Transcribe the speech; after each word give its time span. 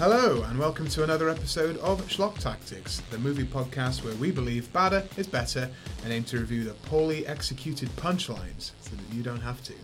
Hello, 0.00 0.42
and 0.44 0.58
welcome 0.58 0.88
to 0.88 1.04
another 1.04 1.28
episode 1.28 1.76
of 1.76 2.00
Schlock 2.08 2.38
Tactics, 2.38 3.02
the 3.10 3.18
movie 3.18 3.44
podcast 3.44 4.02
where 4.02 4.14
we 4.14 4.30
believe 4.30 4.72
badder 4.72 5.06
is 5.18 5.26
better 5.26 5.68
and 6.02 6.10
aim 6.10 6.24
to 6.24 6.38
review 6.38 6.64
the 6.64 6.72
poorly 6.72 7.26
executed 7.26 7.90
punchlines 7.96 8.70
so 8.80 8.96
that 8.96 9.14
you 9.14 9.22
don't 9.22 9.42
have 9.42 9.62
to. 9.64 9.74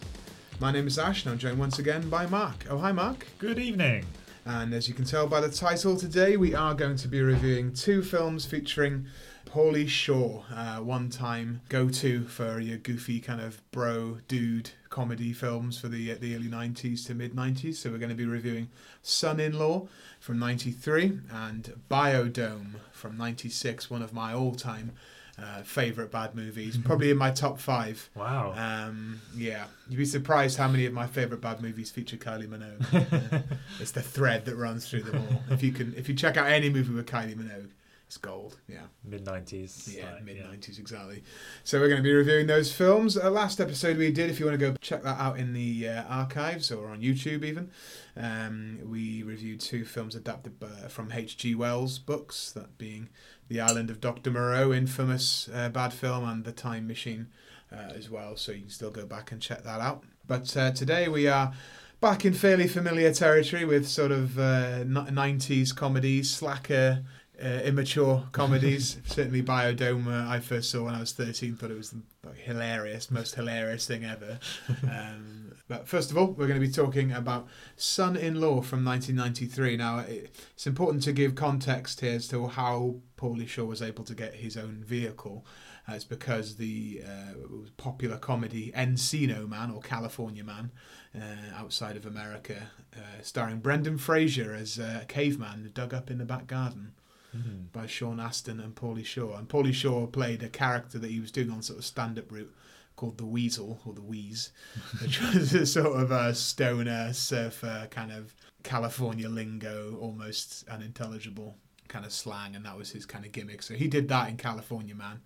My 0.59 0.73
name 0.73 0.87
is 0.87 0.99
Ash, 0.99 1.23
and 1.27 1.33
I'm 1.33 1.39
joined 1.39 1.59
once 1.59 1.79
again 1.79 2.09
by 2.09 2.25
Mark. 2.25 2.65
Oh, 2.71 2.79
hi, 2.79 2.93
Mark. 2.93 3.27
Good 3.37 3.59
evening. 3.59 4.07
And 4.47 4.73
as 4.73 4.89
you 4.89 4.95
can 4.95 5.05
tell 5.05 5.27
by 5.27 5.43
the 5.43 5.51
title, 5.51 5.99
today 5.99 6.39
we 6.39 6.55
are 6.55 6.73
going 6.73 6.97
to 6.97 7.09
be 7.09 7.21
reviewing 7.21 7.75
two 7.75 8.03
films 8.03 8.47
featuring 8.47 9.05
Pauly 9.45 9.87
Shore, 9.87 10.45
uh, 10.51 10.79
one 10.79 11.11
time 11.11 11.61
go 11.69 11.91
to 11.91 12.25
for 12.25 12.59
your 12.59 12.79
goofy 12.79 13.21
kind 13.21 13.43
of 13.43 13.61
bro 13.71 14.21
dude 14.29 14.71
comedy 14.97 15.31
films 15.31 15.79
for 15.79 15.89
the, 15.89 16.15
the 16.15 16.35
early 16.35 16.49
90s 16.49 17.07
to 17.07 17.15
mid 17.15 17.35
90s. 17.35 17.75
So 17.75 17.91
we're 17.91 17.99
going 17.99 18.09
to 18.09 18.15
be 18.15 18.25
reviewing 18.25 18.71
Son 19.03 19.39
in 19.39 19.59
Law 19.59 19.89
from 20.21 20.39
93 20.39 21.19
and 21.31 21.75
Biodome 21.91 22.77
from 22.93 23.19
96, 23.19 23.91
one 23.91 24.01
of 24.01 24.15
my 24.15 24.33
all 24.33 24.55
time 24.55 24.93
uh, 25.39 25.61
favorite 25.61 26.11
bad 26.11 26.35
movies, 26.35 26.79
probably 26.85 27.11
in 27.11 27.19
my 27.19 27.31
top 27.31 27.59
five. 27.59 28.09
Wow. 28.15 28.55
Um, 28.57 29.21
yeah, 29.37 29.67
you'd 29.87 29.99
be 29.99 30.07
surprised 30.07 30.57
how 30.57 30.67
many 30.67 30.87
of 30.87 30.95
my 30.95 31.07
favorite 31.07 31.43
bad 31.43 31.61
movies 31.61 31.91
feature 31.91 32.17
Kylie 32.17 32.49
Minogue. 32.49 33.23
Uh, 33.23 33.43
it's 33.81 33.91
the 33.91 34.01
thread 34.01 34.47
that 34.47 34.57
runs 34.57 34.89
through 34.89 35.03
them 35.03 35.19
all. 35.19 35.43
If 35.51 35.63
you 35.63 35.73
can, 35.73 35.93
if 35.95 36.09
you 36.09 36.15
check 36.15 36.39
out 36.39 36.47
any 36.47 36.71
movie 36.71 36.95
with 36.95 37.07
Kylie 37.07 37.37
Minogue, 37.37 37.69
it's 38.07 38.17
gold. 38.19 38.57
Yeah, 38.69 38.87
Mid 39.05 39.25
90s. 39.25 39.97
yeah, 39.97 40.15
like, 40.15 40.25
mid 40.25 40.41
nineties 40.41 40.79
exactly. 40.79 41.25
So 41.65 41.81
we're 41.81 41.89
going 41.89 41.99
to 41.99 42.05
be 42.05 42.15
reviewing 42.15 42.47
those 42.47 42.73
films. 42.73 43.17
Uh, 43.17 43.31
last 43.31 43.61
episode 43.61 43.97
we 43.97 44.13
did, 44.13 44.31
if 44.31 44.39
you 44.39 44.47
want 44.47 44.59
to 44.59 44.65
go 44.71 44.77
check 44.81 45.03
that 45.03 45.19
out 45.19 45.39
in 45.39 45.53
the 45.53 45.89
uh, 45.89 46.03
archives 46.05 46.71
or 46.71 46.89
on 46.89 47.01
YouTube 47.01 47.45
even, 47.45 47.71
um, 48.17 48.79
we 48.85 49.25
reviewed 49.25 49.61
two 49.61 49.85
films 49.85 50.15
adapted 50.15 50.61
by, 50.61 50.69
from 50.89 51.11
H.G. 51.11 51.57
Wells' 51.57 51.99
books, 51.99 52.53
that 52.53 52.79
being 52.79 53.09
The 53.49 53.61
Island 53.61 53.91
of 53.91 54.01
Dr. 54.01 54.31
Moreau, 54.31 54.73
infamous 54.73 55.49
uh, 55.53 55.69
bad 55.69 55.93
film, 55.93 56.29
and 56.29 56.45
The 56.45 56.53
Time 56.53 56.87
Machine 56.87 57.27
uh, 57.73 57.93
as 57.97 58.09
well. 58.09 58.37
So 58.37 58.53
you 58.53 58.61
can 58.61 58.71
still 58.71 58.93
go 58.93 59.05
back 59.05 59.33
and 59.33 59.43
check 59.43 59.65
that 59.65 59.81
out. 59.81 60.05
But 60.29 60.57
uh, 60.57 60.71
today 60.71 61.09
we 61.09 61.27
are 61.27 61.53
back 62.01 62.25
in 62.25 62.35
fairly 62.35 62.69
familiar 62.69 63.13
territory 63.13 63.65
with 63.65 63.89
sort 63.89 64.13
of 64.13 64.39
uh, 64.39 64.85
90s 64.85 65.75
comedies, 65.75 66.31
slacker 66.31 67.03
uh, 67.43 67.61
immature 67.65 68.25
comedies. 68.33 68.99
Certainly, 69.07 69.43
Biodome, 69.43 70.07
uh, 70.07 70.31
I 70.31 70.41
first 70.41 70.71
saw 70.71 70.85
when 70.85 70.95
I 70.95 71.01
was 71.01 71.13
13, 71.13 71.57
thought 71.57 71.71
it 71.71 71.77
was 71.77 71.91
the 71.91 72.03
like, 72.25 72.39
hilarious, 72.39 73.11
most 73.11 73.35
hilarious 73.35 73.87
thing 73.87 74.05
ever. 74.05 74.39
Um, 74.91 75.53
but 75.69 75.89
first 75.89 76.13
of 76.13 76.17
all, 76.17 76.27
we're 76.27 76.47
going 76.47 76.61
to 76.61 76.67
be 76.67 76.73
talking 76.73 77.11
about 77.11 77.49
Son 77.77 78.15
in 78.15 78.41
Law 78.41 78.63
from 78.63 78.85
1993. 78.85 79.77
Now, 79.77 79.99
it's 79.99 80.67
important 80.67 81.03
to 81.05 81.13
give 81.13 81.35
context 81.35 82.01
here 82.01 82.15
as 82.15 82.29
to 82.29 82.47
how 82.47 82.97
Pauly 83.17 83.49
Shore 83.49 83.67
was 83.67 83.83
able 83.83 84.05
to 84.05 84.15
get 84.15 84.35
his 84.35 84.57
own 84.57 84.85
vehicle. 84.87 85.45
Uh, 85.89 85.95
it's 85.95 86.05
because 86.05 86.57
the 86.57 87.03
uh, 87.05 87.35
popular 87.77 88.17
comedy 88.17 88.73
Encino 88.77 89.49
Man 89.49 89.73
or 89.73 89.81
California 89.81 90.45
Man 90.45 90.71
uh, 91.15 91.57
outside 91.57 91.97
of 91.97 92.07
America, 92.07 92.71
uh, 92.95 93.23
starring 93.23 93.59
Brendan 93.59 93.99
Fraser 93.99 94.55
as 94.55 94.79
a 94.79 95.05
caveman 95.09 95.73
dug 95.75 95.93
up 95.93 96.11
in 96.11 96.19
the 96.19 96.25
back 96.25 96.47
garden 96.47 96.93
Mhm. 97.37 97.73
by 97.73 97.87
Sean 97.87 98.19
Astin 98.21 98.61
and 98.61 98.75
Pauly 98.75 99.05
Shore. 99.05 99.37
And 99.39 99.49
Pauly 99.49 99.73
Shore 99.75 100.07
played 100.07 100.43
a 100.43 100.49
character 100.49 100.99
that 100.99 101.11
he 101.11 101.21
was 101.21 101.31
doing 101.31 101.51
on 101.51 101.63
sort 101.63 101.79
of 101.79 101.85
stand-up 101.85 102.31
route 102.33 102.55
called 102.97 103.19
the 103.19 103.27
Weasel 103.27 103.81
or 103.85 103.93
the 103.93 104.01
Wheeze, 104.01 104.53
which 105.03 105.21
was 105.21 105.53
a 105.55 105.67
sort 105.67 106.01
of 106.01 106.11
a 106.11 106.35
stoner 106.35 107.13
surfer 107.13 107.89
kind 107.91 108.11
of 108.13 108.35
California 108.63 109.29
lingo, 109.29 109.97
almost 110.01 110.67
unintelligible 110.69 111.57
kind 111.89 112.05
of 112.05 112.13
slang, 112.13 112.57
and 112.57 112.65
that 112.65 112.77
was 112.77 112.91
his 112.91 113.07
kind 113.07 113.25
of 113.25 113.33
gimmick. 113.33 113.63
So 113.63 113.75
he 113.75 113.87
did 113.87 114.09
that 114.09 114.29
in 114.29 114.37
California 114.37 114.95
Man, 114.95 115.21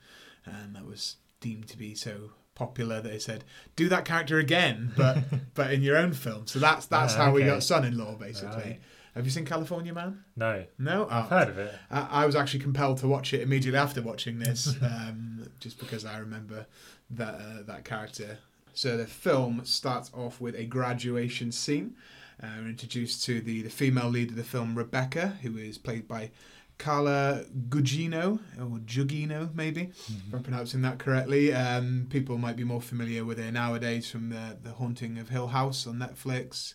and 0.44 0.74
that 0.76 0.84
was 0.84 1.16
deemed 1.40 1.68
to 1.68 1.76
be 1.78 1.94
so 1.94 2.32
popular 2.54 3.00
that 3.00 3.08
they 3.10 3.18
said 3.18 3.42
do 3.76 3.88
that 3.88 4.04
character 4.04 4.38
again, 4.38 4.92
but 4.96 5.18
but 5.54 5.72
in 5.72 5.82
your 5.82 5.96
own 5.96 6.12
film. 6.12 6.46
So 6.46 6.58
that's 6.58 6.86
that's 6.86 7.14
Ah, 7.14 7.26
how 7.26 7.32
we 7.32 7.44
got 7.44 7.62
Son-in-Law 7.62 8.16
basically. 8.16 8.56
Right. 8.62 8.80
Have 9.14 9.24
you 9.24 9.30
seen 9.30 9.44
California 9.44 9.92
Man? 9.92 10.24
No, 10.36 10.64
No, 10.78 11.08
I've 11.10 11.26
Oh. 11.26 11.28
heard 11.28 11.48
of 11.48 11.58
it. 11.58 11.74
I 11.90 12.22
I 12.22 12.26
was 12.26 12.36
actually 12.36 12.60
compelled 12.60 12.98
to 12.98 13.08
watch 13.08 13.32
it 13.34 13.40
immediately 13.42 13.78
after 13.78 14.00
watching 14.02 14.38
this, 14.38 14.74
um, 14.82 15.48
just 15.58 15.78
because 15.78 16.04
I 16.04 16.18
remember 16.18 16.66
that 17.10 17.34
uh, 17.34 17.62
that 17.66 17.84
character. 17.84 18.38
So 18.72 18.96
the 18.96 19.06
film 19.06 19.62
starts 19.64 20.10
off 20.14 20.40
with 20.40 20.54
a 20.54 20.64
graduation 20.64 21.50
scene. 21.52 21.96
Uh, 22.42 22.46
we're 22.60 22.68
introduced 22.68 23.24
to 23.24 23.40
the, 23.40 23.62
the 23.62 23.68
female 23.70 24.08
lead 24.08 24.30
of 24.30 24.36
the 24.36 24.44
film, 24.44 24.78
Rebecca, 24.78 25.36
who 25.42 25.58
is 25.58 25.76
played 25.76 26.08
by 26.08 26.30
Carla 26.78 27.44
Gugino, 27.68 28.38
or 28.58 28.78
Jugino, 28.86 29.54
maybe, 29.54 29.90
if 30.08 30.32
I'm 30.34 30.42
pronouncing 30.42 30.80
that 30.82 30.98
correctly. 30.98 31.52
Um, 31.52 32.06
people 32.08 32.38
might 32.38 32.56
be 32.56 32.64
more 32.64 32.80
familiar 32.80 33.24
with 33.26 33.38
her 33.38 33.52
nowadays 33.52 34.10
from 34.10 34.30
the, 34.30 34.56
the 34.62 34.70
Haunting 34.70 35.18
of 35.18 35.28
Hill 35.28 35.48
House 35.48 35.86
on 35.86 35.96
Netflix, 35.96 36.72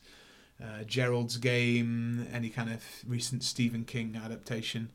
uh, 0.63 0.83
Gerald's 0.85 1.37
Game, 1.37 2.27
any 2.33 2.49
kind 2.49 2.71
of 2.71 2.83
recent 3.07 3.43
Stephen 3.43 3.83
King 3.85 4.19
adaptation 4.23 4.91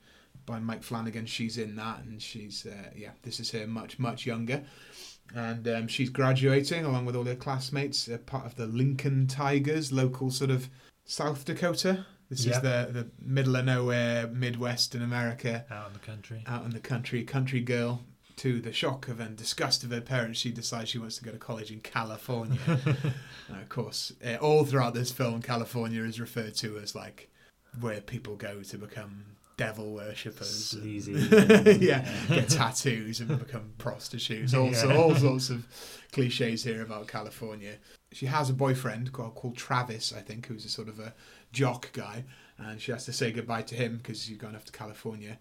by 0.46 0.58
Mike 0.58 0.82
Flanagan. 0.82 1.26
She's 1.26 1.58
in 1.58 1.76
that, 1.76 2.02
and 2.04 2.20
she's 2.20 2.66
uh, 2.66 2.90
yeah, 2.96 3.10
this 3.22 3.40
is 3.40 3.50
her 3.52 3.66
much 3.66 3.98
much 3.98 4.26
younger, 4.26 4.62
and 5.34 5.66
um, 5.68 5.88
she's 5.88 6.10
graduating 6.10 6.84
along 6.84 7.04
with 7.04 7.14
all 7.16 7.24
her 7.24 7.34
classmates, 7.36 8.08
uh, 8.08 8.18
part 8.18 8.46
of 8.46 8.56
the 8.56 8.66
Lincoln 8.66 9.26
Tigers, 9.26 9.92
local 9.92 10.30
sort 10.30 10.50
of 10.50 10.68
South 11.04 11.44
Dakota. 11.44 12.06
This 12.30 12.46
is 12.46 12.60
the 12.60 12.88
the 12.92 13.10
middle 13.20 13.56
of 13.56 13.64
nowhere, 13.64 14.28
Midwest 14.28 14.94
in 14.94 15.02
America 15.02 15.64
Out 15.70 15.88
in 15.88 15.92
the 15.94 15.98
country. 15.98 16.44
out 16.46 16.64
in 16.64 16.70
the 16.70 16.80
country, 16.80 17.24
country 17.24 17.60
girl. 17.60 18.02
To 18.40 18.58
the 18.58 18.72
shock 18.72 19.08
of 19.08 19.20
and 19.20 19.36
disgust 19.36 19.84
of 19.84 19.90
her 19.90 20.00
parents, 20.00 20.40
she 20.40 20.50
decides 20.50 20.88
she 20.88 20.98
wants 20.98 21.18
to 21.18 21.24
go 21.24 21.30
to 21.30 21.36
college 21.36 21.70
in 21.70 21.80
California. 21.80 22.58
and 22.66 23.60
of 23.60 23.68
course, 23.68 24.14
uh, 24.24 24.36
all 24.36 24.64
throughout 24.64 24.94
this 24.94 25.12
film, 25.12 25.42
California 25.42 26.02
is 26.04 26.18
referred 26.18 26.54
to 26.54 26.78
as 26.78 26.94
like 26.94 27.28
where 27.80 28.00
people 28.00 28.36
go 28.36 28.62
to 28.62 28.78
become 28.78 29.24
devil 29.58 29.92
worshippers. 29.92 30.68
Sleazy. 30.70 31.12
yeah, 31.80 32.10
get 32.28 32.48
tattoos 32.48 33.20
and 33.20 33.38
become 33.38 33.74
prostitutes. 33.76 34.54
Also, 34.54 34.88
Yeah. 34.88 34.96
all 34.96 35.14
sorts 35.14 35.50
of 35.50 35.66
cliches 36.10 36.64
here 36.64 36.80
about 36.80 37.08
California. 37.08 37.74
She 38.10 38.24
has 38.24 38.48
a 38.48 38.54
boyfriend 38.54 39.12
called, 39.12 39.34
called 39.34 39.58
Travis, 39.58 40.14
I 40.16 40.22
think, 40.22 40.46
who's 40.46 40.64
a 40.64 40.70
sort 40.70 40.88
of 40.88 40.98
a 40.98 41.12
jock 41.52 41.92
guy, 41.92 42.24
and 42.56 42.80
she 42.80 42.90
has 42.90 43.04
to 43.04 43.12
say 43.12 43.32
goodbye 43.32 43.62
to 43.64 43.74
him 43.74 43.98
because 43.98 44.24
he's 44.24 44.38
gone 44.38 44.56
off 44.56 44.64
to 44.64 44.72
California. 44.72 45.38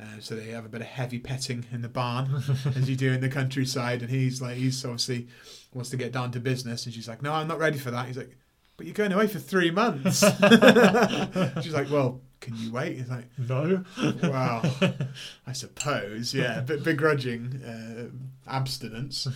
Uh, 0.00 0.20
so 0.20 0.34
they 0.34 0.46
have 0.46 0.64
a 0.64 0.68
bit 0.68 0.80
of 0.80 0.86
heavy 0.86 1.18
petting 1.18 1.66
in 1.72 1.82
the 1.82 1.88
barn, 1.88 2.42
as 2.76 2.88
you 2.88 2.96
do 2.96 3.12
in 3.12 3.20
the 3.20 3.28
countryside. 3.28 4.00
And 4.00 4.10
he's 4.10 4.40
like, 4.40 4.56
he's 4.56 4.82
obviously 4.84 5.28
wants 5.74 5.90
to 5.90 5.96
get 5.96 6.12
down 6.12 6.30
to 6.32 6.40
business, 6.40 6.86
and 6.86 6.94
she's 6.94 7.08
like, 7.08 7.22
"No, 7.22 7.32
I'm 7.32 7.48
not 7.48 7.58
ready 7.58 7.78
for 7.78 7.90
that." 7.90 8.06
He's 8.06 8.16
like, 8.16 8.36
"But 8.76 8.86
you're 8.86 8.94
going 8.94 9.12
away 9.12 9.26
for 9.26 9.38
three 9.38 9.70
months." 9.70 10.20
she's 11.62 11.74
like, 11.74 11.90
"Well, 11.90 12.20
can 12.40 12.56
you 12.56 12.72
wait?" 12.72 12.96
He's 12.96 13.10
like, 13.10 13.26
no. 13.38 13.84
Wow, 14.22 14.62
I 15.46 15.52
suppose, 15.52 16.32
yeah, 16.32 16.62
but 16.66 16.82
begrudging 16.82 17.62
uh, 17.62 18.50
abstinence. 18.50 19.26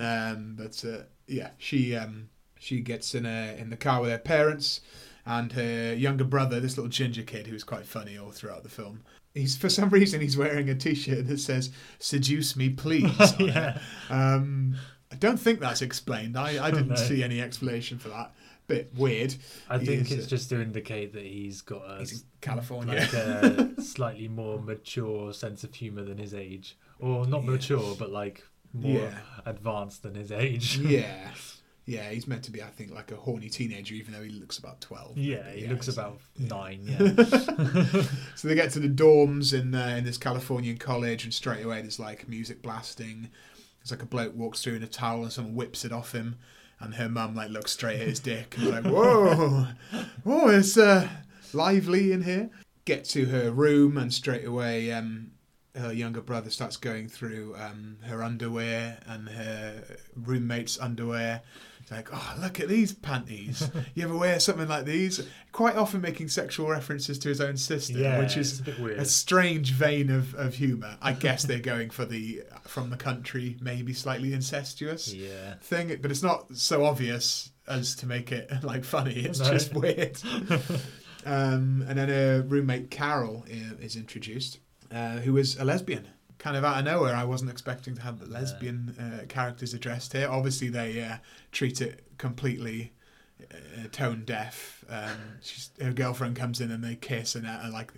Um, 0.00 0.54
but 0.58 0.82
uh, 0.84 1.02
yeah, 1.26 1.50
she 1.58 1.94
um, 1.94 2.30
she 2.58 2.80
gets 2.80 3.14
in 3.14 3.26
a, 3.26 3.56
in 3.58 3.70
the 3.70 3.76
car 3.76 4.00
with 4.00 4.10
her 4.10 4.18
parents 4.18 4.80
and 5.26 5.52
her 5.52 5.92
younger 5.92 6.24
brother, 6.24 6.60
this 6.60 6.76
little 6.76 6.88
ginger 6.88 7.22
kid 7.22 7.48
who's 7.48 7.64
quite 7.64 7.84
funny 7.84 8.16
all 8.16 8.30
throughout 8.30 8.62
the 8.62 8.68
film. 8.68 9.02
He's 9.36 9.56
for 9.56 9.68
some 9.68 9.90
reason 9.90 10.20
he's 10.20 10.36
wearing 10.36 10.68
a 10.70 10.74
T-shirt 10.74 11.26
that 11.28 11.38
says 11.38 11.70
"Seduce 11.98 12.56
me, 12.56 12.70
please." 12.70 13.10
yeah. 13.38 13.78
Um, 14.10 14.76
I 15.12 15.16
don't 15.16 15.36
think 15.38 15.60
that's 15.60 15.82
explained. 15.82 16.36
I, 16.36 16.64
I 16.66 16.70
didn't 16.70 16.88
No. 16.88 16.94
see 16.96 17.22
any 17.22 17.40
explanation 17.40 17.98
for 17.98 18.08
that. 18.08 18.32
Bit 18.66 18.92
weird. 18.96 19.34
I 19.70 19.78
He 19.78 19.86
think 19.86 20.00
is, 20.02 20.12
it's 20.12 20.26
uh, 20.26 20.30
just 20.30 20.48
to 20.50 20.60
indicate 20.60 21.12
that 21.12 21.22
he's 21.24 21.62
got 21.62 21.82
a, 21.88 21.98
He's 22.00 22.24
California. 22.40 22.94
like 22.94 23.12
a 23.12 23.80
slightly 23.82 24.26
more 24.26 24.58
mature 24.60 25.32
sense 25.32 25.62
of 25.62 25.72
humour 25.74 26.02
than 26.02 26.18
his 26.18 26.34
age. 26.34 26.76
Or 26.98 27.26
not 27.26 27.44
Yeah. 27.44 27.50
mature, 27.50 27.94
but 27.96 28.10
like 28.10 28.42
more 28.72 29.02
Yeah. 29.02 29.18
advanced 29.44 30.02
than 30.02 30.14
his 30.16 30.32
age. 30.32 30.78
yeah, 30.78 31.28
yeah. 31.86 32.10
He's 32.10 32.26
meant 32.26 32.42
to 32.44 32.50
be, 32.50 32.62
I 32.62 32.66
think, 32.66 32.92
like 32.92 33.10
a 33.12 33.16
horny 33.16 33.48
teenager, 33.48 33.94
even 33.94 34.12
though 34.12 34.22
he 34.22 34.30
looks 34.30 34.58
about 34.58 34.80
twelve. 34.80 35.16
Yeah, 35.16 35.50
he 35.50 35.66
looks 35.66 35.88
about 35.88 36.20
yeah. 36.36 36.48
nine, 36.48 36.80
yeah. 36.84 38.02
So 38.34 38.48
they 38.48 38.54
get 38.54 38.72
to 38.72 38.80
the 38.80 38.88
dorms 38.88 39.58
in 39.58 39.74
uh, 39.74 39.94
in 39.98 40.04
this 40.04 40.18
Californian 40.18 40.76
college, 40.76 41.24
and 41.24 41.32
straight 41.32 41.64
away 41.64 41.80
there's 41.80 41.98
like 41.98 42.28
music 42.28 42.62
blasting. 42.62 43.30
There's 43.80 43.90
like 43.90 44.02
a 44.02 44.06
bloke 44.06 44.34
walks 44.34 44.62
through 44.62 44.74
in 44.74 44.82
a 44.82 44.88
towel, 44.88 45.22
and 45.22 45.32
someone 45.32 45.54
whips 45.54 45.84
it 45.84 45.92
off 45.92 46.12
him, 46.12 46.36
and 46.80 46.94
her 46.96 47.08
mum 47.08 47.34
like 47.34 47.50
looks 47.50 47.72
straight 47.72 48.00
at 48.00 48.08
his 48.08 48.20
dick 48.20 48.56
and 48.58 48.68
like, 48.68 48.84
"Whoa, 48.84 49.66
whoa, 50.24 50.48
it's 50.48 50.76
uh, 50.76 51.08
lively 51.52 52.12
in 52.12 52.22
here." 52.22 52.50
Get 52.84 53.04
to 53.06 53.26
her 53.26 53.50
room, 53.50 53.96
and 53.96 54.12
straight 54.12 54.44
away, 54.44 54.92
um, 54.92 55.32
her 55.76 55.92
younger 55.92 56.20
brother 56.20 56.50
starts 56.50 56.76
going 56.76 57.08
through 57.08 57.54
um, 57.58 57.98
her 58.02 58.22
underwear 58.22 58.98
and 59.06 59.28
her 59.28 59.82
roommate's 60.14 60.78
underwear. 60.78 61.42
It's 61.86 61.92
like, 61.92 62.08
oh, 62.12 62.34
look 62.40 62.58
at 62.58 62.66
these 62.66 62.92
panties. 62.92 63.70
You 63.94 64.02
ever 64.06 64.16
wear 64.16 64.40
something 64.40 64.66
like 64.66 64.86
these? 64.86 65.24
Quite 65.52 65.76
often 65.76 66.00
making 66.00 66.26
sexual 66.30 66.68
references 66.68 67.16
to 67.20 67.28
his 67.28 67.40
own 67.40 67.56
sister, 67.56 67.92
Yeah, 67.96 68.18
which 68.18 68.36
is 68.36 68.60
a 68.66 68.72
a 68.98 69.04
strange 69.04 69.70
vein 69.70 70.10
of, 70.10 70.34
of 70.34 70.56
humour. 70.56 70.96
I 71.00 71.12
guess 71.12 71.44
they're 71.44 71.60
going 71.60 71.90
for 71.90 72.04
the 72.04 72.42
from 72.62 72.90
the 72.90 72.96
country, 72.96 73.56
maybe 73.60 73.92
slightly 73.92 74.32
incestuous 74.32 75.14
Yeah. 75.14 75.54
thing, 75.62 75.96
but 76.02 76.10
it's 76.10 76.24
not 76.24 76.56
so 76.56 76.84
obvious 76.84 77.52
as 77.68 77.94
to 77.96 78.06
make 78.06 78.32
it 78.32 78.50
like 78.64 78.82
funny. 78.84 79.20
It's 79.20 79.38
No. 79.38 79.52
just 79.52 79.72
weird. 79.72 80.18
um, 81.24 81.84
and 81.88 81.98
then 81.98 82.08
her 82.08 82.42
roommate 82.42 82.90
Carol 82.90 83.44
is 83.48 83.94
introduced, 83.94 84.58
uh, 84.90 85.18
who 85.18 85.36
is 85.36 85.56
a 85.56 85.64
lesbian. 85.64 86.08
Kind 86.38 86.56
of 86.56 86.64
out 86.64 86.78
of 86.78 86.84
nowhere, 86.84 87.14
I 87.14 87.24
wasn't 87.24 87.50
expecting 87.50 87.94
to 87.96 88.02
have 88.02 88.18
the 88.18 88.26
lesbian 88.26 88.94
uh, 89.00 89.26
characters 89.26 89.72
addressed 89.74 90.12
here. 90.12 90.28
Obviously, 90.30 90.68
they 90.68 91.02
uh, 91.02 91.16
treat 91.50 91.80
it 91.80 92.04
completely 92.18 92.92
uh, 93.40 93.88
tone 93.92 94.22
deaf. 94.24 94.84
Um, 94.88 95.38
she's, 95.40 95.70
her 95.80 95.92
girlfriend 95.92 96.36
comes 96.36 96.60
in 96.60 96.70
and 96.70 96.82
they 96.82 96.96
kiss, 96.96 97.34
and 97.34 97.46
uh, 97.46 97.68
like, 97.72 97.92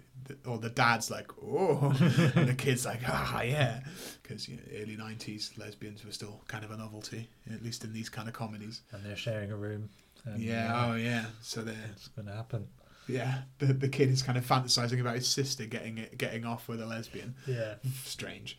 or 0.46 0.58
the 0.58 0.70
dad's 0.70 1.10
like, 1.10 1.30
oh, 1.42 1.94
and 2.34 2.48
the 2.48 2.54
kid's 2.56 2.84
like, 2.86 3.00
ah, 3.06 3.42
yeah, 3.42 3.80
because 4.22 4.48
you 4.48 4.56
know, 4.56 4.62
early 4.80 4.96
'90s 4.96 5.58
lesbians 5.58 6.04
were 6.04 6.12
still 6.12 6.42
kind 6.48 6.64
of 6.64 6.70
a 6.70 6.76
novelty, 6.76 7.28
at 7.52 7.62
least 7.62 7.84
in 7.84 7.92
these 7.92 8.08
kind 8.08 8.28
of 8.28 8.34
comedies. 8.34 8.82
And 8.92 9.04
they're 9.04 9.16
sharing 9.16 9.50
a 9.52 9.56
room. 9.56 9.90
And, 10.24 10.42
yeah, 10.42 10.74
uh, 10.74 10.92
oh 10.92 10.94
yeah. 10.96 11.26
So 11.40 11.62
they're 11.62 11.74
it's 11.92 12.08
going 12.08 12.26
to 12.26 12.34
happen. 12.34 12.66
Yeah, 13.08 13.38
the 13.58 13.72
the 13.72 13.88
kid 13.88 14.10
is 14.10 14.22
kind 14.22 14.36
of 14.38 14.46
fantasizing 14.46 15.00
about 15.00 15.14
his 15.16 15.26
sister 15.26 15.64
getting 15.64 15.98
it, 15.98 16.18
getting 16.18 16.44
off 16.44 16.68
with 16.68 16.80
a 16.82 16.86
lesbian. 16.86 17.34
Yeah. 17.46 17.74
Strange. 18.04 18.58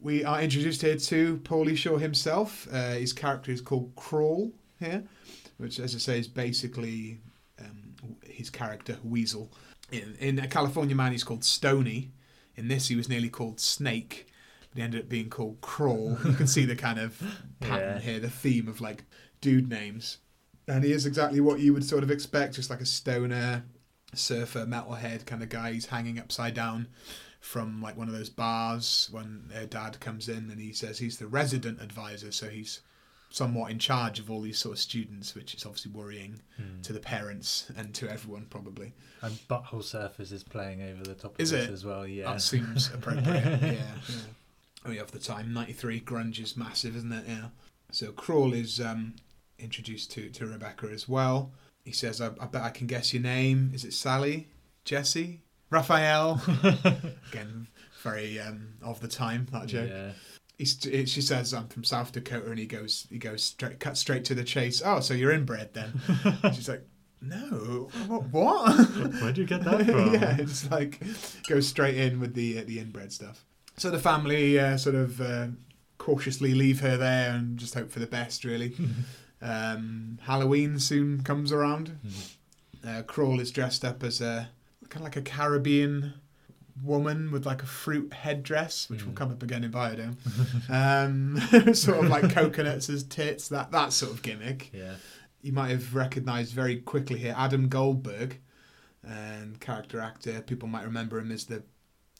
We 0.00 0.24
are 0.24 0.40
introduced 0.42 0.82
here 0.82 0.96
to 0.96 1.36
Pauly 1.44 1.76
Shore 1.76 2.00
himself. 2.00 2.66
Uh, 2.72 2.92
his 2.94 3.12
character 3.12 3.52
is 3.52 3.60
called 3.60 3.92
Crawl 3.94 4.50
here, 4.80 5.04
which, 5.58 5.78
as 5.78 5.94
I 5.94 5.98
say, 5.98 6.18
is 6.18 6.26
basically 6.26 7.20
um, 7.60 7.94
his 8.24 8.50
character 8.50 8.96
Weasel. 9.04 9.52
In, 9.92 10.16
in 10.18 10.38
a 10.40 10.48
California 10.48 10.96
Man, 10.96 11.12
he's 11.12 11.22
called 11.22 11.44
Stony. 11.44 12.10
In 12.56 12.66
this, 12.68 12.88
he 12.88 12.96
was 12.96 13.08
nearly 13.08 13.28
called 13.28 13.60
Snake, 13.60 14.26
but 14.70 14.78
he 14.78 14.82
ended 14.82 15.02
up 15.02 15.08
being 15.08 15.30
called 15.30 15.60
Crawl. 15.60 16.18
You 16.24 16.32
can 16.32 16.46
see 16.48 16.64
the 16.64 16.74
kind 16.76 16.98
of 16.98 17.22
pattern 17.60 17.96
Yeah. 17.96 18.00
here, 18.00 18.18
the 18.20 18.30
theme 18.30 18.66
of 18.68 18.80
like 18.80 19.04
dude 19.40 19.68
names. 19.68 20.18
And 20.66 20.82
he 20.82 20.92
is 20.92 21.06
exactly 21.06 21.40
what 21.40 21.60
you 21.60 21.72
would 21.74 21.84
sort 21.84 22.02
of 22.02 22.10
expect, 22.10 22.54
just 22.54 22.70
like 22.70 22.80
a 22.80 22.86
stoner, 22.86 23.64
surfer, 24.14 24.66
metalhead 24.66 25.26
kind 25.26 25.42
of 25.42 25.48
guy. 25.48 25.72
He's 25.72 25.86
hanging 25.86 26.18
upside 26.18 26.54
down 26.54 26.88
from 27.40 27.82
like 27.82 27.96
one 27.96 28.08
of 28.08 28.14
those 28.14 28.30
bars 28.30 29.08
when 29.10 29.44
their 29.48 29.66
dad 29.66 29.98
comes 30.00 30.28
in 30.28 30.48
and 30.50 30.60
he 30.60 30.72
says 30.72 30.98
he's 30.98 31.18
the 31.18 31.26
resident 31.26 31.80
advisor, 31.82 32.30
so 32.32 32.48
he's 32.48 32.80
somewhat 33.30 33.70
in 33.70 33.78
charge 33.78 34.18
of 34.18 34.30
all 34.30 34.42
these 34.42 34.58
sort 34.58 34.74
of 34.74 34.78
students, 34.78 35.34
which 35.34 35.54
is 35.54 35.64
obviously 35.64 35.90
worrying 35.90 36.40
Hmm. 36.58 36.82
to 36.82 36.92
the 36.92 37.00
parents 37.00 37.70
and 37.76 37.94
to 37.94 38.08
everyone 38.10 38.46
probably. 38.50 38.92
And 39.22 39.32
Butthole 39.48 39.82
Surfers 39.82 40.32
is 40.32 40.42
playing 40.44 40.82
over 40.82 41.02
the 41.02 41.14
top 41.14 41.34
of 41.34 41.40
Is 41.40 41.50
this 41.50 41.66
it? 41.68 41.72
as 41.72 41.84
well. 41.84 42.06
Yeah. 42.06 42.30
That 42.32 42.42
seems 42.42 42.90
appropriate. 42.92 43.26
yeah, 43.62 43.72
yeah. 43.72 44.16
Oh, 44.84 44.90
yeah, 44.90 45.00
of 45.00 45.12
the 45.12 45.18
time, 45.18 45.52
'93 45.54 46.00
grunge 46.00 46.40
is 46.40 46.56
massive, 46.56 46.94
isn't 46.96 47.12
it? 47.12 47.24
Yeah. 47.26 47.46
So 47.90 48.12
Crawl 48.12 48.52
is 48.52 48.80
um, 48.80 49.14
introduced 49.58 50.10
to 50.12 50.28
to 50.28 50.46
Rebecca 50.46 50.88
as 50.92 51.08
well. 51.08 51.52
He 51.84 51.92
says, 51.92 52.20
I, 52.20 52.28
"I 52.40 52.46
bet 52.46 52.62
I 52.62 52.70
can 52.70 52.86
guess 52.86 53.12
your 53.12 53.22
name. 53.22 53.70
Is 53.74 53.84
it 53.84 53.92
Sally, 53.92 54.48
Jessy, 54.84 55.42
Raphael?" 55.70 56.40
Again, 57.32 57.66
very 58.02 58.38
um, 58.40 58.74
of 58.82 59.00
the 59.00 59.08
time 59.08 59.46
that 59.52 59.66
joke. 59.66 59.90
Yeah. 59.90 60.12
She 60.64 61.20
says, 61.22 61.52
"I'm 61.52 61.66
from 61.68 61.82
South 61.82 62.12
Dakota," 62.12 62.48
and 62.50 62.58
he 62.58 62.66
goes, 62.66 63.06
he 63.10 63.18
goes 63.18 63.42
straight, 63.42 63.80
cut 63.80 63.96
straight 63.96 64.24
to 64.26 64.34
the 64.34 64.44
chase. 64.44 64.80
Oh, 64.84 65.00
so 65.00 65.12
you're 65.14 65.32
inbred 65.32 65.74
then? 65.74 66.00
She's 66.54 66.68
like, 66.68 66.86
"No, 67.20 67.88
what? 68.06 68.22
what? 68.30 68.76
Where'd 69.20 69.38
you 69.38 69.44
get 69.44 69.64
that 69.64 69.86
from? 69.86 70.14
yeah, 70.14 70.36
it's 70.38 70.70
like 70.70 71.00
goes 71.48 71.66
straight 71.66 71.96
in 71.96 72.20
with 72.20 72.34
the 72.34 72.60
uh, 72.60 72.64
the 72.64 72.78
inbred 72.78 73.12
stuff. 73.12 73.44
So 73.76 73.90
the 73.90 73.98
family 73.98 74.60
uh, 74.60 74.76
sort 74.76 74.94
of 74.94 75.20
uh, 75.20 75.48
cautiously 75.98 76.54
leave 76.54 76.80
her 76.80 76.96
there 76.96 77.32
and 77.32 77.58
just 77.58 77.74
hope 77.74 77.90
for 77.90 77.98
the 77.98 78.06
best. 78.06 78.44
Really, 78.44 78.72
um, 79.42 80.18
Halloween 80.22 80.78
soon 80.78 81.22
comes 81.22 81.52
around. 81.52 81.98
Uh, 82.86 83.02
Crawl 83.02 83.40
is 83.40 83.50
dressed 83.50 83.84
up 83.84 84.02
as 84.02 84.20
a 84.20 84.48
kind 84.88 85.02
of 85.06 85.12
like 85.12 85.16
a 85.16 85.22
Caribbean 85.22 86.14
woman 86.82 87.30
with 87.30 87.44
like 87.44 87.62
a 87.62 87.66
fruit 87.66 88.12
headdress, 88.12 88.88
which 88.88 89.04
will 89.04 89.12
Mm. 89.12 89.16
come 89.16 89.30
up 89.30 89.42
again 89.42 89.62
in 89.64 89.70
Biodome. 89.70 90.16
um, 90.70 91.74
sort 91.74 91.98
of 92.04 92.10
like 92.10 92.32
coconuts 92.32 92.88
as 92.88 93.02
tits, 93.04 93.48
that 93.48 93.70
that 93.72 93.92
sort 93.92 94.12
of 94.12 94.22
gimmick 94.22 94.70
Yeah. 94.72 94.94
you 95.42 95.52
might 95.52 95.70
have 95.70 95.94
recognised 95.94 96.52
very 96.54 96.76
quickly 96.76 97.18
here 97.18 97.34
Adam 97.36 97.68
Goldberg, 97.68 98.38
and 99.04 99.58
character 99.60 99.98
actor. 100.00 100.40
People 100.42 100.68
might 100.68 100.84
remember 100.84 101.18
him 101.18 101.32
as 101.32 101.46
the 101.46 101.62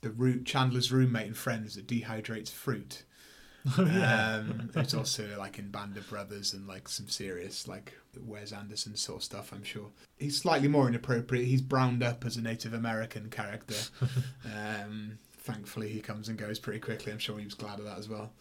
the 0.01 0.11
root 0.11 0.45
Chandler's 0.45 0.91
roommate 0.91 1.29
in 1.29 1.35
Friends 1.35 1.77
that 1.77 1.87
dehydrates 1.87 2.51
fruit. 2.51 3.05
Oh, 3.79 3.85
yeah. 3.85 4.37
Um, 4.41 4.71
it's 4.75 4.93
also 4.93 5.25
like 5.39 5.59
in 5.59 5.69
Band 5.71 5.97
of 5.97 6.09
Brothers 6.11 6.53
and 6.53 6.67
like 6.67 6.89
some 6.89 7.09
serious 7.09 7.69
like 7.69 7.93
Wes 8.21 8.53
Anderson 8.53 8.97
sort 8.97 9.19
of 9.19 9.25
stuff. 9.25 9.53
I'm 9.53 9.63
sure 9.63 9.91
he's 10.19 10.37
slightly 10.37 10.67
more 10.69 10.89
inappropriate. 10.89 11.47
He's 11.47 11.63
browned 11.63 12.03
up 12.03 12.25
as 12.25 12.37
a 12.37 12.43
Native 12.43 12.75
American 12.75 13.31
character. 13.31 13.77
um, 14.47 15.19
thankfully, 15.39 15.89
he 15.91 16.01
comes 16.01 16.29
and 16.29 16.37
goes 16.39 16.59
pretty 16.59 16.81
quickly. 16.81 17.13
I'm 17.13 17.19
sure 17.19 17.39
he 17.39 17.45
was 17.45 17.55
glad 17.55 17.79
of 17.79 17.85
that 17.85 17.99
as 17.99 18.09
well. 18.09 18.33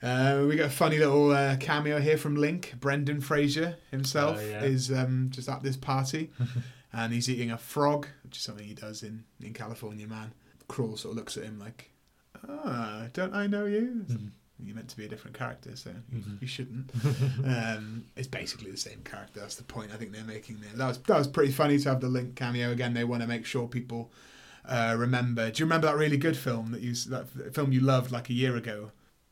Uh, 0.00 0.44
we 0.48 0.54
got 0.54 0.66
a 0.66 0.70
funny 0.70 0.98
little 0.98 1.32
uh, 1.32 1.56
cameo 1.56 1.98
here 1.98 2.16
from 2.16 2.36
Link. 2.36 2.74
Brendan 2.78 3.20
Fraser 3.20 3.76
himself 3.90 4.38
Oh, 4.40 4.46
yeah. 4.48 4.62
is 4.62 4.92
um, 4.92 5.26
just 5.30 5.48
at 5.48 5.64
this 5.64 5.76
party, 5.76 6.30
and 6.92 7.12
he's 7.12 7.28
eating 7.28 7.50
a 7.50 7.58
frog, 7.58 8.06
which 8.22 8.36
is 8.36 8.42
something 8.44 8.64
he 8.64 8.74
does 8.74 9.02
in 9.02 9.24
in 9.42 9.52
California 9.54 10.06
Man. 10.06 10.32
Crawl 10.68 10.96
sort 10.96 11.12
of 11.12 11.16
looks 11.16 11.36
at 11.36 11.42
him 11.42 11.58
like, 11.58 11.90
"Ah, 12.48 13.06
don't 13.12 13.34
I 13.34 13.48
know 13.48 13.64
you?" 13.66 14.04
Mhm. 14.08 14.30
You're 14.64 14.74
meant 14.74 14.88
to 14.88 14.96
be 14.96 15.04
a 15.04 15.08
different 15.08 15.38
character, 15.38 15.76
so 15.76 15.90
you, 16.12 16.18
Mhm. 16.20 16.42
you 16.42 16.48
shouldn't. 16.48 16.90
um, 17.44 18.04
it's 18.16 18.26
basically 18.28 18.70
the 18.70 18.76
same 18.76 19.00
character. 19.04 19.40
That's 19.40 19.54
the 19.56 19.62
point 19.64 19.92
I 19.92 19.96
think 19.96 20.12
they're 20.12 20.24
making 20.24 20.60
there. 20.60 20.72
That 20.74 20.88
was 20.88 20.98
that 20.98 21.16
was 21.18 21.28
pretty 21.28 21.52
funny 21.52 21.78
to 21.78 21.88
have 21.90 22.00
the 22.00 22.08
Link 22.08 22.34
cameo 22.34 22.72
again. 22.72 22.94
They 22.94 23.04
want 23.04 23.22
to 23.22 23.28
make 23.28 23.46
sure 23.46 23.68
people 23.68 24.10
uh, 24.64 24.96
remember. 24.98 25.50
Do 25.50 25.60
you 25.60 25.66
remember 25.66 25.86
that 25.86 25.96
really 25.96 26.16
good 26.16 26.36
film 26.36 26.72
that 26.72 26.80
you 26.80 26.94
that 27.10 27.54
film 27.54 27.72
you 27.72 27.80
loved 27.80 28.10
like 28.10 28.28
a 28.30 28.34
year 28.34 28.56
ago? 28.56 28.90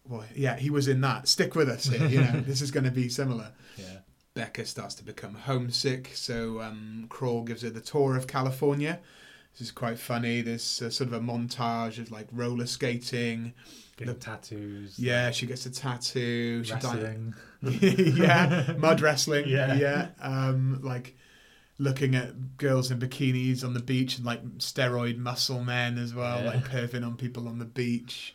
Well, 0.08 0.24
yeah, 0.34 0.56
he 0.56 0.70
was 0.70 0.86
in 0.86 1.00
that. 1.00 1.26
Stick 1.26 1.54
with 1.56 1.68
us 1.68 1.86
here. 1.86 2.06
You 2.06 2.20
know, 2.20 2.40
this 2.46 2.62
is 2.62 2.70
going 2.70 2.84
to 2.84 2.92
be 2.92 3.08
similar. 3.08 3.50
Yeah. 3.76 3.98
Becca 4.34 4.64
starts 4.66 4.94
to 4.96 5.02
become 5.04 5.34
homesick, 5.34 6.10
so 6.14 6.60
um, 6.60 7.06
Crawl 7.08 7.42
gives 7.42 7.62
her 7.62 7.70
the 7.70 7.80
tour 7.80 8.16
of 8.16 8.26
California. 8.26 9.00
This 9.58 9.68
is 9.68 9.72
quite 9.72 9.98
funny. 9.98 10.42
There's 10.42 10.82
uh, 10.82 10.90
sort 10.90 11.08
of 11.08 11.14
a 11.14 11.20
montage 11.20 11.98
of 11.98 12.10
like 12.10 12.28
roller 12.32 12.66
skating. 12.66 13.54
Getting 13.96 14.12
The- 14.14 14.20
tattoos. 14.20 14.98
Yeah, 14.98 15.30
she 15.30 15.46
gets 15.46 15.64
a 15.66 15.70
tattoo. 15.70 16.62
She 16.64 16.72
Wrestling. 16.74 17.34
yeah, 17.62 18.74
mud 18.78 19.00
wrestling. 19.00 19.48
Yeah. 19.48 19.74
Yeah, 19.74 20.08
um, 20.20 20.80
like 20.82 21.16
looking 21.78 22.14
at 22.14 22.56
girls 22.58 22.90
in 22.90 22.98
bikinis 22.98 23.64
on 23.64 23.72
the 23.74 23.80
beach 23.80 24.16
and 24.18 24.26
like 24.26 24.42
steroid 24.58 25.16
muscle 25.18 25.62
men 25.64 25.96
as 25.98 26.14
well, 26.14 26.40
Yeah. 26.42 26.50
like 26.50 26.64
perving 26.64 27.04
on 27.06 27.16
people 27.16 27.48
on 27.48 27.58
the 27.58 27.64
beach. 27.64 28.34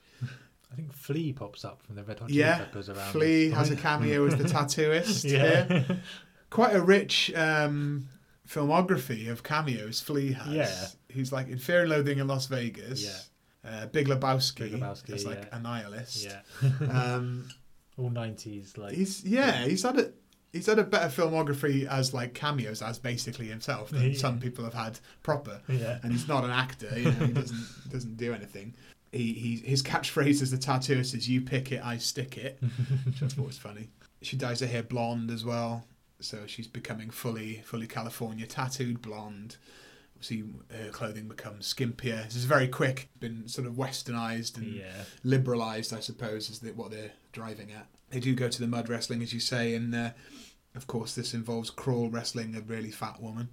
I 0.71 0.75
think 0.75 0.93
Flea 0.93 1.33
pops 1.33 1.65
up 1.65 1.83
from 1.83 1.95
the 1.95 2.03
Red 2.03 2.19
Hot 2.19 2.29
Chili 2.29 2.39
Yeah, 2.39 2.57
Peppers 2.59 2.89
around. 2.89 3.11
Flea 3.11 3.49
has 3.49 3.69
a 3.71 3.75
cameo 3.75 4.25
as 4.25 4.35
the 4.37 4.43
tattooist. 4.55 5.29
Yeah. 5.29 5.65
here. 5.65 6.01
quite 6.49 6.73
a 6.75 6.81
rich 6.81 7.31
um, 7.35 8.07
filmography 8.47 9.29
of 9.29 9.43
cameos. 9.43 9.99
Flea 9.99 10.31
has. 10.33 10.47
Yeah. 10.47 10.87
He's 11.13 11.31
like 11.31 11.47
in 11.47 11.57
Fear 11.57 11.81
and 11.81 11.89
Loathing 11.89 12.19
in 12.19 12.27
Las 12.27 12.47
Vegas. 12.47 13.03
Yeah. 13.03 13.69
Uh, 13.69 13.85
Big 13.87 14.07
Lebowski, 14.07 14.71
Big 14.71 14.73
Lebowski, 14.73 15.13
as 15.13 15.25
like 15.25 15.47
yeah. 15.51 15.57
a 15.57 15.59
nihilist. 15.59 16.25
Yeah. 16.25 16.41
Um, 16.91 17.47
All 17.97 18.09
90s, 18.09 18.77
like. 18.77 18.93
he's 18.93 19.23
yeah, 19.23 19.65
he's 19.65 19.83
had 19.83 19.99
a 19.99 20.11
he's 20.51 20.65
had 20.65 20.79
a 20.79 20.83
better 20.83 21.09
filmography 21.09 21.85
as 21.87 22.13
like 22.13 22.33
cameos 22.33 22.81
as 22.81 22.97
basically 22.99 23.47
himself 23.47 23.89
than 23.89 24.11
Yeah. 24.11 24.17
some 24.17 24.39
people 24.39 24.63
have 24.63 24.73
had 24.73 24.99
proper. 25.23 25.61
Yeah. 25.67 25.99
And 26.01 26.11
he's 26.11 26.27
not 26.27 26.43
an 26.43 26.51
actor, 26.51 26.89
you 26.97 27.11
know, 27.11 27.25
he 27.27 27.33
doesn't 27.33 27.65
doesn't 27.91 28.17
do 28.17 28.33
anything. 28.33 28.73
He, 29.11 29.33
he 29.33 29.57
his 29.57 29.83
catchphrase 29.83 30.41
as 30.41 30.51
the 30.51 30.57
tattooist 30.57 31.13
is 31.13 31.27
"You 31.27 31.41
pick 31.41 31.71
it, 31.73 31.85
I 31.85 31.97
stick 31.97 32.37
it," 32.37 32.57
which 33.05 33.21
I 33.21 33.27
thought 33.27 33.45
was 33.45 33.57
funny. 33.57 33.89
She 34.21 34.37
dyes 34.37 34.61
her 34.61 34.67
hair 34.67 34.83
blonde 34.83 35.29
as 35.31 35.43
well, 35.43 35.85
so 36.21 36.39
she's 36.45 36.67
becoming 36.67 37.09
fully 37.09 37.61
fully 37.65 37.87
California 37.87 38.47
tattooed 38.47 39.01
blonde. 39.01 39.57
Obviously, 40.21 40.43
her 40.71 40.89
clothing 40.91 41.27
becomes 41.27 41.73
skimpier. 41.73 42.25
This 42.25 42.35
is 42.35 42.45
very 42.45 42.67
quick, 42.67 43.09
been 43.19 43.47
sort 43.47 43.65
of 43.65 43.73
westernized 43.73 44.55
and 44.55 44.75
Yeah. 44.75 45.05
liberalized, 45.23 45.91
I 45.95 45.99
suppose, 45.99 46.47
is 46.51 46.59
the, 46.59 46.73
what 46.73 46.91
they're 46.91 47.13
driving 47.31 47.71
at. 47.71 47.87
They 48.11 48.19
do 48.19 48.35
go 48.35 48.47
to 48.47 48.59
the 48.61 48.67
mud 48.67 48.87
wrestling, 48.87 49.23
as 49.23 49.33
you 49.33 49.39
say, 49.39 49.73
and 49.73 49.95
uh, 49.95 50.11
of 50.75 50.85
course, 50.85 51.15
this 51.15 51.33
involves 51.33 51.71
crawl 51.71 52.07
wrestling 52.09 52.55
a 52.55 52.61
really 52.61 52.91
fat 52.91 53.19
woman 53.19 53.49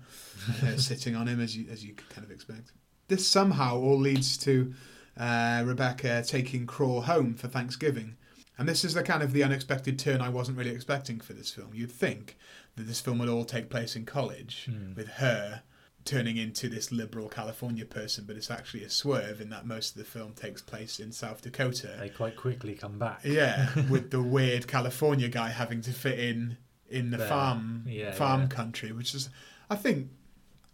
uh, 0.63 0.77
sitting 0.77 1.17
on 1.17 1.27
him, 1.27 1.41
as 1.41 1.57
you 1.57 1.67
as 1.71 1.87
you 1.87 1.95
could 1.95 2.11
kind 2.11 2.23
of 2.27 2.31
expect. 2.31 2.73
This 3.09 3.27
somehow 3.27 3.79
all 3.79 3.99
leads 3.99 4.37
to 4.39 4.75
uh, 5.17 5.63
Rebecca 5.65 6.23
taking 6.27 6.67
Crawl 6.67 7.01
home 7.03 7.33
for 7.35 7.49
Thanksgiving. 7.49 8.17
And 8.59 8.69
this 8.69 8.85
is 8.85 8.93
the 8.93 9.03
kind 9.03 9.23
of 9.23 9.33
the 9.33 9.43
unexpected 9.43 9.99
turn 9.99 10.21
I 10.21 10.29
wasn't 10.29 10.59
really 10.59 10.73
expecting 10.73 11.19
for 11.21 11.33
this 11.33 11.51
film. 11.51 11.71
You'd 11.73 11.91
think 11.93 12.37
that 12.77 12.83
this 12.87 13.01
film 13.01 13.19
would 13.21 13.29
all 13.31 13.47
take 13.47 13.71
place 13.71 13.97
in 13.97 14.05
college 14.05 14.67
Hmm. 14.67 14.93
with 14.95 15.09
her 15.25 15.63
turning 16.05 16.37
into 16.39 16.69
this 16.69 16.91
liberal 16.91 17.29
California 17.29 17.85
person, 17.85 18.25
but 18.27 18.37
it's 18.37 18.51
actually 18.51 18.83
a 18.83 18.89
swerve 18.91 19.41
in 19.41 19.51
that 19.51 19.67
most 19.67 19.91
of 19.93 19.99
the 19.99 20.05
film 20.05 20.33
takes 20.33 20.63
place 20.63 20.99
in 20.99 21.13
South 21.13 21.43
Dakota. 21.43 21.97
They 21.99 22.09
quite 22.09 22.37
quickly 22.37 22.75
come 22.75 22.99
back. 22.99 23.21
Yeah, 23.25 23.69
with 23.91 24.11
the 24.11 24.23
weird 24.23 24.67
California 24.67 25.29
guy 25.29 25.51
having 25.51 25.81
to 25.83 25.93
fit 25.93 26.19
in 26.19 26.57
in 26.89 27.11
the 27.11 27.19
There. 27.19 27.29
farm 27.29 27.85
Yeah, 27.87 28.13
farm 28.13 28.43
yeah. 28.43 28.47
country, 28.49 28.93
which 28.93 29.15
is, 29.15 29.29
I 29.69 29.77
think, 29.77 30.09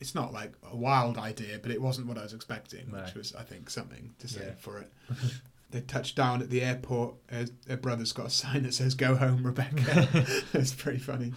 it's 0.01 0.15
not 0.15 0.33
like 0.33 0.53
a 0.71 0.77
wild 0.77 1.19
idea, 1.19 1.59
but 1.61 1.73
it 1.73 1.83
wasn't 1.83 2.07
what 2.07 2.19
I 2.19 2.23
was 2.23 2.33
expecting, 2.35 2.91
No. 2.93 2.99
which 3.03 3.15
was, 3.15 3.35
I 3.35 3.43
think, 3.43 3.71
something 3.71 4.15
to 4.21 4.29
say 4.29 4.45
Yeah. 4.47 4.55
for 4.61 4.79
it. 4.79 4.93
they 5.73 5.81
touch 5.81 6.15
down 6.15 6.43
at 6.43 6.51
the 6.51 6.63
airport. 6.63 7.15
Her, 7.29 7.47
her 7.69 7.77
brother's 7.77 8.13
got 8.13 8.27
a 8.27 8.31
sign 8.31 8.63
that 8.63 8.75
says 8.75 8.95
"Go 8.95 9.17
home, 9.17 9.45
Rebecca." 9.45 10.07
it's 10.53 10.73
pretty 10.75 10.99
funny. 11.01 11.33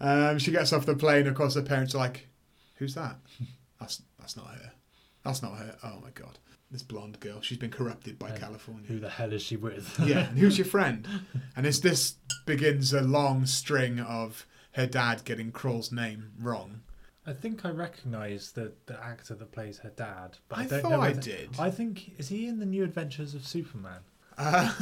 Um, 0.00 0.38
she 0.40 0.50
gets 0.50 0.72
off 0.72 0.86
the 0.86 0.96
plane. 0.96 1.28
Of 1.28 1.36
course, 1.36 1.54
her 1.54 1.62
parents 1.62 1.94
are 1.94 1.98
like, 1.98 2.26
"Who's 2.74 2.94
that? 2.94 3.16
That's 3.80 4.02
that's 4.18 4.36
not 4.36 4.46
her. 4.46 4.72
That's 5.24 5.42
not 5.42 5.56
her. 5.56 5.76
Oh 5.82 5.98
my 6.00 6.10
god, 6.14 6.38
this 6.70 6.82
blonde 6.84 7.18
girl. 7.18 7.40
She's 7.40 7.58
been 7.58 7.70
corrupted 7.70 8.16
by 8.18 8.30
And 8.30 8.38
California." 8.38 8.86
Who 8.86 9.00
the 9.00 9.10
hell 9.10 9.32
is 9.32 9.42
she 9.42 9.56
with? 9.56 9.98
yeah, 10.04 10.28
and 10.28 10.38
who's 10.38 10.56
your 10.56 10.64
friend? 10.76 11.08
And 11.56 11.66
it's 11.66 11.80
this 11.80 12.14
begins 12.46 12.92
a 12.92 13.00
long 13.00 13.46
string 13.46 13.98
of 13.98 14.46
her 14.72 14.86
dad 14.86 15.24
getting 15.24 15.50
Crawl's 15.50 15.90
name 15.90 16.32
wrong. 16.38 16.82
I 17.26 17.32
think 17.32 17.64
I 17.64 17.70
recognise 17.70 18.52
the, 18.52 18.72
the 18.86 19.00
actor 19.02 19.34
that 19.34 19.52
plays 19.52 19.78
her 19.78 19.90
dad, 19.90 20.38
but 20.48 20.58
I, 20.58 20.62
I, 20.62 20.66
don't 20.66 20.82
thought 20.82 20.90
know. 20.90 21.00
I 21.00 21.12
did. 21.12 21.50
I 21.58 21.70
think 21.70 22.12
is 22.18 22.28
he 22.28 22.48
in 22.48 22.58
the 22.58 22.66
New 22.66 22.82
Adventures 22.84 23.34
of 23.34 23.46
Superman? 23.46 24.00
Uh, 24.38 24.72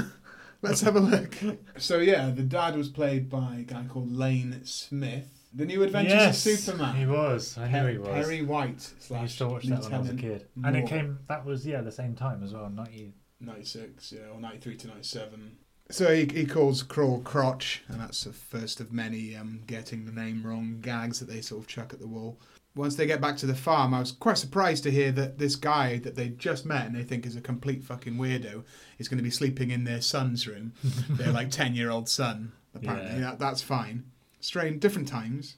let's 0.62 0.80
have 0.80 0.96
a 0.96 1.00
look. 1.00 1.36
So 1.78 1.98
yeah, 1.98 2.30
the 2.30 2.42
dad 2.42 2.76
was 2.76 2.88
played 2.88 3.28
by 3.28 3.56
a 3.60 3.62
guy 3.62 3.84
called 3.88 4.10
Lane 4.12 4.60
Smith. 4.64 5.39
The 5.52 5.66
New 5.66 5.82
Adventures 5.82 6.12
yes, 6.12 6.46
of 6.46 6.58
Superman. 6.58 6.94
He 6.94 7.06
was. 7.06 7.58
I 7.58 7.68
knew 7.68 7.86
he 7.86 7.98
was. 7.98 8.08
Perry 8.08 8.42
White 8.42 8.92
I 8.96 9.00
slash 9.00 9.22
used 9.22 9.38
to 9.38 9.48
watch 9.48 9.64
that 9.64 9.82
when 9.82 9.94
I 9.94 9.98
was 9.98 10.10
a 10.10 10.14
kid, 10.14 10.46
and 10.64 10.76
it 10.76 10.86
came. 10.86 11.18
That 11.28 11.44
was 11.44 11.66
yeah, 11.66 11.80
the 11.80 11.92
same 11.92 12.14
time 12.14 12.42
as 12.42 12.52
well. 12.52 12.70
Ninety. 12.70 13.14
96, 13.40 14.12
yeah, 14.12 14.28
or 14.34 14.40
93 14.40 14.76
to 14.76 14.88
97. 14.88 15.56
So 15.90 16.14
he, 16.14 16.26
he 16.26 16.46
calls 16.46 16.82
Crawl 16.82 17.20
Crotch, 17.20 17.82
and 17.88 18.00
that's 18.00 18.24
the 18.24 18.32
first 18.32 18.80
of 18.80 18.92
many 18.92 19.34
um, 19.34 19.62
getting 19.66 20.04
the 20.04 20.12
name 20.12 20.46
wrong 20.46 20.78
gags 20.80 21.18
that 21.18 21.28
they 21.28 21.40
sort 21.40 21.62
of 21.62 21.66
chuck 21.66 21.92
at 21.92 22.00
the 22.00 22.06
wall. 22.06 22.38
Once 22.76 22.94
they 22.94 23.06
get 23.06 23.20
back 23.20 23.36
to 23.38 23.46
the 23.46 23.54
farm, 23.54 23.92
I 23.92 23.98
was 23.98 24.12
quite 24.12 24.38
surprised 24.38 24.84
to 24.84 24.92
hear 24.92 25.10
that 25.12 25.38
this 25.38 25.56
guy 25.56 25.98
that 25.98 26.14
they 26.14 26.28
just 26.28 26.64
met 26.64 26.86
and 26.86 26.94
they 26.94 27.02
think 27.02 27.26
is 27.26 27.34
a 27.34 27.40
complete 27.40 27.82
fucking 27.82 28.14
weirdo 28.14 28.62
is 28.98 29.08
going 29.08 29.18
to 29.18 29.24
be 29.24 29.30
sleeping 29.30 29.72
in 29.72 29.82
their 29.82 30.00
son's 30.00 30.46
room, 30.46 30.74
their 31.10 31.32
like 31.32 31.50
10 31.50 31.74
year 31.74 31.90
old 31.90 32.08
son. 32.08 32.52
Apparently, 32.72 33.14
Yeah. 33.14 33.30
that, 33.30 33.38
that's 33.40 33.62
fine. 33.62 34.04
Strange, 34.40 34.80
different 34.80 35.08
times. 35.08 35.56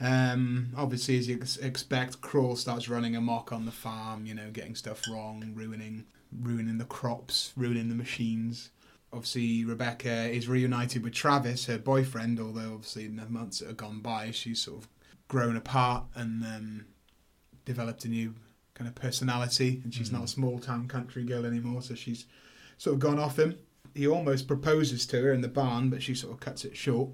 Um, 0.00 0.72
obviously, 0.76 1.18
as 1.18 1.28
you 1.28 1.36
ex- 1.40 1.56
expect, 1.58 2.20
Crawl 2.20 2.56
starts 2.56 2.88
running 2.88 3.14
amok 3.16 3.52
on 3.52 3.64
the 3.64 3.72
farm, 3.72 4.26
you 4.26 4.34
know, 4.34 4.50
getting 4.52 4.74
stuff 4.74 5.02
wrong, 5.10 5.52
ruining 5.54 6.04
ruining 6.42 6.78
the 6.78 6.84
crops, 6.84 7.52
ruining 7.56 7.88
the 7.88 7.94
machines. 7.94 8.70
Obviously, 9.12 9.64
Rebecca 9.64 10.28
is 10.28 10.48
reunited 10.48 11.04
with 11.04 11.12
Travis, 11.14 11.66
her 11.66 11.78
boyfriend, 11.78 12.40
although 12.40 12.74
obviously 12.74 13.04
in 13.04 13.14
the 13.14 13.26
months 13.26 13.60
that 13.60 13.68
have 13.68 13.76
gone 13.76 14.00
by, 14.00 14.32
she's 14.32 14.60
sort 14.60 14.82
of 14.82 14.88
grown 15.28 15.56
apart 15.56 16.04
and 16.16 16.42
um, 16.44 16.86
developed 17.64 18.04
a 18.04 18.08
new 18.08 18.34
kind 18.74 18.88
of 18.88 18.96
personality, 18.96 19.80
and 19.84 19.94
she's 19.94 20.10
not 20.10 20.22
a 20.22 20.24
Mm. 20.24 20.28
small 20.30 20.58
town 20.58 20.88
country 20.88 21.22
girl 21.22 21.46
anymore, 21.46 21.80
so 21.82 21.94
she's 21.94 22.26
sort 22.76 22.94
of 22.94 23.00
gone 23.00 23.20
off 23.20 23.38
him. 23.38 23.56
He 23.94 24.08
almost 24.08 24.48
proposes 24.48 25.06
to 25.06 25.22
her 25.22 25.32
in 25.32 25.40
the 25.42 25.46
barn, 25.48 25.88
but 25.90 26.02
she 26.02 26.16
sort 26.16 26.32
of 26.34 26.40
cuts 26.40 26.64
it 26.64 26.76
short. 26.76 27.10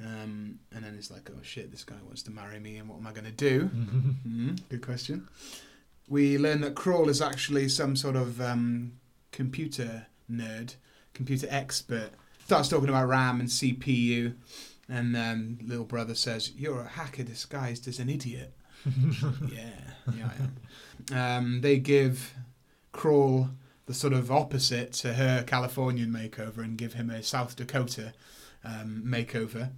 Um, 0.00 0.58
and 0.74 0.84
then 0.84 0.94
it's 0.96 1.10
like, 1.10 1.30
oh 1.30 1.42
shit, 1.42 1.70
this 1.70 1.84
guy 1.84 1.96
wants 2.04 2.22
to 2.24 2.30
marry 2.30 2.60
me, 2.60 2.76
and 2.76 2.88
what 2.88 2.98
am 2.98 3.06
I 3.06 3.12
going 3.12 3.24
to 3.24 3.30
do? 3.30 3.70
Mm, 4.26 4.58
good 4.68 4.82
question. 4.82 5.28
We 6.08 6.36
learn 6.36 6.60
that 6.62 6.74
Crawl 6.74 7.08
is 7.08 7.22
actually 7.22 7.68
some 7.68 7.96
sort 7.96 8.16
of 8.16 8.40
um, 8.40 8.92
computer 9.32 10.06
nerd, 10.30 10.74
computer 11.14 11.46
expert. 11.48 12.10
Starts 12.44 12.68
talking 12.68 12.88
about 12.88 13.08
RAM 13.08 13.40
and 13.40 13.48
CPU, 13.48 14.34
and 14.88 15.16
um, 15.16 15.58
little 15.64 15.84
brother 15.84 16.14
says, 16.14 16.52
"You're 16.56 16.82
a 16.82 16.88
hacker 16.88 17.22
disguised 17.22 17.88
as 17.88 17.98
an 17.98 18.08
idiot." 18.10 18.52
yeah, 18.84 19.70
yeah, 20.16 20.30
I 21.12 21.14
am. 21.14 21.44
Um, 21.46 21.60
they 21.60 21.78
give 21.78 22.34
Crawl 22.92 23.50
the 23.86 23.94
sort 23.94 24.12
of 24.12 24.30
opposite 24.30 24.92
to 24.94 25.14
her 25.14 25.44
Californian 25.44 26.10
makeover 26.10 26.58
and 26.58 26.76
give 26.76 26.94
him 26.94 27.08
a 27.10 27.22
South 27.22 27.56
Dakota 27.56 28.12
um, 28.64 29.02
makeover, 29.06 29.70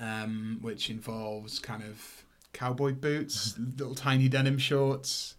um, 0.00 0.58
which 0.60 0.90
involves 0.90 1.58
kind 1.58 1.82
of 1.82 2.24
cowboy 2.52 2.92
boots, 2.92 3.54
little 3.58 3.94
tiny 3.94 4.28
denim 4.28 4.58
shorts, 4.58 5.34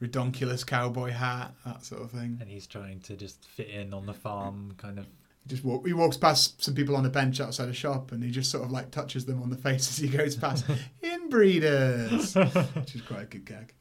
redonkulous 0.00 0.66
cowboy 0.66 1.10
hat, 1.10 1.54
that 1.64 1.84
sort 1.84 2.02
of 2.02 2.10
thing. 2.10 2.38
and 2.40 2.48
he's 2.48 2.66
trying 2.66 3.00
to 3.00 3.16
just 3.16 3.44
fit 3.46 3.68
in 3.68 3.92
on 3.92 4.06
the 4.06 4.14
farm, 4.14 4.74
kind 4.78 4.98
of. 4.98 5.06
He 5.44 5.48
Just 5.48 5.64
walk, 5.64 5.86
he 5.86 5.92
walks 5.94 6.16
past 6.16 6.62
some 6.62 6.74
people 6.74 6.94
on 6.96 7.06
a 7.06 7.10
bench 7.10 7.40
outside 7.40 7.68
a 7.68 7.72
shop, 7.72 8.12
and 8.12 8.22
he 8.22 8.30
just 8.30 8.50
sort 8.50 8.64
of 8.64 8.70
like 8.70 8.90
touches 8.90 9.24
them 9.24 9.42
on 9.42 9.50
the 9.50 9.56
face 9.68 9.88
as 9.88 9.98
he 9.98 10.08
goes 10.08 10.36
past. 10.36 10.64
Inbreeders, 11.02 12.74
which 12.76 12.94
is 12.94 13.02
quite 13.02 13.22
a 13.22 13.26
good 13.26 13.44
gag. 13.44 13.74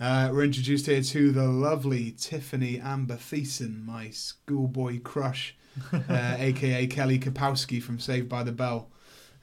Uh, 0.00 0.30
we're 0.32 0.44
introduced 0.44 0.86
here 0.86 1.02
to 1.02 1.32
the 1.32 1.44
lovely 1.44 2.12
Tiffani 2.12 2.82
Amber 2.84 3.16
Thiessen, 3.16 3.84
my 3.84 4.10
schoolboy 4.10 5.00
crush, 5.00 5.56
uh, 5.92 6.36
aka 6.38 6.86
Kelly 6.86 7.18
Kapowski 7.18 7.82
from 7.82 7.98
Saved 7.98 8.28
by 8.28 8.42
the 8.42 8.52
Bell. 8.52 8.90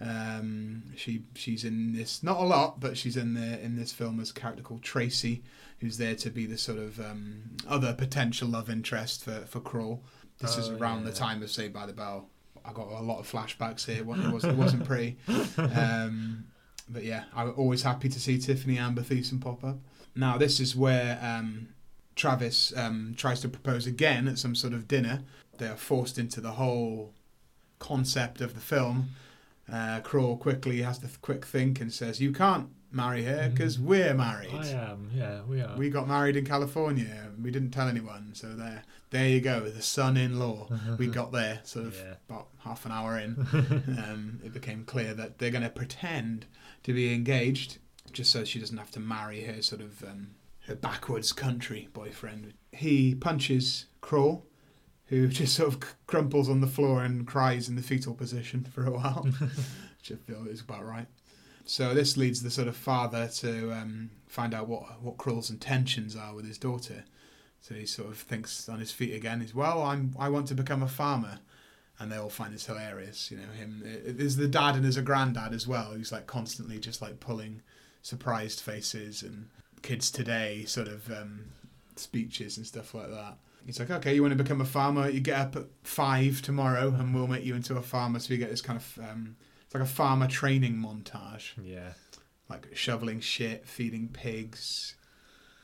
Um, 0.02 0.84
she 0.96 1.24
she's 1.36 1.64
in 1.64 1.94
this 1.94 2.22
not 2.22 2.38
a 2.40 2.44
lot, 2.44 2.80
but 2.80 2.98
she's 2.98 3.16
in 3.18 3.34
the 3.34 3.64
in 3.64 3.76
this 3.76 3.94
film 3.94 4.20
as 4.20 4.32
a 4.32 4.34
character 4.34 4.62
called 4.64 4.82
Tracy, 4.84 5.44
who's 5.80 5.98
there 5.98 6.16
to 6.16 6.30
be 6.30 6.46
the 6.46 6.58
sort 6.58 6.80
of 6.80 7.00
um, 7.00 7.44
other 7.68 7.94
potential 7.94 8.48
love 8.48 8.70
interest 8.70 9.24
for 9.24 9.46
for 9.48 9.60
Crawl. 9.60 10.04
This 10.40 10.58
is 10.58 10.70
Oh, 10.70 10.76
around 10.78 11.06
the 11.06 11.14
time 11.14 11.42
of 11.42 11.50
Saved 11.50 11.74
by 11.74 11.86
the 11.86 11.94
Bell. 11.94 12.28
I 12.66 12.74
got 12.74 12.88
a 12.88 13.02
lot 13.02 13.20
of 13.20 13.32
flashbacks 13.32 13.86
here. 13.86 13.98
It 13.98 14.06
wasn't, 14.06 14.28
it 14.28 14.34
wasn't, 14.34 14.54
it 14.54 14.58
wasn't 14.60 14.86
pretty. 14.86 15.18
Um, 15.58 16.46
but 16.90 17.04
yeah, 17.04 17.24
I'm 17.36 17.54
always 17.58 17.82
happy 17.84 18.10
to 18.10 18.20
see 18.20 18.38
Tiffani 18.38 18.78
Amber 18.78 19.02
Thiessen 19.02 19.42
pop 19.42 19.64
up. 19.64 19.78
Now, 20.16 20.38
this 20.38 20.60
is 20.60 20.76
where 20.76 21.20
um, 21.22 21.70
Travis 22.16 22.74
um, 22.78 23.14
tries 23.18 23.40
to 23.42 23.50
propose 23.50 23.88
again 23.88 24.28
at 24.28 24.38
some 24.38 24.56
sort 24.56 24.74
of 24.74 24.88
dinner. 24.88 25.22
They 25.58 25.68
are 25.68 25.76
forced 25.78 26.18
into 26.20 26.42
the 26.42 26.54
whole 26.54 27.14
concept 27.80 28.42
of 28.42 28.54
the 28.54 28.62
film. 28.62 29.10
Uh, 29.72 30.00
Crawl 30.02 30.38
quickly 30.38 30.82
has 30.84 31.00
to 31.00 31.08
th- 31.08 31.22
quick 31.22 31.46
think 31.46 31.82
and 31.82 31.92
says, 31.92 32.20
"You 32.22 32.32
can't 32.32 32.70
marry 32.92 33.24
her 33.24 33.50
because 33.50 33.78
we're 33.80 34.14
married. 34.14 34.54
I 34.54 34.68
am. 34.70 35.10
Yeah, 35.14 35.42
we 35.48 35.62
are. 35.62 35.76
We 35.78 35.90
got 35.90 36.08
married 36.08 36.38
in 36.38 36.46
California. 36.46 37.30
We 37.42 37.52
didn't 37.52 37.72
tell 37.72 37.88
anyone. 37.90 38.32
So 38.34 38.54
there, 38.56 38.84
there 39.10 39.28
you 39.28 39.42
go. 39.42 39.62
The 39.70 39.82
son-in-law. 39.82 40.70
we 40.98 41.08
got 41.08 41.32
there 41.32 41.60
sort 41.64 41.88
of 41.88 41.96
Yeah. 41.98 42.14
about 42.30 42.48
half 42.60 42.86
an 42.86 42.92
hour 42.94 43.18
in. 43.20 43.36
um, 43.54 44.40
it 44.44 44.54
became 44.54 44.86
clear 44.86 45.14
that 45.14 45.40
they're 45.40 45.52
going 45.52 45.64
to 45.64 45.70
pretend 45.70 46.46
to 46.84 46.94
be 46.94 47.14
engaged 47.14 47.80
just 48.14 48.32
so 48.32 48.46
she 48.46 48.60
doesn't 48.60 48.78
have 48.78 48.92
to 48.92 49.00
marry 49.02 49.44
her 49.44 49.62
sort 49.62 49.82
of 49.82 50.02
um, 50.04 50.28
her 50.68 50.76
backwards 50.76 51.34
country 51.34 51.90
boyfriend. 51.92 52.54
He 52.72 53.14
punches 53.16 53.88
Crawl, 54.00 54.46
who 55.08 55.28
just 55.30 55.56
sort 55.56 55.74
of 55.74 56.06
crumples 56.08 56.50
on 56.50 56.62
the 56.62 56.68
floor 56.68 57.04
and 57.04 57.28
cries 57.28 57.70
in 57.70 57.76
the 57.76 57.82
fetal 57.82 58.14
position 58.14 58.64
for 58.64 58.86
a 58.86 58.92
while, 58.92 59.28
which 59.40 60.12
I 60.12 60.16
feel 60.16 60.48
is 60.48 60.62
about 60.62 60.86
right. 60.86 61.08
So 61.66 61.94
this 61.94 62.16
leads 62.16 62.44
the 62.44 62.52
sort 62.52 62.68
of 62.68 62.76
father 62.76 63.28
to 63.38 63.72
um, 63.74 64.12
find 64.28 64.54
out 64.54 64.68
what 64.68 65.02
what 65.02 65.18
Crawl's 65.18 65.50
intentions 65.50 66.16
are 66.16 66.34
with 66.36 66.48
his 66.48 66.58
daughter. 66.58 67.06
So 67.62 67.74
he 67.74 67.88
sort 67.88 68.10
of 68.10 68.18
thinks 68.20 68.70
on 68.70 68.80
his 68.80 68.92
feet 68.92 69.16
again. 69.16 69.42
He's 69.42 69.56
well, 69.56 69.82
I'm 69.82 70.16
I 70.20 70.30
want 70.30 70.48
to 70.50 70.56
become 70.56 70.84
a 70.84 70.88
farmer, 70.88 71.40
and 71.98 72.12
they 72.12 72.18
all 72.18 72.30
find 72.30 72.54
this 72.54 72.68
hilarious. 72.68 73.32
You 73.32 73.38
know 73.38 73.52
him. 73.58 73.82
There's 74.06 74.36
the 74.36 74.48
dad 74.48 74.76
and 74.76 74.84
there's 74.84 74.98
a 74.98 75.02
granddad 75.02 75.54
as 75.54 75.68
well. 75.68 75.86
Who's 75.86 76.12
like 76.12 76.28
constantly 76.28 76.78
just 76.78 77.02
like 77.02 77.20
pulling 77.20 77.64
surprised 78.04 78.60
faces 78.60 79.24
and 79.24 79.50
kids 79.82 80.12
today 80.12 80.64
sort 80.66 80.88
of 80.88 81.12
um, 81.12 81.46
speeches 81.96 82.58
and 82.58 82.68
stuff 82.68 82.94
like 82.94 83.10
that. 83.10 83.38
He's 83.66 83.80
like, 83.80 83.90
okay, 83.90 84.14
you 84.14 84.22
want 84.22 84.38
to 84.38 84.44
become 84.44 84.62
a 84.62 84.66
farmer? 84.66 85.10
You 85.10 85.20
get 85.20 85.40
up 85.40 85.56
at 85.56 85.66
five 85.84 86.42
tomorrow, 86.42 86.90
and 86.98 87.14
we'll 87.16 87.28
make 87.28 87.44
you 87.44 87.56
into 87.56 87.76
a 87.78 87.82
farmer. 87.82 88.20
So 88.20 88.34
you 88.34 88.40
get 88.40 88.50
this 88.52 88.62
kind 88.62 88.78
of 88.80 89.00
um, 89.10 89.36
it's 89.66 89.74
like 89.74 89.84
a 89.84 89.88
farmer 89.88 90.28
training 90.28 90.76
montage 90.76 91.52
yeah. 91.64 91.94
like 92.50 92.68
shoveling 92.76 93.20
shit, 93.22 93.68
feeding 93.68 94.08
pigs, 94.10 94.96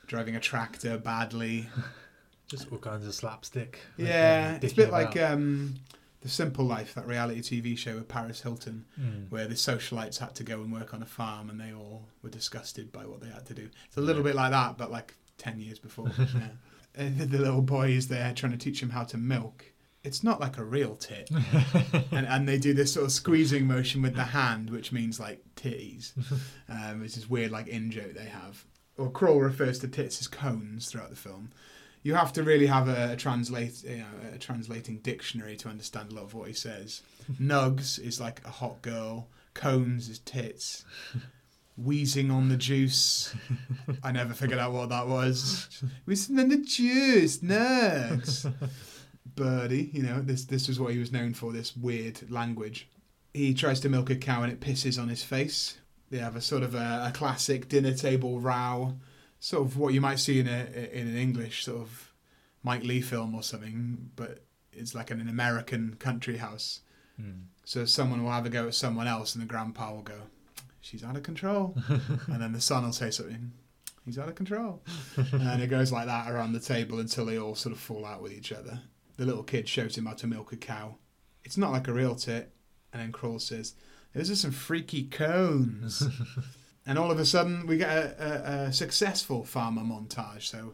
driving 0.08 0.36
a 0.36 0.39
tractor 0.39 0.98
badly. 0.98 1.70
Just 2.48 2.70
all 2.72 2.79
kinds 2.79 3.08
of 3.08 3.13
slapstick. 3.13 3.79
Yeah, 3.98 4.58
it's 4.62 4.74
a 4.74 4.75
bit 4.75 4.89
like 4.91 5.15
um, 5.22 5.75
the 6.22 6.27
Simple 6.27 6.65
Life, 6.65 6.96
that 6.96 7.08
reality 7.08 7.39
TV 7.62 7.77
show 7.77 7.96
with 7.96 8.10
Paris 8.10 8.41
Hilton, 8.41 8.84
Mm. 9.00 9.31
where 9.31 9.48
the 9.48 9.53
socialites 9.55 10.17
had 10.20 10.36
to 10.36 10.43
go 10.43 10.55
and 10.62 10.70
work 10.74 10.93
on 10.93 11.01
a 11.01 11.05
farm, 11.05 11.50
and 11.50 11.62
they 11.62 11.72
all 11.72 12.10
were 12.24 12.29
disgusted 12.29 12.91
by 12.91 13.05
what 13.05 13.22
they 13.22 13.29
had 13.29 13.46
to 13.46 13.53
do. 13.53 13.70
It's 13.88 13.96
a 13.96 14.01
little 14.01 14.22
Yeah. 14.24 14.29
bit 14.31 14.36
like 14.36 14.51
that, 14.51 14.77
but 14.77 14.91
like 14.91 15.13
ten 15.38 15.62
years 15.62 15.79
before. 15.79 16.12
yeah. 16.20 16.48
And 16.96 17.18
the 17.18 17.38
little 17.38 17.62
boy 17.62 17.90
is 17.90 18.08
there 18.08 18.34
trying 18.34 18.52
to 18.52 18.58
teach 18.58 18.82
him 18.82 18.90
how 18.90 19.04
to 19.06 19.18
milk. 19.18 19.66
It's 20.04 20.24
not 20.24 20.40
like 20.40 20.58
a 20.58 20.64
real 20.64 20.96
tit, 20.96 21.30
and 22.12 22.26
and 22.26 22.48
they 22.48 22.58
do 22.58 22.74
this 22.74 22.94
sort 22.94 23.06
of 23.06 23.12
squeezing 23.12 23.68
motion 23.68 24.02
with 24.02 24.16
the 24.16 24.24
hand, 24.24 24.72
which 24.72 24.92
means 24.92 25.20
like 25.20 25.44
titties. 25.56 26.14
Um, 26.70 27.04
it's 27.04 27.16
this 27.16 27.30
weird 27.30 27.52
like 27.52 27.68
in 27.68 27.92
joke 27.92 28.14
they 28.14 28.26
have. 28.30 28.66
Or 28.98 29.12
Crawl 29.12 29.42
refers 29.42 29.80
to 29.80 29.88
tits 29.90 30.22
as 30.22 30.28
cones 30.28 30.90
throughout 30.90 31.10
the 31.10 31.18
film. 31.18 31.50
You 32.02 32.16
have 32.16 32.32
to 32.34 32.44
really 32.44 32.68
have 32.68 32.88
a, 32.88 33.12
a 33.12 33.16
translate, 33.18 33.84
you 33.84 33.98
know, 33.98 34.34
a 34.34 34.38
translating 34.38 35.00
dictionary 35.00 35.58
to 35.58 35.70
understand 35.70 36.12
a 36.12 36.16
lot 36.16 36.24
of 36.24 36.34
what 36.34 36.48
he 36.48 36.54
says. 36.54 37.02
Nugs 37.34 38.00
is 38.00 38.22
like 38.22 38.42
a 38.46 38.50
hot 38.50 38.82
girl. 38.82 39.28
Cones 39.54 40.08
is 40.08 40.20
tits. 40.20 40.86
Wheezing 41.84 42.32
on 42.32 42.50
the 42.50 42.58
juice. 42.58 43.34
I 44.04 44.12
never 44.12 44.34
figured 44.34 44.60
out 44.60 44.74
what 44.74 44.90
that 44.90 45.08
was. 45.08 45.84
Wheezing 46.06 46.40
on 46.40 46.50
the 46.50 46.58
juice, 46.58 47.40
nugs. 47.40 48.52
Birdie, 49.36 49.90
you 49.94 50.04
know, 50.04 50.22
this 50.22 50.46
this 50.46 50.68
was 50.68 50.80
what 50.80 50.94
he 50.94 51.00
was 51.00 51.12
known 51.12 51.34
for. 51.34 51.52
This 51.52 51.76
weird 51.76 52.30
language. 52.30 52.90
He 53.34 53.54
tries 53.54 53.80
to 53.82 53.90
milk 53.90 54.10
a 54.10 54.16
cow 54.16 54.44
and 54.44 54.52
it 54.52 54.60
pisses 54.60 55.02
on 55.02 55.08
his 55.08 55.24
face. 55.24 55.78
They 56.10 56.18
have 56.18 56.36
a 56.36 56.42
sort 56.42 56.64
of 56.64 56.76
a, 56.76 57.06
a 57.08 57.12
classic 57.14 57.70
dinner 57.70 57.94
table 57.94 58.42
row, 58.42 58.98
sort 59.40 59.66
of 59.66 59.78
what 59.78 59.94
you 59.94 60.02
might 60.02 60.20
see 60.20 60.40
in 60.40 60.48
a 60.48 60.68
in 60.92 61.08
an 61.08 61.16
English 61.16 61.64
sort 61.64 61.82
of 61.82 62.12
Mike 62.64 62.84
Leigh 62.84 63.02
film 63.02 63.34
or 63.34 63.44
something, 63.44 64.12
but 64.16 64.44
it's 64.74 64.94
like 64.94 65.12
an 65.12 65.28
American 65.28 65.96
country 66.00 66.38
house. 66.38 66.82
Hmm. 67.16 67.44
So 67.64 67.86
someone 67.86 68.24
will 68.24 68.32
have 68.32 68.46
a 68.46 68.50
go 68.50 68.68
at 68.68 68.76
someone 68.76 69.08
else, 69.08 69.36
and 69.36 69.42
the 69.42 69.48
grandpa 69.48 69.94
will 69.94 70.02
go, 70.02 70.22
"She's 70.82 71.04
out 71.04 71.16
of 71.16 71.24
control," 71.24 71.78
and 71.90 72.42
then 72.42 72.52
the 72.52 72.62
son 72.62 72.84
will 72.84 72.92
say 72.92 73.12
something, 73.12 73.54
"He's 74.06 74.20
out 74.20 74.30
of 74.30 74.36
control," 74.36 74.84
and 75.32 75.62
it 75.62 75.68
goes 75.68 75.92
like 75.92 76.08
that 76.08 76.30
around 76.30 76.54
the 76.54 76.60
table 76.60 77.00
until 77.00 77.26
they 77.26 77.38
all 77.38 77.56
sort 77.56 77.74
of 77.74 77.80
fall 77.80 78.06
out 78.06 78.22
with 78.22 78.34
each 78.34 78.52
other. 78.52 78.82
The 79.18 79.26
little 79.26 79.44
kid 79.44 79.70
shows 79.70 79.98
him 79.98 80.06
how 80.06 80.14
to 80.14 80.28
milk 80.28 80.52
a 80.52 80.58
cow. 80.58 80.96
It's 81.44 81.58
not 81.58 81.72
like 81.72 81.88
a 81.88 81.94
real 81.94 82.16
tit, 82.16 82.52
and 82.92 83.02
then 83.02 83.12
Crawl 83.12 83.40
says, 83.40 83.76
"Those 84.14 84.30
are 84.32 84.36
some 84.36 84.52
freaky 84.52 85.04
cones." 85.04 86.04
and 86.86 86.98
all 86.98 87.12
of 87.12 87.20
a 87.20 87.26
sudden, 87.26 87.68
we 87.68 87.78
get 87.78 87.90
a, 87.90 88.16
a, 88.20 88.54
a 88.68 88.74
successful 88.74 89.46
farmer 89.46 89.84
montage. 89.84 90.44
So. 90.44 90.74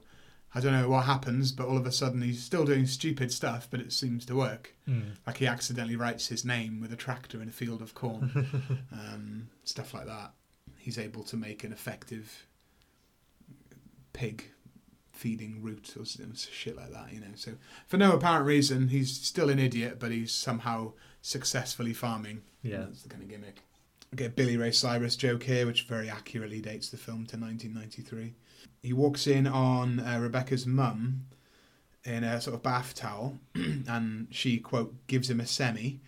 I 0.55 0.59
don't 0.61 0.71
know 0.73 0.89
what 0.89 1.05
happens, 1.05 1.51
but 1.51 1.67
all 1.67 1.77
of 1.77 1.85
a 1.85 1.91
sudden 1.91 2.21
he's 2.21 2.41
still 2.43 2.65
doing 2.65 2.87
stupid 2.87 3.31
stuff, 3.31 3.67
but 3.69 3.79
it 3.79 3.91
seems 3.93 4.25
to 4.27 4.35
work 4.35 4.73
Hmm. 4.85 5.01
like 5.27 5.37
he 5.37 5.45
accidentally 5.47 5.95
writes 5.97 6.27
his 6.27 6.45
name 6.45 6.79
with 6.79 6.91
a 6.93 6.95
tractor 6.95 7.41
in 7.41 7.49
a 7.49 7.51
field 7.51 7.81
of 7.81 7.93
corn, 7.93 8.47
um, 8.91 9.49
stuff 9.65 9.93
like 9.93 10.05
that. 10.05 10.31
He's 10.77 10.97
able 10.97 11.23
to 11.25 11.35
make 11.35 11.63
an 11.65 11.71
effective 11.73 12.45
pig 14.13 14.45
feeding 15.11 15.61
route 15.61 15.95
or 15.99 16.05
shit 16.05 16.75
like 16.77 16.91
that, 16.93 17.11
you 17.11 17.19
know. 17.19 17.27
So 17.35 17.53
for 17.87 17.97
no 17.97 18.13
apparent 18.13 18.45
reason, 18.45 18.87
he's 18.89 19.11
still 19.19 19.49
an 19.49 19.59
idiot, 19.59 19.97
but 19.99 20.11
he's 20.11 20.31
somehow 20.31 20.93
successfully 21.21 21.93
farming. 21.93 22.41
Yeah. 22.63 22.77
that's 22.81 23.03
the 23.03 23.09
kind 23.09 23.23
of 23.23 23.29
gimmick. 23.29 23.63
I 24.13 24.15
get 24.15 24.27
a 24.27 24.29
Billy 24.29 24.55
Ray 24.57 24.71
Cyrus 24.71 25.15
joke 25.17 25.43
here, 25.43 25.65
which 25.65 25.83
very 25.83 26.09
accurately 26.09 26.61
dates 26.61 26.89
the 26.89 26.97
film 26.97 27.25
to 27.27 27.37
1993. 27.37 28.35
He 28.87 28.93
walks 28.93 29.27
in 29.27 29.47
on 29.47 29.99
uh, 29.99 30.17
Rebecca's 30.17 30.65
mum 30.65 31.25
in 32.05 32.23
a 32.23 32.39
sort 32.39 32.55
of 32.55 32.63
bath 32.63 32.95
towel, 32.95 33.37
and 33.53 34.27
she 34.31 34.59
quote 34.59 34.95
gives 35.07 35.29
him 35.29 35.41
a 35.41 35.45
semi. 35.45 35.99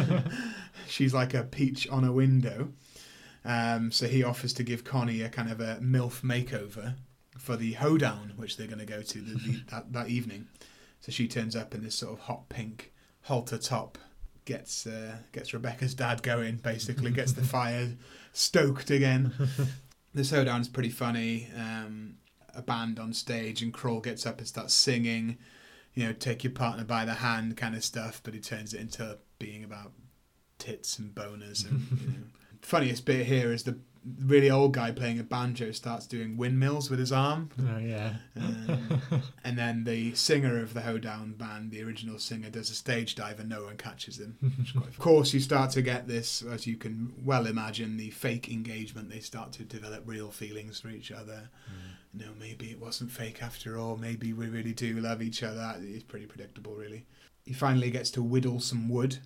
She's 0.88 1.12
like 1.12 1.34
a 1.34 1.42
peach 1.42 1.86
on 1.90 2.04
a 2.04 2.10
window. 2.10 2.72
Um, 3.44 3.92
so 3.92 4.06
he 4.06 4.24
offers 4.24 4.54
to 4.54 4.62
give 4.62 4.84
Connie 4.84 5.20
a 5.20 5.28
kind 5.28 5.52
of 5.52 5.60
a 5.60 5.80
MILF 5.82 6.22
makeover 6.22 6.94
for 7.36 7.56
the 7.56 7.72
hoedown, 7.72 8.32
which 8.36 8.56
they're 8.56 8.66
going 8.66 8.78
to 8.78 8.86
go 8.86 9.02
to 9.02 9.18
the, 9.20 9.34
the, 9.34 9.62
that, 9.70 9.92
that 9.92 10.08
evening. 10.08 10.48
So 11.02 11.12
she 11.12 11.28
turns 11.28 11.54
up 11.54 11.74
in 11.74 11.84
this 11.84 11.96
sort 11.96 12.14
of 12.14 12.20
hot 12.20 12.48
pink 12.48 12.90
halter 13.24 13.58
top, 13.58 13.98
gets 14.46 14.86
uh, 14.86 15.16
gets 15.32 15.52
Rebecca's 15.52 15.92
dad 15.92 16.22
going, 16.22 16.56
basically 16.56 17.10
gets 17.10 17.32
the 17.32 17.42
fire 17.42 17.90
stoked 18.32 18.90
again. 18.90 19.34
This 20.14 20.30
hoedown's 20.30 20.68
pretty 20.68 20.90
funny. 20.90 21.48
Um, 21.56 22.16
a 22.54 22.62
band 22.62 22.98
on 22.98 23.12
stage, 23.12 23.62
and 23.62 23.72
Crawl 23.72 24.00
gets 24.00 24.26
up 24.26 24.38
and 24.38 24.46
starts 24.46 24.74
singing, 24.74 25.38
you 25.94 26.04
know, 26.04 26.12
take 26.12 26.44
your 26.44 26.52
partner 26.52 26.84
by 26.84 27.04
the 27.04 27.14
hand 27.14 27.56
kind 27.56 27.74
of 27.74 27.82
stuff, 27.84 28.20
but 28.22 28.34
he 28.34 28.40
turns 28.40 28.74
it 28.74 28.80
into 28.80 29.18
being 29.38 29.64
about 29.64 29.92
tits 30.58 30.98
and 30.98 31.14
boners. 31.14 31.68
And, 31.68 31.86
you 32.00 32.06
know. 32.08 32.24
Funniest 32.60 33.04
bit 33.06 33.26
here 33.26 33.52
is 33.52 33.64
the 33.64 33.78
really 34.20 34.50
old 34.50 34.72
guy 34.72 34.90
playing 34.90 35.18
a 35.18 35.24
banjo 35.24 35.72
starts 35.72 36.06
doing 36.06 36.36
windmills 36.36 36.90
with 36.90 36.98
his 36.98 37.12
arm. 37.12 37.50
Oh 37.60 37.78
yeah. 37.78 38.14
And 38.34 38.61
then 39.62 39.84
the 39.84 40.14
singer 40.14 40.60
of 40.60 40.74
the 40.74 40.80
Hoedown 40.80 41.32
band, 41.32 41.70
the 41.70 41.82
original 41.82 42.18
singer, 42.18 42.50
does 42.50 42.70
a 42.70 42.74
stage 42.74 43.14
dive 43.14 43.38
and 43.38 43.48
no 43.48 43.64
one 43.64 43.76
catches 43.76 44.18
him. 44.18 44.36
Which 44.58 44.68
is 44.68 44.72
quite 44.72 44.88
of 44.88 44.98
course, 44.98 45.32
you 45.32 45.40
start 45.40 45.70
to 45.72 45.82
get 45.82 46.08
this, 46.08 46.42
as 46.42 46.66
you 46.66 46.76
can 46.76 47.12
well 47.24 47.46
imagine, 47.46 47.96
the 47.96 48.10
fake 48.10 48.50
engagement. 48.50 49.10
They 49.10 49.20
start 49.20 49.52
to 49.52 49.64
develop 49.64 50.02
real 50.04 50.30
feelings 50.30 50.80
for 50.80 50.88
each 50.88 51.12
other. 51.12 51.50
Hmm. 51.66 51.92
No, 52.14 52.26
maybe 52.38 52.70
it 52.70 52.80
wasn't 52.80 53.10
fake 53.10 53.42
after 53.42 53.78
all. 53.78 53.96
Maybe 53.96 54.32
we 54.32 54.48
really 54.48 54.74
do 54.74 55.00
love 55.00 55.22
each 55.22 55.42
other. 55.42 55.76
It's 55.80 56.04
pretty 56.04 56.26
predictable, 56.26 56.74
really. 56.74 57.06
He 57.44 57.54
finally 57.54 57.90
gets 57.90 58.10
to 58.12 58.22
whittle 58.22 58.60
some 58.60 58.88
wood 58.88 59.18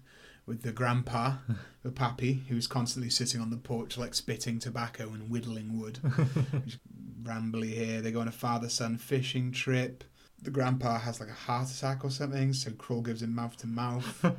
with 0.47 0.63
the 0.63 0.73
grandpa, 0.73 1.35
the 1.83 1.91
pappy, 1.91 2.45
who's 2.49 2.67
constantly 2.67 3.11
sitting 3.11 3.41
on 3.41 3.51
the 3.51 3.57
porch, 3.57 3.99
like 3.99 4.15
spitting 4.15 4.59
tobacco 4.59 5.09
and 5.09 5.29
whittling 5.31 5.81
wood. 5.81 5.99
Rambly 7.23 7.75
here. 7.75 8.01
They 8.01 8.13
go 8.13 8.21
on 8.21 8.29
a 8.29 8.33
father 8.33 8.69
son 8.69 8.99
fishing 8.99 9.51
trip. 9.51 10.05
The 10.43 10.51
grandpa 10.51 10.99
has 10.99 11.21
like 11.21 11.29
a 11.29 11.33
heart 11.33 11.71
attack 11.71 12.05
or 12.05 12.11
something, 12.11 12.53
so 12.53 12.71
Crawl 12.73 13.03
gives 13.03 13.23
him 13.23 13.35
mouth 13.35 13.57
to 13.59 13.67
mouth. 13.67 14.25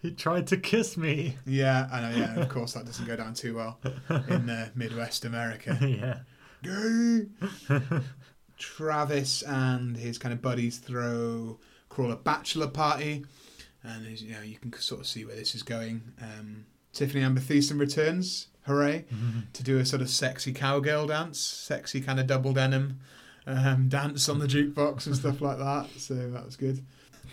He 0.00 0.10
tried 0.10 0.46
to 0.48 0.56
kiss 0.56 0.96
me. 0.96 1.36
Yeah, 1.44 1.88
I 1.92 2.00
know. 2.00 2.16
Yeah, 2.16 2.40
of 2.40 2.48
course 2.48 2.72
that 2.72 2.86
doesn't 2.86 3.06
go 3.06 3.16
down 3.16 3.34
too 3.34 3.54
well 3.54 3.78
in 4.28 4.48
uh, 4.48 4.70
Midwest 4.74 5.24
America. 5.24 5.78
yeah. 5.82 6.20
Gay. 6.62 7.26
Travis 8.58 9.42
and 9.42 9.96
his 9.96 10.16
kind 10.16 10.32
of 10.32 10.40
buddies 10.40 10.78
throw 10.78 11.58
Crawl 11.88 12.10
a 12.10 12.16
bachelor 12.16 12.68
party, 12.68 13.26
and 13.82 14.06
you 14.18 14.32
know 14.32 14.40
you 14.40 14.56
can 14.56 14.72
sort 14.74 15.02
of 15.02 15.06
see 15.06 15.24
where 15.24 15.36
this 15.36 15.54
is 15.54 15.62
going. 15.62 16.00
Um, 16.22 16.64
Tiffani 16.94 17.22
Amber 17.22 17.42
Thiessen 17.42 17.78
returns, 17.78 18.48
hooray, 18.62 19.04
to 19.52 19.62
do 19.62 19.78
a 19.78 19.84
sort 19.84 20.00
of 20.00 20.08
sexy 20.08 20.54
cowgirl 20.54 21.08
dance, 21.08 21.38
sexy 21.38 22.00
kind 22.00 22.18
of 22.18 22.26
double 22.26 22.54
denim 22.54 23.00
um, 23.46 23.88
dance 23.88 24.28
on 24.28 24.38
the 24.38 24.46
jukebox 24.46 25.06
and 25.06 25.16
stuff 25.16 25.40
like 25.40 25.58
that. 25.58 25.86
So 25.98 26.14
that 26.14 26.44
was 26.44 26.56
good. 26.56 26.84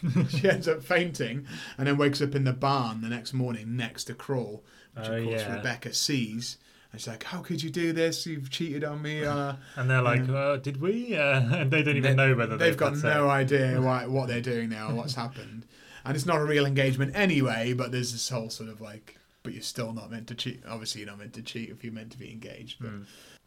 she 0.29 0.49
ends 0.49 0.67
up 0.67 0.83
fainting 0.83 1.45
and 1.77 1.87
then 1.87 1.97
wakes 1.97 2.21
up 2.21 2.35
in 2.35 2.43
the 2.43 2.53
barn 2.53 3.01
the 3.01 3.09
next 3.09 3.33
morning 3.33 3.77
next 3.77 4.05
to 4.05 4.13
Crawl, 4.13 4.63
which 4.95 5.07
Oh, 5.07 5.13
of 5.15 5.23
course 5.23 5.41
yeah. 5.41 5.55
Rebecca 5.55 5.93
sees. 5.93 6.57
And 6.91 6.99
she's 7.01 7.07
like, 7.07 7.23
"How 7.23 7.39
could 7.39 7.63
you 7.63 7.69
do 7.71 7.91
this? 7.93 8.25
You've 8.27 8.49
cheated 8.51 8.83
on 8.83 9.01
me." 9.01 9.23
Uh, 9.25 9.53
And 9.75 9.89
they're 9.89 10.01
like, 10.01 10.27
Yeah. 10.27 10.33
uh, 10.35 10.57
"Did 10.57 10.79
we?" 10.81 11.15
Uh, 11.15 11.39
and 11.61 11.71
they 11.71 11.81
don't 11.83 11.97
even 11.97 12.15
they- 12.15 12.27
know 12.29 12.35
whether 12.35 12.57
they've 12.57 12.77
got 12.77 12.95
no 12.97 13.25
it. 13.25 13.29
idea 13.31 13.81
why, 13.81 14.05
what 14.07 14.27
they're 14.27 14.41
doing 14.41 14.69
now 14.69 14.89
or 14.89 14.95
what's 14.95 15.15
happened. 15.15 15.65
And 16.05 16.15
it's 16.15 16.25
not 16.25 16.37
a 16.39 16.43
real 16.45 16.65
engagement 16.65 17.13
anyway, 17.15 17.73
but 17.73 17.91
there's 17.93 18.11
this 18.11 18.27
whole 18.29 18.49
sort 18.49 18.69
of 18.69 18.81
like, 18.81 19.17
but 19.41 19.53
you're 19.53 19.61
still 19.63 19.93
not 19.93 20.11
meant 20.11 20.27
to 20.27 20.35
cheat. 20.35 20.61
Obviously, 20.67 21.01
you're 21.01 21.09
not 21.09 21.17
meant 21.19 21.33
to 21.33 21.41
cheat 21.41 21.69
if 21.69 21.83
you're 21.83 21.93
meant 21.93 22.11
to 22.11 22.17
be 22.17 22.29
engaged. 22.29 22.77
But, 22.81 22.91
Mm. 22.91 23.05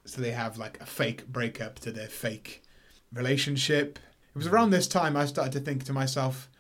So 0.09 0.21
they 0.23 0.33
have 0.33 0.57
like 0.59 0.81
a 0.81 0.87
fake 0.87 1.27
breakup 1.27 1.79
to 1.81 1.93
their 1.93 2.09
fake 2.09 2.63
relationship. 3.13 3.99
It 4.35 4.39
was 4.39 4.47
around 4.47 4.71
this 4.71 4.89
time 4.89 5.17
I 5.17 5.27
started 5.27 5.53
to 5.55 5.61
think 5.61 5.85
to 5.85 5.93
myself, 5.93 6.51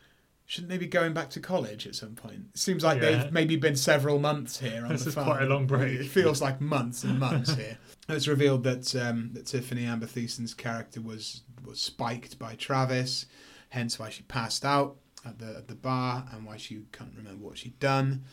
shouldn't 0.46 0.70
they 0.70 0.78
be 0.78 0.87
going 0.87 1.12
back 1.12 1.30
to 1.30 1.40
college 1.40 1.87
at 1.87 1.94
some 1.94 2.14
point? 2.14 2.46
It 2.54 2.59
seems 2.59 2.82
like 2.85 3.02
Yeah. 3.02 3.22
they've 3.22 3.32
maybe 3.32 3.56
been 3.56 3.76
several 3.76 4.18
months 4.18 4.61
here 4.61 4.82
on 4.85 4.90
This 4.90 5.02
the 5.04 5.09
is 5.11 5.14
farm. 5.14 5.26
quite 5.26 5.42
a 5.42 5.46
long 5.46 5.66
break. 5.66 6.00
It 6.00 6.09
feels 6.09 6.40
like 6.40 6.61
months 6.61 7.04
and 7.04 7.18
months 7.18 7.54
here. 7.54 7.78
And 8.09 8.16
It's 8.16 8.28
revealed 8.28 8.62
that 8.64 8.94
um, 8.96 9.30
that 9.35 9.44
Tiffani 9.46 9.85
Amber 9.87 10.06
Thiessen's 10.06 10.54
character 10.54 11.00
was 11.00 11.42
was 11.64 11.80
spiked 11.80 12.38
by 12.38 12.54
Travis, 12.54 13.26
hence 13.70 13.98
why 13.98 14.09
she 14.11 14.22
passed 14.22 14.64
out 14.64 14.96
at 15.24 15.38
the 15.40 15.56
at 15.56 15.68
the 15.68 15.74
bar 15.74 16.26
and 16.32 16.46
why 16.46 16.56
she 16.56 16.82
can't 16.92 17.12
remember 17.16 17.44
what 17.44 17.59
she'd 17.59 17.78
done. 17.80 18.24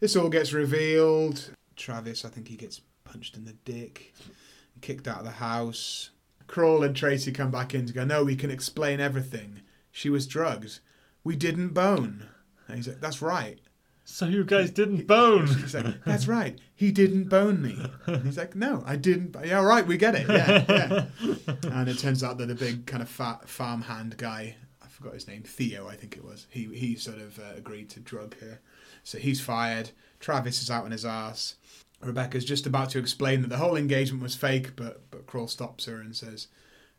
This 0.00 0.14
all 0.16 0.28
gets 0.28 0.52
revealed. 0.52 1.50
Travis, 1.76 2.24
I 2.24 2.28
think 2.28 2.48
he 2.48 2.56
gets 2.56 2.80
punched 3.12 3.36
in 3.36 3.44
the 3.44 3.52
dick, 3.64 4.14
kicked 4.80 5.06
out 5.06 5.18
of 5.18 5.24
the 5.24 5.32
house. 5.32 6.10
Crawl 6.46 6.82
and 6.82 6.96
Tracy 6.96 7.30
come 7.30 7.50
back 7.50 7.74
in 7.74 7.86
to 7.86 7.92
go, 7.92 8.04
no, 8.04 8.24
we 8.24 8.36
can 8.36 8.50
explain 8.50 9.00
everything. 9.00 9.60
She 9.90 10.08
was 10.08 10.26
drugged. 10.26 10.80
We 11.22 11.36
didn't 11.36 11.68
bone. 11.68 12.26
And 12.66 12.76
he's 12.76 12.88
like, 12.88 13.00
that's 13.00 13.20
right. 13.20 13.58
So 14.04 14.26
you 14.26 14.44
guys 14.44 14.70
didn't 14.70 15.06
bone. 15.06 15.46
He's 15.60 15.76
like, 15.76 16.04
that's 16.04 16.26
right. 16.26 16.58
He 16.74 16.90
didn't 16.90 17.28
bone 17.28 17.62
me. 17.62 17.78
And 18.06 18.24
he's 18.24 18.36
like, 18.36 18.56
no, 18.56 18.82
I 18.84 18.96
didn't. 18.96 19.36
Yeah, 19.44 19.58
all 19.58 19.64
right, 19.64 19.86
we 19.86 19.96
get 19.96 20.16
it. 20.16 20.28
Yeah, 20.28 20.64
yeah. 20.68 21.04
and 21.70 21.88
it 21.88 22.00
turns 22.00 22.24
out 22.24 22.36
that 22.38 22.50
a 22.50 22.54
big 22.56 22.84
kind 22.86 23.00
of 23.00 23.08
fat 23.08 23.48
farmhand 23.48 24.16
guy, 24.16 24.56
I 24.82 24.88
forgot 24.88 25.14
his 25.14 25.28
name, 25.28 25.44
Theo, 25.44 25.86
I 25.86 25.94
think 25.94 26.16
it 26.16 26.24
was. 26.24 26.48
He 26.50 26.64
he 26.74 26.96
sort 26.96 27.18
of 27.18 27.38
uh, 27.38 27.54
agreed 27.56 27.90
to 27.90 28.00
drug 28.00 28.36
her. 28.40 28.58
So 29.04 29.18
he's 29.18 29.40
fired. 29.40 29.90
Travis 30.18 30.60
is 30.60 30.70
out 30.70 30.84
on 30.84 30.90
his 30.90 31.04
ass. 31.04 31.54
Rebecca's 32.02 32.44
just 32.44 32.66
about 32.66 32.90
to 32.90 32.98
explain 32.98 33.42
that 33.42 33.48
the 33.48 33.58
whole 33.58 33.76
engagement 33.76 34.22
was 34.22 34.34
fake, 34.34 34.76
but 34.76 35.10
but 35.10 35.26
Crawl 35.26 35.48
stops 35.48 35.86
her 35.86 36.00
and 36.00 36.14
says, 36.14 36.48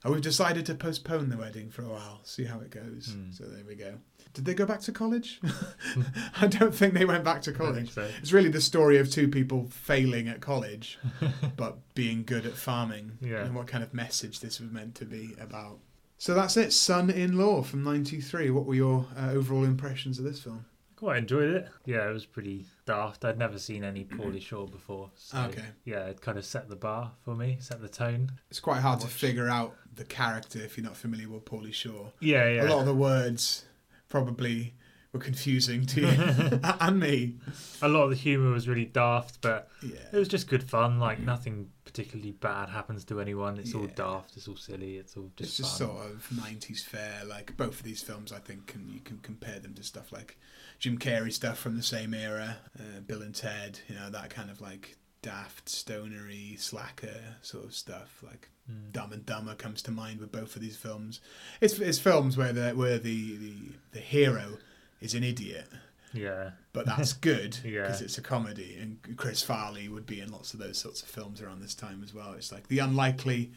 Oh, 0.06 0.12
we've 0.12 0.22
decided 0.22 0.66
to 0.66 0.76
postpone 0.76 1.30
the 1.30 1.38
wedding 1.38 1.70
for 1.70 1.82
a 1.84 1.88
while, 1.88 2.20
see 2.24 2.44
how 2.44 2.60
it 2.60 2.70
goes. 2.70 3.16
Hmm. 3.16 3.32
So 3.32 3.46
there 3.46 3.64
we 3.66 3.76
go. 3.76 4.00
Did 4.34 4.46
they 4.46 4.54
go 4.54 4.66
back 4.66 4.82
to 4.82 4.92
college? 4.92 5.40
I 6.42 6.48
don't 6.48 6.76
think 6.76 6.94
they 6.94 7.06
went 7.06 7.24
back 7.24 7.42
to 7.44 7.54
college. 7.54 7.92
so. 7.92 8.10
It's 8.20 8.34
really 8.34 8.50
the 8.50 8.60
story 8.60 8.98
of 8.98 9.10
two 9.10 9.28
people 9.28 9.68
failing 9.70 10.28
at 10.28 10.42
college, 10.42 10.98
but 11.56 11.78
being 11.94 12.24
good 12.24 12.46
at 12.46 12.54
farming. 12.54 13.18
Yeah. 13.22 13.46
And 13.46 13.56
what 13.56 13.68
kind 13.68 13.84
of 13.84 13.94
message 13.94 14.40
this 14.40 14.60
was 14.60 14.72
meant 14.72 14.96
to 14.96 15.06
be 15.06 15.36
about. 15.40 15.80
So 16.18 16.34
that's 16.34 16.58
it. 16.58 16.74
Son 16.74 17.10
in 17.10 17.38
Law 17.38 17.62
from 17.62 17.84
'93. 17.84 18.50
What 18.50 18.66
were 18.66 18.76
your 18.76 19.06
uh, 19.18 19.32
overall 19.32 19.64
impressions 19.64 20.20
of 20.20 20.26
this 20.26 20.42
film? 20.42 20.66
Quite 21.04 21.18
enjoyed 21.18 21.50
it. 21.50 21.68
Yeah, 21.86 22.10
it 22.10 22.14
was 22.14 22.26
pretty 22.26 22.66
daft. 22.86 23.26
I'd 23.26 23.38
never 23.38 23.60
seen 23.60 23.84
any 23.84 24.06
Pauly 24.06 24.42
Shore 24.42 24.70
before. 24.70 25.12
So, 25.16 25.38
Okay. 25.50 25.66
Yeah, 25.84 26.06
it 26.06 26.22
kind 26.22 26.38
of 26.38 26.46
set 26.46 26.70
the 26.70 26.78
bar 26.78 27.12
for 27.26 27.36
me, 27.36 27.58
set 27.60 27.82
the 27.82 27.90
tone. 27.90 28.32
It's 28.50 28.62
quite 28.62 28.80
hard 28.80 29.02
to 29.02 29.08
figure 29.08 29.50
out 29.50 29.76
the 29.94 30.06
character 30.06 30.60
if 30.60 30.78
you're 30.78 30.86
not 30.86 30.96
familiar 30.96 31.28
with 31.28 31.44
Pauly 31.44 31.74
Shore. 31.74 32.14
Yeah, 32.22 32.48
yeah. 32.48 32.64
A 32.64 32.70
lot 32.70 32.80
of 32.80 32.86
the 32.86 32.96
words 32.96 33.66
probably 34.08 34.76
were 35.12 35.20
confusing 35.20 35.86
to 35.88 36.02
you 36.04 36.08
and 36.80 37.00
me. 37.02 37.36
a 37.82 37.90
lot 37.90 38.04
of 38.04 38.10
the 38.12 38.16
humour 38.16 38.52
was 38.52 38.70
really 38.70 38.86
daft, 38.86 39.42
but 39.42 39.68
yeah. 39.86 40.00
it 40.10 40.18
was 40.18 40.30
just 40.30 40.48
good 40.48 40.64
fun. 40.64 41.02
Like 41.02 41.20
nothing 41.20 41.68
particularly 41.84 42.32
bad 42.32 42.70
happens 42.70 43.04
to 43.06 43.20
anyone. 43.20 43.58
It's 43.58 43.76
all 43.76 43.88
daft. 43.88 44.38
It's 44.38 44.48
all 44.48 44.56
silly. 44.56 44.96
It's 44.96 45.18
all 45.18 45.32
just. 45.36 45.50
It's 45.50 45.58
just 45.58 45.80
fun. 45.80 45.90
sort 45.90 46.06
of 46.06 46.30
'90s 46.34 46.82
fare. 46.82 47.26
Like 47.28 47.58
both 47.58 47.80
of 47.80 47.84
these 47.84 48.02
films, 48.02 48.32
I 48.32 48.40
think, 48.40 48.68
can 48.68 48.88
you 48.90 49.02
can 49.02 49.18
compare 49.20 49.60
them 49.60 49.74
to 49.74 49.84
stuff 49.84 50.14
like 50.14 50.38
Jim 50.80 50.98
Carrey 50.98 51.32
stuff 51.32 51.58
from 51.58 51.76
the 51.78 51.84
same 51.84 52.14
era, 52.14 52.58
uh, 52.80 53.00
Bill 53.06 53.22
and 53.22 53.34
Ted. 53.36 53.80
You 53.88 53.96
know 53.96 54.10
that 54.10 54.30
kind 54.30 54.50
of 54.50 54.60
like 54.62 54.98
daft, 55.22 55.70
stonery, 55.70 56.56
slacker 56.58 57.36
sort 57.42 57.66
of 57.66 57.74
stuff. 57.74 58.22
Like 58.24 58.50
Mm. 58.72 58.94
Dumb 58.94 59.12
and 59.12 59.26
Dumber 59.26 59.56
comes 59.56 59.82
to 59.82 59.92
mind 59.92 60.22
with 60.22 60.32
both 60.32 60.56
of 60.56 60.62
these 60.62 60.78
films. 60.78 61.20
It's 61.60 61.80
it's 61.80 62.00
films 62.00 62.38
where 62.38 62.54
the 62.54 62.70
where 62.72 62.98
the 62.98 63.36
the, 63.36 63.54
the 63.92 64.00
hero 64.00 64.58
is 65.02 65.14
an 65.16 65.22
idiot, 65.26 65.68
Yeah, 66.14 66.52
but 66.72 66.86
that's 66.86 67.12
good 67.32 67.58
Yeah. 67.66 67.82
because 67.82 68.00
it's 68.02 68.18
a 68.18 68.22
comedy. 68.22 68.78
And 68.80 69.18
Chris 69.18 69.44
Farley 69.44 69.90
would 69.90 70.06
be 70.06 70.22
in 70.22 70.32
lots 70.32 70.54
of 70.54 70.62
those 70.62 70.78
sorts 70.78 71.02
of 71.02 71.10
films 71.10 71.42
around 71.42 71.62
this 71.62 71.76
time 71.76 72.02
as 72.04 72.14
well. 72.14 72.32
It's 72.38 72.54
like 72.54 72.70
the 72.70 72.80
unlikely 72.80 73.52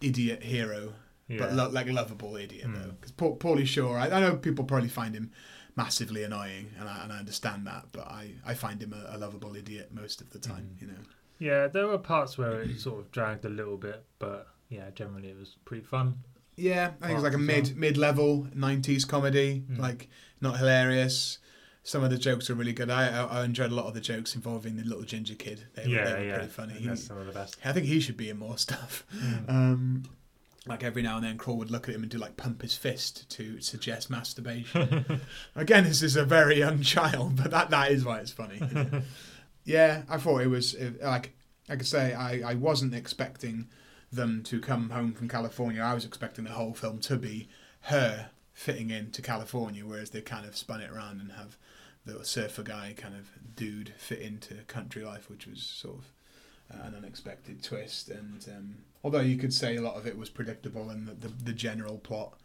idiot 0.00 0.44
hero 0.44 0.92
yeah. 1.28 1.38
but 1.38 1.52
lo- 1.54 1.68
like 1.70 1.88
lovable 1.88 2.36
idiot 2.36 2.66
Hmm. 2.66 2.74
though. 2.74 2.90
Because 3.00 3.10
Paul, 3.10 3.36
Pauly 3.36 3.66
Shore, 3.66 3.98
I, 3.98 4.10
I 4.10 4.20
know 4.20 4.36
people 4.36 4.64
probably 4.64 4.88
find 4.88 5.12
him 5.12 5.32
massively 5.84 6.22
annoying, 6.24 6.66
and 6.78 6.88
I, 6.88 7.02
and 7.02 7.12
I 7.12 7.18
understand 7.18 7.66
that, 7.66 7.86
but 7.92 8.06
I, 8.06 8.32
I 8.44 8.54
find 8.54 8.82
him 8.82 8.92
a, 8.92 9.16
a 9.16 9.18
lovable 9.18 9.54
idiot 9.56 9.90
most 9.92 10.20
of 10.20 10.30
the 10.30 10.38
time. 10.38 10.64
Mhm. 10.76 10.80
You 10.82 10.86
know, 10.88 11.02
yeah, 11.38 11.66
there 11.68 11.86
were 11.86 11.98
parts 11.98 12.36
where 12.38 12.62
it 12.62 12.78
sort 12.86 13.00
of 13.00 13.10
dragged 13.12 13.44
a 13.44 13.48
little 13.48 13.76
bit, 13.76 14.04
but 14.18 14.46
yeah, 14.68 14.90
generally 14.94 15.28
it 15.28 15.38
was 15.38 15.56
pretty 15.64 15.84
fun. 15.84 16.06
yeah, 16.56 16.90
I 17.00 17.06
think 17.06 17.16
it's 17.18 17.24
like 17.24 17.34
a 17.34 17.38
mid 17.38 17.66
well. 17.68 17.76
mid 17.76 17.96
level 17.96 18.46
'90s 18.54 19.06
comedy, 19.08 19.64
Mm. 19.70 19.78
like 19.78 20.08
not 20.40 20.58
hilarious. 20.58 21.38
Some 21.82 22.04
of 22.04 22.10
the 22.10 22.18
jokes 22.18 22.50
are 22.50 22.54
really 22.54 22.74
good. 22.74 22.90
I, 22.90 23.02
I 23.08 23.40
I 23.40 23.44
enjoyed 23.44 23.72
a 23.72 23.74
lot 23.74 23.86
of 23.86 23.94
the 23.94 24.02
jokes 24.02 24.34
involving 24.36 24.76
the 24.76 24.84
little 24.84 25.02
ginger 25.04 25.34
kid. 25.34 25.66
They, 25.74 25.84
were- 25.84 25.88
yeah, 25.94 26.04
they 26.04 26.12
were 26.20 26.24
yeah, 26.26 26.34
pretty 26.34 26.50
funny. 26.60 26.72
I 26.74 26.76
He- 26.76 26.78
think 26.84 26.90
that's 26.90 27.06
some 27.06 27.16
of 27.18 27.26
the 27.26 27.32
best. 27.32 27.56
I 27.64 27.72
think 27.72 27.86
he 27.86 28.00
should 28.00 28.18
be 28.18 28.28
in 28.28 28.38
more 28.38 28.58
stuff. 28.58 29.04
Mm. 29.16 29.48
Um, 29.48 30.02
like 30.66 30.84
every 30.84 31.02
now 31.02 31.16
and 31.16 31.24
then, 31.24 31.38
Crawl 31.38 31.56
would 31.56 31.70
look 31.70 31.88
at 31.88 31.94
him 31.94 32.02
and 32.02 32.10
do 32.10 32.18
like 32.18 32.36
pump 32.36 32.62
his 32.62 32.76
fist 32.76 33.28
to 33.30 33.60
suggest 33.60 34.10
masturbation. 34.10 35.20
Again, 35.56 35.84
this 35.84 36.02
is 36.02 36.16
a 36.16 36.24
very 36.24 36.58
young 36.58 36.82
child, 36.82 37.36
but 37.36 37.50
that 37.50 37.70
that 37.70 37.90
is 37.90 38.04
why 38.04 38.18
it's 38.18 38.30
funny. 38.30 38.60
yeah, 39.64 40.02
I 40.08 40.18
thought 40.18 40.42
it 40.42 40.48
was 40.48 40.74
it, 40.74 41.02
like 41.02 41.32
like 41.68 41.80
I 41.80 41.84
say, 41.84 42.14
I 42.14 42.50
I 42.50 42.54
wasn't 42.54 42.94
expecting 42.94 43.68
them 44.12 44.42
to 44.44 44.60
come 44.60 44.90
home 44.90 45.12
from 45.12 45.28
California. 45.28 45.82
I 45.82 45.94
was 45.94 46.04
expecting 46.04 46.44
the 46.44 46.50
whole 46.50 46.74
film 46.74 46.98
to 47.00 47.16
be 47.16 47.48
her 47.82 48.30
fitting 48.52 48.90
into 48.90 49.22
California, 49.22 49.86
whereas 49.86 50.10
they 50.10 50.20
kind 50.20 50.46
of 50.46 50.56
spun 50.56 50.82
it 50.82 50.90
around 50.90 51.20
and 51.20 51.32
have 51.32 51.56
the 52.04 52.24
surfer 52.24 52.62
guy 52.62 52.94
kind 52.96 53.14
of 53.14 53.30
dude 53.56 53.94
fit 53.96 54.20
into 54.20 54.54
country 54.66 55.02
life, 55.02 55.30
which 55.30 55.46
was 55.46 55.62
sort 55.62 55.98
of 55.98 56.12
an 56.86 56.94
unexpected 56.94 57.62
twist. 57.62 58.08
And 58.10 58.44
um, 58.48 58.74
although 59.04 59.20
you 59.20 59.36
could 59.36 59.52
say 59.54 59.76
a 59.76 59.82
lot 59.82 59.96
of 59.96 60.06
it 60.06 60.16
was 60.18 60.28
predictable 60.30 60.90
and 60.90 61.06
the, 61.08 61.14
the, 61.14 61.28
the 61.44 61.52
general 61.52 61.98
plot, 61.98 62.38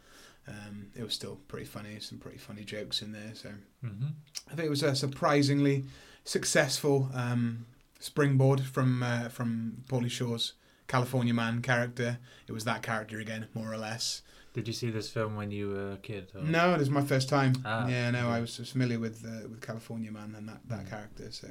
um, 0.48 0.86
it 0.94 1.02
was 1.02 1.14
still 1.14 1.36
pretty 1.48 1.66
funny. 1.66 1.98
Some 2.00 2.18
pretty 2.18 2.38
funny 2.38 2.64
jokes 2.64 3.02
in 3.02 3.12
there. 3.12 3.32
So 3.34 3.50
hmm 3.82 4.06
I 4.50 4.54
think 4.54 4.66
it 4.66 4.70
was 4.70 4.82
a 4.82 4.94
surprisingly 4.94 5.84
successful 6.24 7.08
um, 7.14 7.66
springboard 8.00 8.60
from 8.60 9.02
uh, 9.02 9.28
from 9.28 9.78
Pauly 9.88 10.10
Shore's 10.10 10.52
California 10.88 11.34
Man 11.34 11.62
character. 11.62 12.18
It 12.48 12.52
was 12.52 12.64
that 12.64 12.82
character 12.82 13.18
again, 13.18 13.46
more 13.54 13.72
or 13.72 13.78
less. 13.78 14.22
Did 14.52 14.66
you 14.68 14.72
see 14.72 14.90
this 14.90 15.10
film 15.10 15.36
when 15.36 15.50
you 15.50 15.68
were 15.68 15.92
a 15.92 15.96
kid? 15.98 16.30
or- 16.34 16.42
No, 16.42 16.74
it 16.74 16.78
was 16.78 16.88
my 16.90 17.02
first 17.04 17.28
time. 17.28 17.52
Ah, 17.64 17.86
yeah, 17.88 18.10
no, 18.10 18.30
I 18.30 18.40
was 18.40 18.56
familiar 18.70 18.98
with 18.98 19.24
uh, 19.24 19.48
with 19.48 19.60
California 19.60 20.10
Man 20.12 20.34
and 20.36 20.48
that, 20.48 20.60
that 20.68 20.84
Mm. 20.86 20.90
character. 20.90 21.30
So 21.30 21.48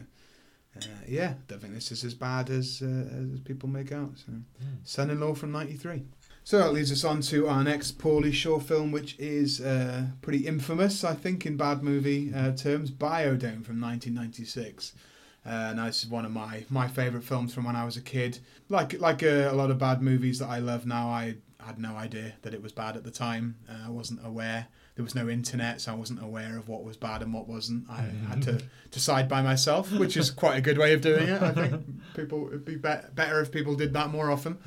uh, 0.77 0.87
yeah, 1.07 1.33
don't 1.47 1.61
think 1.61 1.73
this 1.73 1.91
is 1.91 2.03
as 2.03 2.13
bad 2.13 2.49
as 2.49 2.81
uh, 2.83 3.33
as 3.33 3.39
people 3.41 3.69
make 3.69 3.91
out. 3.91 4.11
So. 4.17 4.31
Mm. 4.31 4.43
Son-in-law 4.83 5.35
from 5.35 5.51
'93. 5.51 6.03
So 6.43 6.59
that 6.59 6.73
leads 6.73 6.91
us 6.91 7.03
on 7.03 7.21
to 7.21 7.47
our 7.47 7.63
next 7.63 7.97
Pauly 7.97 8.31
Shore 8.31 8.61
film, 8.61 8.91
which 8.91 9.17
is 9.17 9.61
uh, 9.61 10.05
pretty 10.21 10.45
infamous, 10.45 11.03
I 11.03 11.15
think, 11.15 11.43
in 11.45 11.57
bad 11.57 11.81
movie 11.81 12.31
uh, 12.35 12.51
terms. 12.51 12.91
Biodome 12.91 13.65
from 13.65 13.81
1996. 13.81 14.93
Uh, 15.43 15.73
now 15.75 15.85
this 15.85 16.03
is 16.03 16.09
one 16.09 16.25
of 16.25 16.31
my 16.31 16.65
my 16.69 16.87
favourite 16.87 17.25
films 17.25 17.53
from 17.53 17.65
when 17.65 17.75
I 17.75 17.85
was 17.85 17.97
a 17.97 18.01
kid. 18.01 18.39
Like 18.69 18.99
like 18.99 19.23
uh, 19.23 19.49
a 19.49 19.53
lot 19.53 19.71
of 19.71 19.79
bad 19.79 20.01
movies 20.01 20.39
that 20.39 20.47
I 20.47 20.59
love 20.59 20.85
now, 20.85 21.07
I 21.09 21.35
had 21.59 21.79
no 21.79 21.95
idea 21.95 22.33
that 22.43 22.53
it 22.53 22.61
was 22.61 22.71
bad 22.71 22.95
at 22.95 23.03
the 23.03 23.11
time. 23.11 23.55
Uh, 23.69 23.87
I 23.87 23.89
wasn't 23.89 24.25
aware. 24.25 24.67
There 24.95 25.03
was 25.03 25.13
no 25.15 25.27
internet, 25.27 25.81
so 25.81 25.91
I 25.91 25.95
wasn't 25.95 26.23
aware 26.23 26.57
of 26.57 26.69
what 26.69 26.83
was 26.85 26.95
bad 26.95 27.21
and 27.21 27.33
what 27.33 27.47
wasn't. 27.49 27.89
I 27.89 28.03
had 28.29 28.41
to 28.43 28.61
decide 28.91 29.27
by 29.27 29.41
myself, 29.41 29.91
which 29.91 30.15
is 30.15 30.31
quite 30.31 30.55
a 30.57 30.61
good 30.61 30.77
way 30.77 30.93
of 30.93 31.01
doing 31.01 31.27
it. 31.27 31.41
I 31.41 31.51
think 31.51 31.83
people 32.15 32.47
it'd 32.47 32.63
be, 32.63 32.75
be- 32.75 32.79
better 33.13 33.41
if 33.41 33.51
people 33.51 33.75
did 33.75 33.91
that 33.93 34.09
more 34.09 34.31
often. 34.31 34.57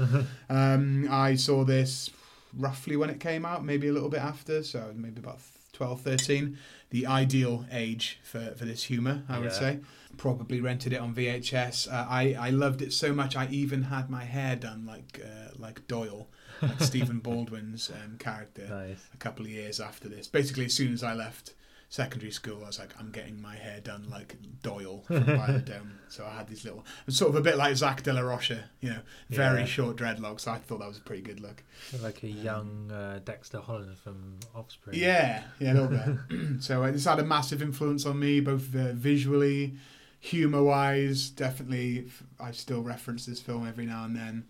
Um, 0.51 1.09
I 1.11 1.35
saw 1.35 1.65
this 1.65 2.11
roughly 2.57 2.97
when 2.97 3.09
it 3.11 3.21
came 3.21 3.47
out, 3.47 3.65
maybe 3.65 3.89
a 3.89 3.93
little 3.93 4.11
bit 4.11 4.21
after, 4.21 4.63
so 4.63 4.93
maybe 4.95 5.19
about 5.19 5.41
12, 5.73 6.01
13. 6.03 6.59
The 6.91 7.07
ideal 7.07 7.65
age 7.71 8.19
for, 8.23 8.55
for 8.57 8.65
this 8.65 8.85
humour, 8.85 9.23
I 9.29 9.39
would 9.39 9.53
say. 9.53 9.79
Probably 10.17 10.61
rented 10.61 10.93
it 10.93 11.01
on 11.01 11.15
VHS. 11.15 11.91
Uh, 11.91 12.07
I, 12.09 12.35
I 12.39 12.51
loved 12.51 12.83
it 12.83 12.93
so 12.93 13.13
much, 13.15 13.37
I 13.37 13.47
even 13.51 13.85
had 13.85 14.11
my 14.11 14.25
hair 14.25 14.57
done 14.57 14.85
like 14.87 15.21
uh, 15.25 15.51
like 15.59 15.87
Doyle, 15.87 16.27
like 16.63 16.81
Stephen 16.81 17.19
Baldwin's 17.19 17.91
um, 17.91 18.17
character 18.19 18.67
Nice. 18.69 19.05
a 19.15 19.17
couple 19.17 19.45
of 19.45 19.51
years 19.51 19.81
after 19.81 20.09
this. 20.09 20.27
Basically, 20.29 20.65
as 20.67 20.75
soon 20.75 20.93
as 20.93 21.03
I 21.03 21.15
left 21.15 21.55
secondary 21.91 22.31
school, 22.31 22.63
I 22.65 22.67
was 22.67 22.79
like, 22.79 22.93
I'm 23.01 23.11
getting 23.11 23.41
my 23.41 23.57
hair 23.57 23.81
done 23.81 24.07
like 24.11 24.37
Doyle 24.63 25.05
from 25.07 25.25
Biodome. 25.25 25.93
so 26.09 26.27
I 26.27 26.37
had 26.37 26.47
these 26.47 26.63
little, 26.65 26.85
sort 27.09 27.31
of 27.31 27.37
a 27.37 27.41
bit 27.41 27.57
like 27.57 27.75
Zach 27.77 28.03
De 28.03 28.13
La 28.13 28.21
Rocha, 28.21 28.65
you 28.81 28.91
know, 28.91 28.99
very 29.31 29.61
Yeah. 29.61 29.65
short 29.67 29.97
dreadlocks. 29.97 30.47
I 30.47 30.59
thought 30.59 30.81
that 30.81 30.89
was 30.89 30.99
a 30.99 31.03
pretty 31.03 31.23
good 31.23 31.41
look. 31.41 31.63
Like 32.03 32.23
a 32.23 32.29
young 32.29 32.91
uh, 32.91 33.21
Dexter 33.25 33.61
Holland 33.61 33.97
from 34.05 34.39
Offspring. 34.55 34.99
Yeah, 34.99 35.43
yeah, 35.59 35.73
a 35.73 35.75
little 35.75 35.89
bit. 35.89 36.39
so 36.63 36.83
uh, 36.85 36.91
this 36.91 37.07
had 37.07 37.21
a 37.21 37.25
massive 37.25 37.63
influence 37.63 38.05
on 38.05 38.19
me, 38.19 38.41
both 38.41 38.75
uh, 38.77 38.93
visually, 38.93 39.77
humor 40.21 40.63
wise. 40.63 41.31
Definitely, 41.31 42.11
I 42.39 42.51
still 42.51 42.83
reference 42.83 43.25
this 43.25 43.41
film 43.41 43.67
every 43.67 43.87
now 43.87 44.05
and 44.05 44.15
then. 44.15 44.45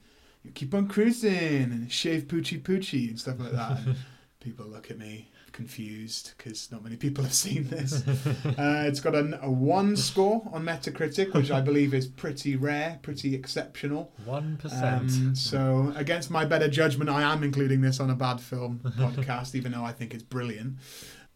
Keep 0.55 0.75
on 0.75 0.89
cruising 0.89 1.65
and 1.65 1.91
shave 1.91 2.25
poochie 2.25 2.61
poochie 2.61 3.09
and 3.09 3.19
stuff 3.19 3.39
like 3.39 3.53
that. 3.53 3.79
And 3.79 3.97
people 4.41 4.67
look 4.67 4.91
at 4.91 4.99
me 4.99 5.31
confused 5.59 6.35
because 6.37 6.71
not 6.71 6.85
many 6.85 6.95
people 6.95 7.25
have 7.25 7.35
seen 7.35 7.69
this. 7.69 8.07
Uh, 8.07 8.85
it's 8.87 9.01
got 9.01 9.15
a, 9.15 9.39
a 9.43 9.51
one 9.51 9.97
score 9.97 10.49
on 10.53 10.65
Metacritic, 10.65 11.35
which 11.35 11.51
I 11.51 11.61
believe 11.61 11.95
is 11.95 12.07
pretty 12.07 12.55
rare, 12.55 12.99
pretty 13.03 13.35
exceptional. 13.35 14.13
One 14.25 14.57
percent. 14.57 15.11
Um, 15.11 15.35
so, 15.35 15.93
against 15.97 16.31
my 16.31 16.45
better 16.45 16.69
judgment, 16.69 17.11
I 17.11 17.23
am 17.23 17.43
including 17.43 17.81
this 17.81 17.99
on 17.99 18.11
a 18.11 18.15
bad 18.15 18.41
film 18.41 18.81
podcast, 18.99 19.55
even 19.55 19.73
though 19.73 19.85
I 19.85 19.93
think 19.93 20.15
it's 20.15 20.23
brilliant. 20.23 20.77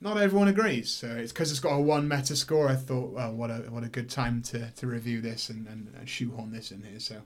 Not 0.01 0.16
everyone 0.18 0.48
agrees, 0.48 0.90
so 0.90 1.09
it's 1.09 1.33
because 1.33 1.51
it's 1.51 1.61
got 1.61 1.75
a 1.75 1.81
one 1.81 2.09
meta 2.09 2.35
score. 2.37 2.68
I 2.68 2.75
thought, 2.75 3.12
well, 3.12 3.33
what 3.33 3.51
a 3.51 3.59
what 3.70 3.85
a 3.85 3.88
good 3.88 4.11
time 4.11 4.42
to, 4.42 4.70
to 4.70 4.87
review 4.87 5.20
this 5.20 5.48
and, 5.48 5.66
and, 5.66 5.92
and 5.96 6.09
shoehorn 6.09 6.53
this 6.53 6.70
in 6.70 6.83
here. 6.83 7.01
So, 7.01 7.22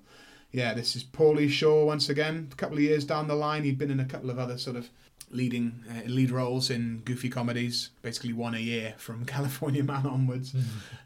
yeah, 0.57 0.73
this 0.73 0.97
is 0.97 1.05
Pauly 1.05 1.51
Shore 1.51 1.85
once 1.85 2.09
again. 2.09 2.49
A 2.51 2.57
couple 2.57 2.79
of 2.79 2.83
years 2.83 3.05
down 3.05 3.29
the 3.29 3.35
line, 3.35 3.65
he'd 3.65 3.77
been 3.77 3.91
in 3.91 4.01
a 4.01 4.07
couple 4.07 4.31
of 4.31 4.39
other 4.39 4.57
sort 4.57 4.75
of 4.75 4.89
leading 5.31 5.85
uh, 5.91 6.09
lead 6.09 6.31
roles 6.31 6.71
in 6.71 7.03
goofy 7.05 7.29
comedies, 7.29 7.91
basically 8.01 8.33
one 8.33 8.55
a 8.55 8.59
year 8.59 8.95
from 8.97 9.25
California 9.27 9.85
Man 9.85 10.07
onwards. 10.07 10.55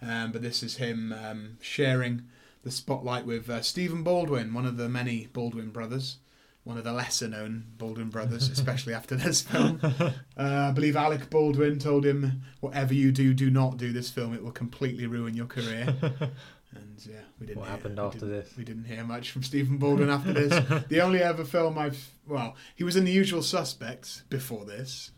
Um, 0.01 0.31
but 0.31 0.41
this 0.41 0.63
is 0.63 0.77
him 0.77 1.13
um, 1.13 1.59
sharing 1.61 2.29
the 2.63 2.71
spotlight 2.71 3.27
with 3.27 3.51
uh, 3.51 3.61
Stephen 3.61 4.05
Baldwin, 4.05 4.55
one 4.55 4.67
of 4.67 4.77
the 4.77 4.89
many 4.89 5.27
Baldwin 5.33 5.71
brothers, 5.71 6.19
one 6.63 6.79
of 6.79 6.85
the 6.85 6.93
lesser 6.93 7.27
known 7.27 7.65
Baldwin 7.77 8.09
brothers, 8.09 8.49
especially 8.53 8.95
after 8.95 9.17
this 9.17 9.41
film. 9.43 9.81
Uh, 9.83 10.13
I 10.37 10.71
believe 10.71 10.95
Alec 10.95 11.29
Baldwin 11.29 11.81
told 11.81 12.07
him, 12.07 12.43
"Whatever 12.61 12.95
you 12.95 13.11
do, 13.11 13.35
do 13.35 13.51
not 13.51 13.79
do 13.79 13.93
this 13.93 14.11
film. 14.11 14.33
It 14.33 14.45
will 14.45 14.53
completely 14.53 15.09
ruin 15.09 15.35
your 15.35 15.47
career." 15.47 15.93
And 16.73 17.05
yeah, 17.05 17.17
we 17.41 17.47
didn't. 17.47 17.59
What 17.59 17.69
hear- 17.69 17.77
happened 17.77 17.99
after 17.99 18.21
didn't- 18.21 18.31
this? 18.45 18.57
We 18.57 18.65
didn't 18.65 18.85
hear 18.85 19.05
much 19.05 19.31
from 19.31 19.43
Stephen 19.43 19.79
Baldwin 19.79 20.09
after 20.11 20.33
this. 20.33 20.85
the 20.89 21.01
only 21.01 21.23
other 21.23 21.45
film 21.45 21.79
I've 21.79 22.11
well, 22.27 22.57
he 22.77 22.85
was 22.85 22.97
in 22.97 23.05
The 23.05 23.13
Usual 23.13 23.43
Suspects 23.43 24.23
before 24.31 24.65
this. 24.65 25.11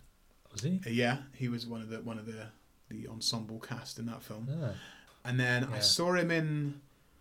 Was 0.52 0.62
he? 0.62 0.80
Uh, 0.86 0.90
yeah, 0.90 1.18
he 1.34 1.48
was 1.48 1.66
one 1.66 1.80
of 1.82 1.88
the 1.90 1.98
one 1.98 2.18
of 2.18 2.26
the 2.26 2.48
the 2.88 3.08
ensemble 3.08 3.58
cast 3.58 3.98
in 3.98 4.06
that 4.06 4.22
film. 4.22 4.48
Ah. 4.62 4.70
And 5.24 5.38
then 5.38 5.68
I 5.72 5.78
saw 5.80 6.14
him 6.14 6.30
in 6.30 6.80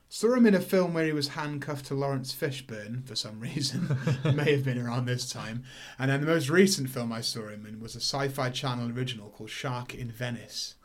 saw 0.09 0.33
him 0.33 0.45
in 0.45 0.53
a 0.53 0.59
film 0.59 0.93
where 0.93 1.05
he 1.05 1.13
was 1.13 1.29
handcuffed 1.29 1.85
to 1.85 1.93
Laurence 1.93 2.33
Fishburne 2.33 3.05
for 3.07 3.15
some 3.15 3.39
reason. 3.39 3.97
it 4.25 4.35
may 4.35 4.51
have 4.51 4.65
been 4.65 4.77
around 4.77 5.05
this 5.05 5.31
time. 5.31 5.63
And 5.97 6.11
then 6.11 6.19
the 6.21 6.27
most 6.27 6.49
recent 6.49 6.89
film 6.89 7.13
I 7.13 7.21
saw 7.21 7.47
him 7.47 7.65
in 7.65 7.79
was 7.79 7.95
a 7.95 7.99
Sci-Fi 8.01 8.49
Channel 8.49 8.91
original 8.91 9.29
called 9.29 9.49
Shark 9.49 9.93
in 9.95 10.11
Venice, 10.11 10.75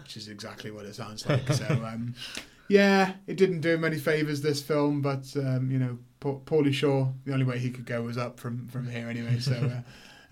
which 0.00 0.16
is 0.16 0.28
exactly 0.28 0.70
what 0.70 0.84
it 0.86 0.94
sounds 0.94 1.28
like. 1.28 1.48
So 1.52 1.64
um, 1.84 2.14
yeah, 2.68 3.14
it 3.26 3.36
didn't 3.36 3.60
do 3.60 3.74
him 3.74 3.84
any 3.84 3.98
favors 3.98 4.40
this 4.42 4.62
film, 4.62 5.00
but 5.02 5.26
um, 5.36 5.70
you 5.70 5.78
know, 5.78 5.98
Pa- 6.20 6.38
Pauly 6.44 6.72
Shore, 6.72 7.12
the 7.24 7.32
only 7.32 7.44
way 7.44 7.58
he 7.58 7.70
could 7.70 7.86
go 7.86 8.02
was 8.02 8.16
up 8.18 8.38
from 8.40 8.68
from 8.68 8.88
here 8.88 9.08
anyway. 9.08 9.38
So 9.38 9.82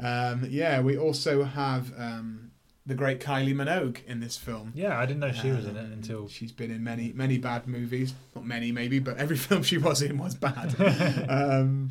uh, 0.01 0.05
um, 0.07 0.47
yeah, 0.49 0.81
we 0.81 0.97
also 0.99 1.44
have. 1.44 1.92
Um, 1.99 2.51
the 2.87 2.94
great 2.94 3.18
Kylie 3.18 3.55
Minogue 3.55 4.05
in 4.07 4.20
this 4.20 4.37
film. 4.37 4.70
Yeah, 4.75 4.99
I 4.99 5.07
didn't 5.07 5.20
know 5.20 5.33
she 5.33 5.49
was 5.51 5.64
in 5.64 5.75
it 5.75 5.81
Um, 5.87 5.92
until. 5.94 6.29
she's 6.29 6.53
been 6.53 6.70
in 6.70 6.85
many 6.85 7.14
many 7.14 7.38
bad 7.38 7.66
movies. 7.66 8.12
Not 8.35 8.44
many 8.44 8.73
maybe, 8.73 8.99
but 8.99 9.16
every 9.16 9.37
film 9.47 9.62
she 9.62 9.79
was 9.79 10.03
in 10.03 10.18
was 10.18 10.35
bad. 10.35 10.75
um, 11.31 11.88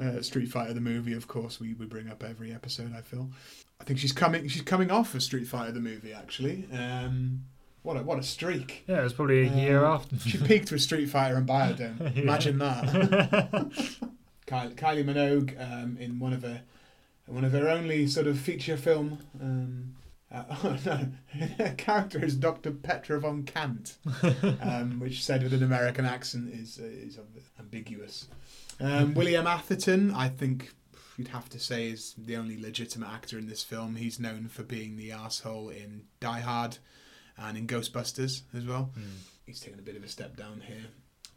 uh, 0.00 0.22
Street 0.22 0.46
Fighter 0.48 0.72
the 0.72 0.80
movie, 0.80 1.12
of 1.12 1.28
course, 1.28 1.60
we, 1.60 1.74
we 1.74 1.84
bring 1.84 2.08
up 2.08 2.24
every 2.24 2.54
episode. 2.54 2.94
I 2.96 3.02
feel. 3.02 3.28
I 3.82 3.84
think 3.84 3.98
she's 3.98 4.12
coming. 4.12 4.48
She's 4.48 4.62
coming 4.62 4.90
off 4.90 5.14
of 5.14 5.22
Street 5.22 5.46
Fighter 5.46 5.72
the 5.72 5.80
movie. 5.80 6.14
Actually, 6.14 6.64
um, 6.72 7.42
what 7.82 7.96
a 7.96 8.02
what 8.02 8.18
a 8.18 8.22
streak. 8.22 8.84
Yeah, 8.86 9.00
it 9.00 9.04
was 9.04 9.12
probably 9.12 9.46
a 9.46 9.50
year 9.50 9.84
Um, 9.84 9.94
after. 9.94 10.18
She 10.18 10.38
peaked 10.38 10.70
with 10.72 10.82
Street 10.82 11.06
Fighter 11.06 11.36
and 11.36 11.48
Biodome. 11.48 12.00
Yeah. 12.16 12.22
Imagine 12.22 12.58
that. 12.58 12.84
Kylie, 14.46 14.74
Kylie 14.74 15.04
Minogue 15.04 15.54
um, 15.60 15.96
in 15.98 16.18
one 16.18 16.32
of 16.32 16.42
her 16.42 16.62
one 17.26 17.44
of 17.44 17.52
her 17.52 17.68
only 17.68 18.06
sort 18.08 18.26
of 18.26 18.38
feature 18.38 18.76
film. 18.76 19.18
Um, 19.40 19.94
uh, 20.32 20.44
oh 20.64 20.76
no, 20.84 21.08
her 21.58 21.74
character 21.76 22.24
is 22.24 22.34
Dr. 22.36 22.72
Petra 22.72 23.20
von 23.20 23.44
Kant, 23.44 23.96
um, 24.60 24.98
which 25.00 25.24
said 25.24 25.42
with 25.42 25.52
an 25.52 25.62
American 25.62 26.04
accent 26.04 26.52
is 26.52 26.78
uh, 26.80 26.84
is 26.86 27.18
ambiguous. 27.58 28.28
Um, 28.80 29.14
William 29.14 29.46
Atherton, 29.46 30.12
I 30.14 30.28
think 30.28 30.72
you'd 31.18 31.28
have 31.28 31.48
to 31.50 31.58
say, 31.60 31.88
is 31.90 32.14
the 32.16 32.36
only 32.36 32.60
legitimate 32.60 33.08
actor 33.10 33.38
in 33.38 33.46
this 33.46 33.62
film. 33.62 33.96
He's 33.96 34.18
known 34.18 34.48
for 34.48 34.62
being 34.62 34.96
the 34.96 35.12
asshole 35.12 35.68
in 35.68 36.02
Die 36.20 36.40
Hard 36.40 36.78
and 37.40 37.56
in 37.58 37.66
Ghostbusters 37.66 38.42
as 38.54 38.64
well 38.66 38.90
Hmm. 38.94 39.02
he's 39.46 39.58
taken 39.60 39.78
a 39.78 39.82
bit 39.82 39.96
of 39.96 40.04
a 40.04 40.08
step 40.08 40.36
down 40.36 40.60
here. 40.66 40.86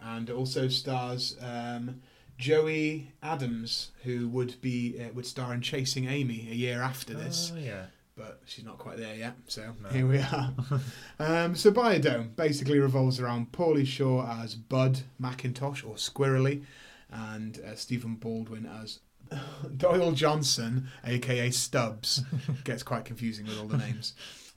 And 0.01 0.29
also 0.29 0.67
stars 0.67 1.35
um, 1.41 2.01
Joey 2.37 3.13
Adams, 3.21 3.91
who 4.03 4.27
would 4.29 4.59
be 4.61 4.99
uh, 5.01 5.13
would 5.13 5.25
star 5.25 5.53
in 5.53 5.61
Chasing 5.61 6.07
Amy 6.07 6.47
a 6.51 6.55
year 6.55 6.81
after 6.81 7.13
this, 7.13 7.51
Oh, 7.55 7.59
yeah. 7.59 7.85
but 8.17 8.41
she's 8.45 8.65
not 8.65 8.79
quite 8.79 8.97
there 8.97 9.15
yet. 9.15 9.35
So 9.47 9.73
No. 9.81 9.89
here 9.89 10.05
we 10.07 10.17
are. 10.19 10.53
um, 11.19 11.55
so 11.55 11.71
Biodome 11.71 12.35
basically 12.35 12.79
revolves 12.79 13.19
around 13.19 13.51
Pauly 13.53 13.85
Shore 13.87 14.27
as 14.27 14.55
Bud 14.55 15.01
McIntosh 15.21 15.87
or 15.87 15.95
Squirrely, 15.95 16.63
and 17.09 17.59
uh, 17.59 17.75
Stephen 17.75 18.15
Baldwin 18.15 18.65
as 18.65 18.99
Doyle 19.77 20.11
Johnson, 20.11 20.89
aka 21.05 21.49
Stubbs. 21.51 22.23
Gets 22.65 22.83
quite 22.83 23.05
confusing 23.05 23.45
with 23.45 23.57
all 23.59 23.67
the 23.67 23.77
names. 23.77 24.13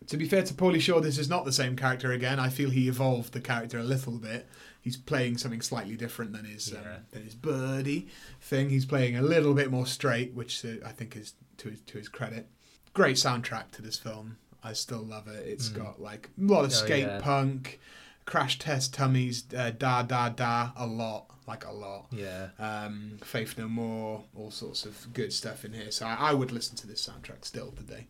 To 0.08 0.16
be 0.16 0.28
fair 0.28 0.42
to 0.42 0.54
Pauly 0.54 0.80
Shore, 0.80 1.00
this 1.00 1.18
is 1.18 1.28
not 1.28 1.44
the 1.44 1.52
same 1.52 1.74
character 1.76 2.12
again. 2.12 2.38
I 2.38 2.48
feel 2.48 2.70
he 2.70 2.88
evolved 2.88 3.32
the 3.32 3.40
character 3.40 3.78
a 3.78 3.82
little 3.82 4.18
bit. 4.18 4.46
He's 4.80 4.96
playing 4.96 5.38
something 5.38 5.60
slightly 5.62 5.96
different 5.96 6.32
than 6.32 6.44
his 6.44 6.72
um, 6.72 6.84
than 7.10 7.24
his 7.24 7.34
birdie 7.34 8.06
thing. 8.40 8.70
He's 8.70 8.84
playing 8.86 9.16
a 9.16 9.22
little 9.22 9.52
bit 9.52 9.70
more 9.70 9.86
straight, 9.86 10.32
which 10.34 10.64
uh, 10.64 10.86
I 10.86 10.92
think 10.92 11.16
is 11.16 11.34
to 11.58 11.70
his, 11.70 11.80
to 11.80 11.98
his 11.98 12.08
credit. 12.08 12.46
Great 12.94 13.16
soundtrack 13.16 13.72
to 13.72 13.82
this 13.82 13.96
film. 13.98 14.36
I 14.62 14.72
still 14.74 15.02
love 15.02 15.26
it. 15.28 15.46
It's 15.46 15.68
Mm. 15.70 15.76
got 15.76 16.00
like 16.00 16.30
a 16.38 16.42
lot 16.52 16.64
of 16.64 16.70
Oh, 16.70 16.74
skate 16.74 17.06
yeah. 17.06 17.20
punk, 17.20 17.80
Crash 18.26 18.58
Test 18.60 18.96
Dummies, 18.96 19.44
uh, 19.56 19.70
da 19.70 20.02
da 20.02 20.28
da, 20.28 20.70
a 20.76 20.86
lot, 20.86 21.30
like 21.48 21.64
a 21.66 21.72
lot. 21.72 22.06
Yeah. 22.12 22.48
Um, 22.60 23.18
Faith 23.24 23.58
No 23.58 23.66
More, 23.68 24.24
all 24.36 24.50
sorts 24.52 24.84
of 24.86 25.12
good 25.12 25.32
stuff 25.32 25.64
in 25.64 25.72
here. 25.72 25.90
So 25.90 26.06
I, 26.06 26.14
I 26.30 26.32
would 26.32 26.52
listen 26.52 26.76
to 26.76 26.86
this 26.86 27.04
soundtrack 27.08 27.44
still 27.44 27.72
today. 27.72 28.06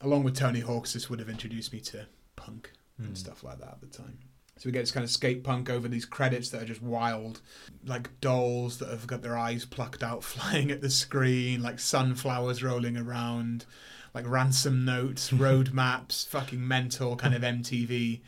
Along 0.00 0.22
with 0.24 0.36
Tony 0.36 0.60
Hawk's, 0.60 0.92
this 0.92 1.10
would 1.10 1.18
have 1.18 1.28
introduced 1.28 1.72
me 1.72 1.80
to 1.80 2.06
punk 2.36 2.72
and 2.98 3.08
Hmm. 3.08 3.14
stuff 3.14 3.42
like 3.42 3.58
that 3.60 3.72
at 3.72 3.80
the 3.80 3.86
time. 3.86 4.18
So 4.56 4.66
we 4.68 4.72
get 4.72 4.80
this 4.80 4.90
kind 4.90 5.04
of 5.04 5.10
skate 5.10 5.44
punk 5.44 5.70
over 5.70 5.86
these 5.86 6.04
credits 6.04 6.50
that 6.50 6.62
are 6.62 6.66
just 6.66 6.82
wild, 6.82 7.40
like 7.84 8.20
dolls 8.20 8.78
that 8.78 8.88
have 8.88 9.06
got 9.06 9.22
their 9.22 9.36
eyes 9.38 9.64
plucked 9.64 10.02
out, 10.02 10.24
flying 10.32 10.70
at 10.70 10.80
the 10.80 10.90
screen, 10.90 11.62
like 11.62 11.78
sunflowers 11.78 12.62
rolling 12.62 12.96
around, 12.96 13.66
like 14.14 14.26
ransom 14.26 14.84
notes, 14.84 15.32
road 15.32 15.72
maps, 15.72 16.24
fucking 16.24 16.66
mental 16.66 17.14
kind 17.14 17.34
of 17.34 17.42
MTV 17.42 18.20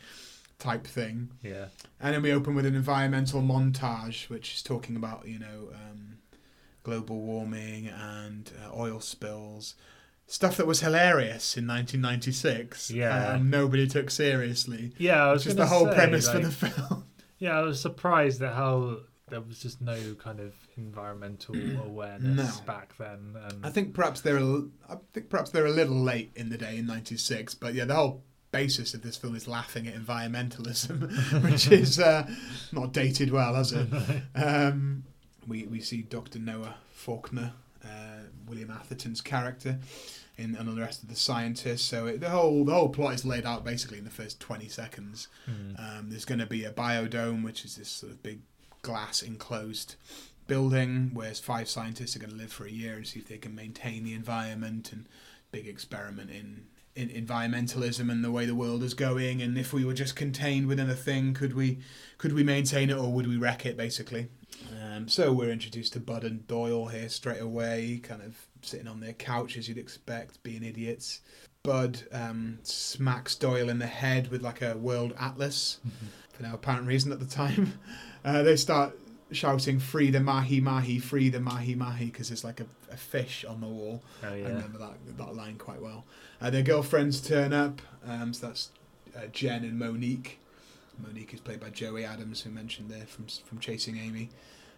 type 0.57 0.87
thing. 0.87 1.31
Yeah. 1.43 1.65
And 1.99 2.13
then 2.15 2.21
we 2.21 2.31
open 2.31 2.55
with 2.55 2.65
an 2.65 2.75
environmental 2.75 3.41
montage, 3.41 4.29
which 4.29 4.53
is 4.55 4.61
talking 4.63 4.95
about, 4.95 5.27
you 5.27 5.39
know, 5.39 5.69
um, 5.73 6.17
global 6.83 7.19
warming 7.21 7.87
and 7.87 8.51
uh, 8.65 8.69
oil 8.73 9.01
spills. 9.01 9.75
Stuff 10.31 10.55
that 10.57 10.65
was 10.65 10.79
hilarious 10.79 11.57
in 11.57 11.67
1996. 11.67 12.89
Yeah. 12.91 13.33
Um, 13.33 13.49
nobody 13.49 13.85
took 13.85 14.09
seriously. 14.09 14.93
Yeah, 14.97 15.25
I 15.25 15.31
was 15.33 15.43
Just 15.43 15.57
the 15.57 15.65
whole 15.65 15.87
say, 15.89 15.93
premise 15.95 16.27
like, 16.27 16.37
for 16.37 16.41
the 16.47 16.51
film. 16.51 17.03
Yeah, 17.37 17.57
I 17.57 17.61
was 17.63 17.81
surprised 17.81 18.41
at 18.41 18.53
how 18.53 18.99
there 19.29 19.41
was 19.41 19.59
just 19.59 19.81
no 19.81 19.97
kind 20.15 20.39
of 20.39 20.53
environmental 20.77 21.55
awareness 21.85 22.59
No. 22.59 22.65
back 22.65 22.95
then. 22.97 23.35
And 23.49 23.65
I 23.65 23.71
think 23.71 23.93
perhaps 23.93 24.21
they're 24.21 24.37
a, 24.37 24.63
I 24.89 24.95
think 25.13 25.29
perhaps 25.29 25.49
they're 25.49 25.65
a 25.65 25.71
little 25.71 25.99
late 26.01 26.31
in 26.35 26.49
the 26.49 26.57
day 26.57 26.77
in 26.77 26.85
'96, 26.87 27.55
but 27.55 27.73
yeah, 27.73 27.83
the 27.85 27.95
whole 27.95 28.23
basis 28.51 28.93
of 28.93 29.01
this 29.01 29.17
film 29.17 29.35
is 29.35 29.47
laughing 29.49 29.87
at 29.87 29.95
environmentalism, 29.95 31.43
which 31.51 31.69
is 31.71 31.99
uh, 31.99 32.25
not 32.71 32.93
dated 32.93 33.31
well, 33.31 33.55
has 33.55 33.73
it? 33.73 33.87
Um, 34.35 35.03
we 35.47 35.63
we 35.63 35.81
see 35.81 36.03
Dr. 36.03 36.39
Noah 36.39 36.75
Faulkner, 36.93 37.53
uh, 37.83 38.19
William 38.47 38.69
Atherton's 38.71 39.21
character, 39.21 39.79
in 40.41 40.55
and 40.55 40.67
the 40.67 40.81
rest 40.81 41.03
of 41.03 41.09
the 41.09 41.15
scientists. 41.15 41.83
So 41.83 42.07
it, 42.07 42.19
the 42.19 42.29
whole 42.29 42.65
the 42.65 42.73
whole 42.73 42.89
plot 42.89 43.13
is 43.13 43.25
laid 43.25 43.45
out 43.45 43.63
basically 43.63 43.97
in 43.97 44.03
the 44.03 44.09
first 44.09 44.39
twenty 44.39 44.67
seconds. 44.67 45.27
Hmm. 45.45 45.75
Um, 45.77 46.09
there's 46.09 46.25
going 46.25 46.39
to 46.39 46.45
be 46.45 46.65
a 46.65 46.71
biodome, 46.71 47.43
which 47.43 47.65
is 47.65 47.75
this 47.75 47.89
sort 47.89 48.11
of 48.11 48.23
big 48.23 48.41
glass 48.81 49.21
enclosed 49.21 49.95
building 50.47 51.11
where 51.13 51.33
five 51.33 51.69
scientists 51.69 52.15
are 52.15 52.19
going 52.19 52.31
to 52.31 52.35
live 52.35 52.51
for 52.51 52.65
a 52.65 52.71
year 52.71 52.95
and 52.95 53.07
see 53.07 53.19
if 53.19 53.27
they 53.27 53.37
can 53.37 53.55
maintain 53.55 54.03
the 54.03 54.13
environment 54.13 54.91
and 54.91 55.07
big 55.51 55.67
experiment 55.67 56.29
in, 56.29 56.65
in 56.95 57.09
environmentalism 57.09 58.11
and 58.11 58.23
the 58.23 58.31
way 58.31 58.45
the 58.45 58.55
world 58.55 58.83
is 58.83 58.93
going 58.93 59.41
and 59.41 59.57
if 59.57 59.71
we 59.71 59.85
were 59.85 59.93
just 59.93 60.15
contained 60.15 60.67
within 60.67 60.89
a 60.89 60.95
thing 60.95 61.33
could 61.33 61.53
we 61.53 61.79
could 62.17 62.33
we 62.33 62.43
maintain 62.43 62.89
it 62.89 62.97
or 62.97 63.11
would 63.11 63.27
we 63.27 63.37
wreck 63.37 63.65
it 63.65 63.77
basically 63.77 64.27
um, 64.81 65.07
so 65.07 65.31
we're 65.31 65.49
introduced 65.49 65.93
to 65.93 65.99
Bud 65.99 66.23
and 66.23 66.45
Doyle 66.47 66.87
here 66.87 67.07
straight 67.07 67.41
away 67.41 67.99
kind 68.03 68.21
of 68.21 68.35
sitting 68.61 68.87
on 68.87 68.99
their 68.99 69.13
couch 69.13 69.57
as 69.57 69.67
you'd 69.67 69.77
expect 69.77 70.41
being 70.43 70.63
idiots 70.63 71.21
Bud 71.63 72.01
um, 72.11 72.59
smacks 72.63 73.35
Doyle 73.35 73.69
in 73.69 73.79
the 73.79 73.87
head 73.87 74.29
with 74.31 74.41
like 74.41 74.61
a 74.61 74.77
world 74.77 75.13
atlas 75.19 75.79
for 76.33 76.43
no 76.43 76.53
apparent 76.55 76.87
reason 76.87 77.11
at 77.11 77.19
the 77.19 77.25
time. 77.25 77.79
Uh, 78.23 78.43
they 78.43 78.55
start 78.55 78.95
shouting, 79.31 79.79
Free 79.79 80.11
the 80.11 80.19
Mahi 80.19 80.61
Mahi, 80.61 80.99
free 80.99 81.29
the 81.29 81.39
Mahi 81.39 81.73
Mahi, 81.73 82.05
because 82.05 82.29
there's 82.29 82.43
like 82.43 82.59
a, 82.59 82.67
a 82.91 82.97
fish 82.97 83.43
on 83.43 83.61
the 83.61 83.67
wall. 83.67 84.03
Oh 84.23 84.27
I 84.27 84.41
remember 84.41 84.77
that, 84.77 85.17
that 85.17 85.35
line 85.35 85.57
quite 85.57 85.81
well. 85.81 86.05
Uh, 86.39 86.51
their 86.51 86.61
girlfriends 86.61 87.19
turn 87.19 87.51
up, 87.51 87.81
um, 88.07 88.31
so 88.31 88.45
that's 88.45 88.69
uh, 89.17 89.25
Jen 89.31 89.63
and 89.63 89.79
Monique. 89.79 90.37
Monique 91.01 91.33
is 91.33 91.39
played 91.39 91.59
by 91.59 91.71
Joey 91.71 92.05
Adams, 92.05 92.41
who 92.41 92.51
mentioned 92.51 92.91
there 92.91 93.07
from 93.07 93.25
from 93.43 93.57
Chasing 93.57 93.97
Amy. 93.97 94.29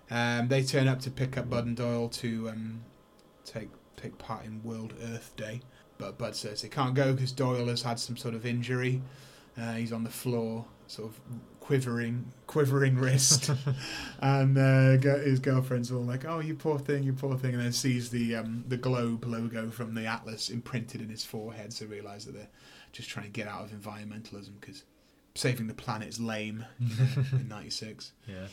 Um, 0.10 0.48
they 0.48 0.64
turn 0.64 0.88
up 0.88 1.02
to 1.02 1.12
pick 1.12 1.38
up 1.38 1.50
Bud 1.50 1.66
and 1.66 1.76
Doyle 1.76 2.08
to 2.08 2.48
um, 2.48 2.84
take 3.46 3.70
take 3.96 4.18
part 4.18 4.46
in 4.46 4.62
World 4.64 4.94
Earth 5.02 5.34
Day, 5.38 5.62
but 5.98 6.18
Bud 6.18 6.36
says 6.36 6.62
he 6.62 6.70
can't 6.70 6.94
go 6.96 7.14
because 7.14 7.32
Doyle 7.32 7.68
has 7.68 7.82
had 7.84 8.00
some 8.00 8.18
sort 8.18 8.34
of 8.36 8.46
injury. 8.46 9.02
Uh, 9.58 9.74
he's 9.74 9.94
on 9.94 10.04
the 10.04 10.10
floor, 10.10 10.66
sort 10.88 11.10
of 11.12 11.20
quivering, 11.60 12.26
quivering 12.48 12.96
wrist, 12.98 13.52
and 14.20 14.58
uh, 14.58 14.98
go- 14.98 15.20
his 15.20 15.40
girlfriend's 15.40 15.92
all 15.92 16.02
like, 16.02 16.26
"Oh, 16.26 16.40
you 16.40 16.56
poor 16.56 16.80
thing, 16.80 17.04
you 17.04 17.14
poor 17.14 17.38
thing," 17.38 17.54
and 17.54 17.62
then 17.64 17.72
sees 17.72 18.10
the 18.10 18.36
um, 18.36 18.64
the 18.68 18.78
globe 18.78 19.26
logo 19.26 19.70
from 19.70 19.94
the 19.94 20.06
atlas 20.06 20.50
imprinted 20.50 21.02
in 21.02 21.10
his 21.10 21.24
forehead, 21.24 21.72
so 21.72 21.86
realise 21.86 22.26
that 22.26 22.34
they're 22.34 22.50
just 22.92 23.10
trying 23.10 23.26
to 23.28 23.32
get 23.32 23.48
out 23.48 23.64
of 23.66 23.72
environmentalism 23.72 24.60
because 24.60 24.84
saving 25.36 25.68
the 25.68 25.74
planet 25.74 26.08
is 26.10 26.20
lame 26.20 26.66
you 26.80 26.96
know, 26.96 27.24
in 27.34 27.48
'96 27.48 28.12
Yeah. 28.28 28.48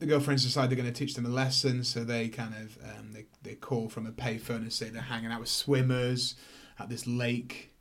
The 0.00 0.06
girlfriends 0.06 0.42
decide 0.44 0.68
they're 0.70 0.76
going 0.76 0.92
to 0.92 0.98
teach 0.98 1.14
them 1.14 1.24
a 1.26 1.30
lesson, 1.30 1.84
so 1.84 2.04
they 2.04 2.28
kind 2.28 2.54
of 2.54 2.78
um, 2.84 3.12
they 3.12 3.26
they 3.42 3.54
call 3.54 3.88
from 3.88 4.06
a 4.06 4.12
payphone 4.12 4.56
and 4.56 4.72
say 4.72 4.88
they're 4.90 5.02
hanging 5.02 5.30
out 5.32 5.40
with 5.40 5.48
swimmers 5.48 6.34
at 6.78 6.88
this 6.88 7.06
lake. 7.06 7.72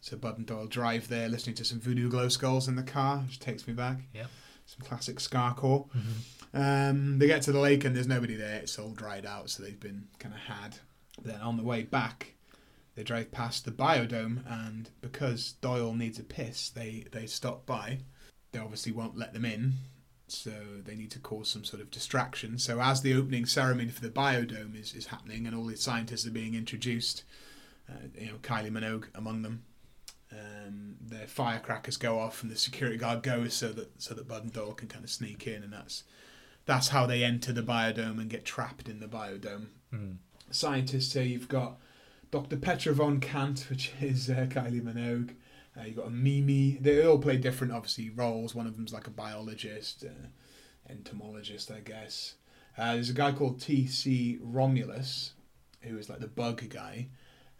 So 0.00 0.16
Bud 0.16 0.38
and 0.38 0.46
Doyle 0.46 0.68
drive 0.68 1.08
there, 1.08 1.28
listening 1.28 1.56
to 1.56 1.64
some 1.64 1.80
Voodoo 1.80 2.08
Glow 2.08 2.28
Skulls 2.28 2.68
in 2.68 2.76
the 2.76 2.82
car, 2.84 3.18
which 3.18 3.40
takes 3.40 3.66
me 3.66 3.74
back. 3.74 3.98
Yep. 4.14 4.28
some 4.68 4.84
classic 4.84 5.18
Skacore. 5.18 5.88
Mhm. 5.92 6.90
Um, 6.90 7.18
they 7.20 7.26
get 7.28 7.42
to 7.42 7.52
the 7.52 7.60
lake 7.60 7.84
and 7.84 7.94
there's 7.94 8.08
nobody 8.08 8.34
there. 8.34 8.56
It's 8.60 8.78
all 8.80 8.90
dried 8.90 9.24
out, 9.24 9.48
so 9.48 9.62
they've 9.62 9.78
been 9.78 10.08
kind 10.18 10.34
of 10.34 10.40
had. 10.40 10.78
Then 11.22 11.40
on 11.40 11.56
the 11.56 11.62
way 11.62 11.82
back, 11.84 12.34
they 12.96 13.04
drive 13.04 13.30
past 13.30 13.64
the 13.64 13.70
biodome, 13.70 14.42
and 14.50 14.90
because 15.00 15.52
Doyle 15.60 15.94
needs 15.94 16.18
a 16.18 16.24
piss, 16.24 16.68
they 16.68 17.04
they 17.12 17.26
stop 17.26 17.64
by. 17.66 18.00
They 18.52 18.58
obviously 18.58 18.90
won't 18.92 19.16
let 19.16 19.32
them 19.34 19.44
in, 19.44 19.74
so 20.28 20.50
they 20.84 20.96
need 20.96 21.10
to 21.12 21.18
cause 21.18 21.48
some 21.48 21.64
sort 21.64 21.80
of 21.80 21.90
distraction. 21.90 22.58
So 22.58 22.80
as 22.80 23.02
the 23.02 23.14
opening 23.14 23.46
ceremony 23.46 23.90
for 23.90 24.00
the 24.00 24.10
biodome 24.10 24.78
is, 24.78 24.94
is 24.94 25.06
happening, 25.06 25.46
and 25.46 25.54
all 25.54 25.64
the 25.64 25.76
scientists 25.76 26.26
are 26.26 26.32
being 26.32 26.54
introduced, 26.54 27.22
uh, 27.88 28.08
you 28.18 28.26
know 28.26 28.38
Kylie 28.42 28.70
Minogue 28.70 29.06
among 29.14 29.42
them. 29.42 29.64
Um, 30.32 30.96
their 31.00 31.28
firecrackers 31.28 31.96
go 31.96 32.18
off 32.18 32.42
and 32.42 32.50
the 32.50 32.56
security 32.56 32.98
guard 32.98 33.22
goes 33.22 33.54
so 33.54 33.68
that 33.68 34.02
so 34.02 34.12
that 34.14 34.26
Bud 34.26 34.42
and 34.42 34.52
Doyle 34.52 34.72
can 34.72 34.88
kind 34.88 35.04
of 35.04 35.10
sneak 35.10 35.46
in 35.46 35.62
and 35.62 35.72
that's 35.72 36.02
that's 36.64 36.88
how 36.88 37.06
they 37.06 37.22
enter 37.22 37.52
the 37.52 37.62
biodome 37.62 38.18
and 38.20 38.28
get 38.28 38.44
trapped 38.44 38.88
in 38.88 38.98
the 38.98 39.06
biodome. 39.06 39.66
Mm. 39.94 40.16
Scientists 40.50 41.12
here 41.12 41.22
you've 41.22 41.48
got 41.48 41.78
Dr. 42.32 42.56
Petra 42.56 42.92
von 42.92 43.20
Kant, 43.20 43.66
which 43.70 43.92
is 44.00 44.28
uh, 44.28 44.46
Kylie 44.50 44.82
Minogue. 44.82 45.34
Uh, 45.78 45.84
you've 45.84 45.96
got 45.96 46.06
a 46.06 46.10
Mimi. 46.10 46.78
They 46.80 47.04
all 47.04 47.18
play 47.18 47.36
different, 47.36 47.72
obviously, 47.72 48.10
roles. 48.10 48.54
One 48.54 48.66
of 48.66 48.76
them's 48.76 48.92
like 48.92 49.06
a 49.06 49.10
biologist, 49.10 50.04
uh, 50.04 50.28
entomologist, 50.90 51.70
I 51.70 51.80
guess. 51.80 52.34
Uh, 52.78 52.94
there's 52.94 53.10
a 53.10 53.14
guy 53.14 53.32
called 53.32 53.60
T.C. 53.60 54.38
Romulus, 54.40 55.32
who 55.82 55.98
is 55.98 56.08
like 56.08 56.20
the 56.20 56.26
bug 56.26 56.68
guy. 56.68 57.08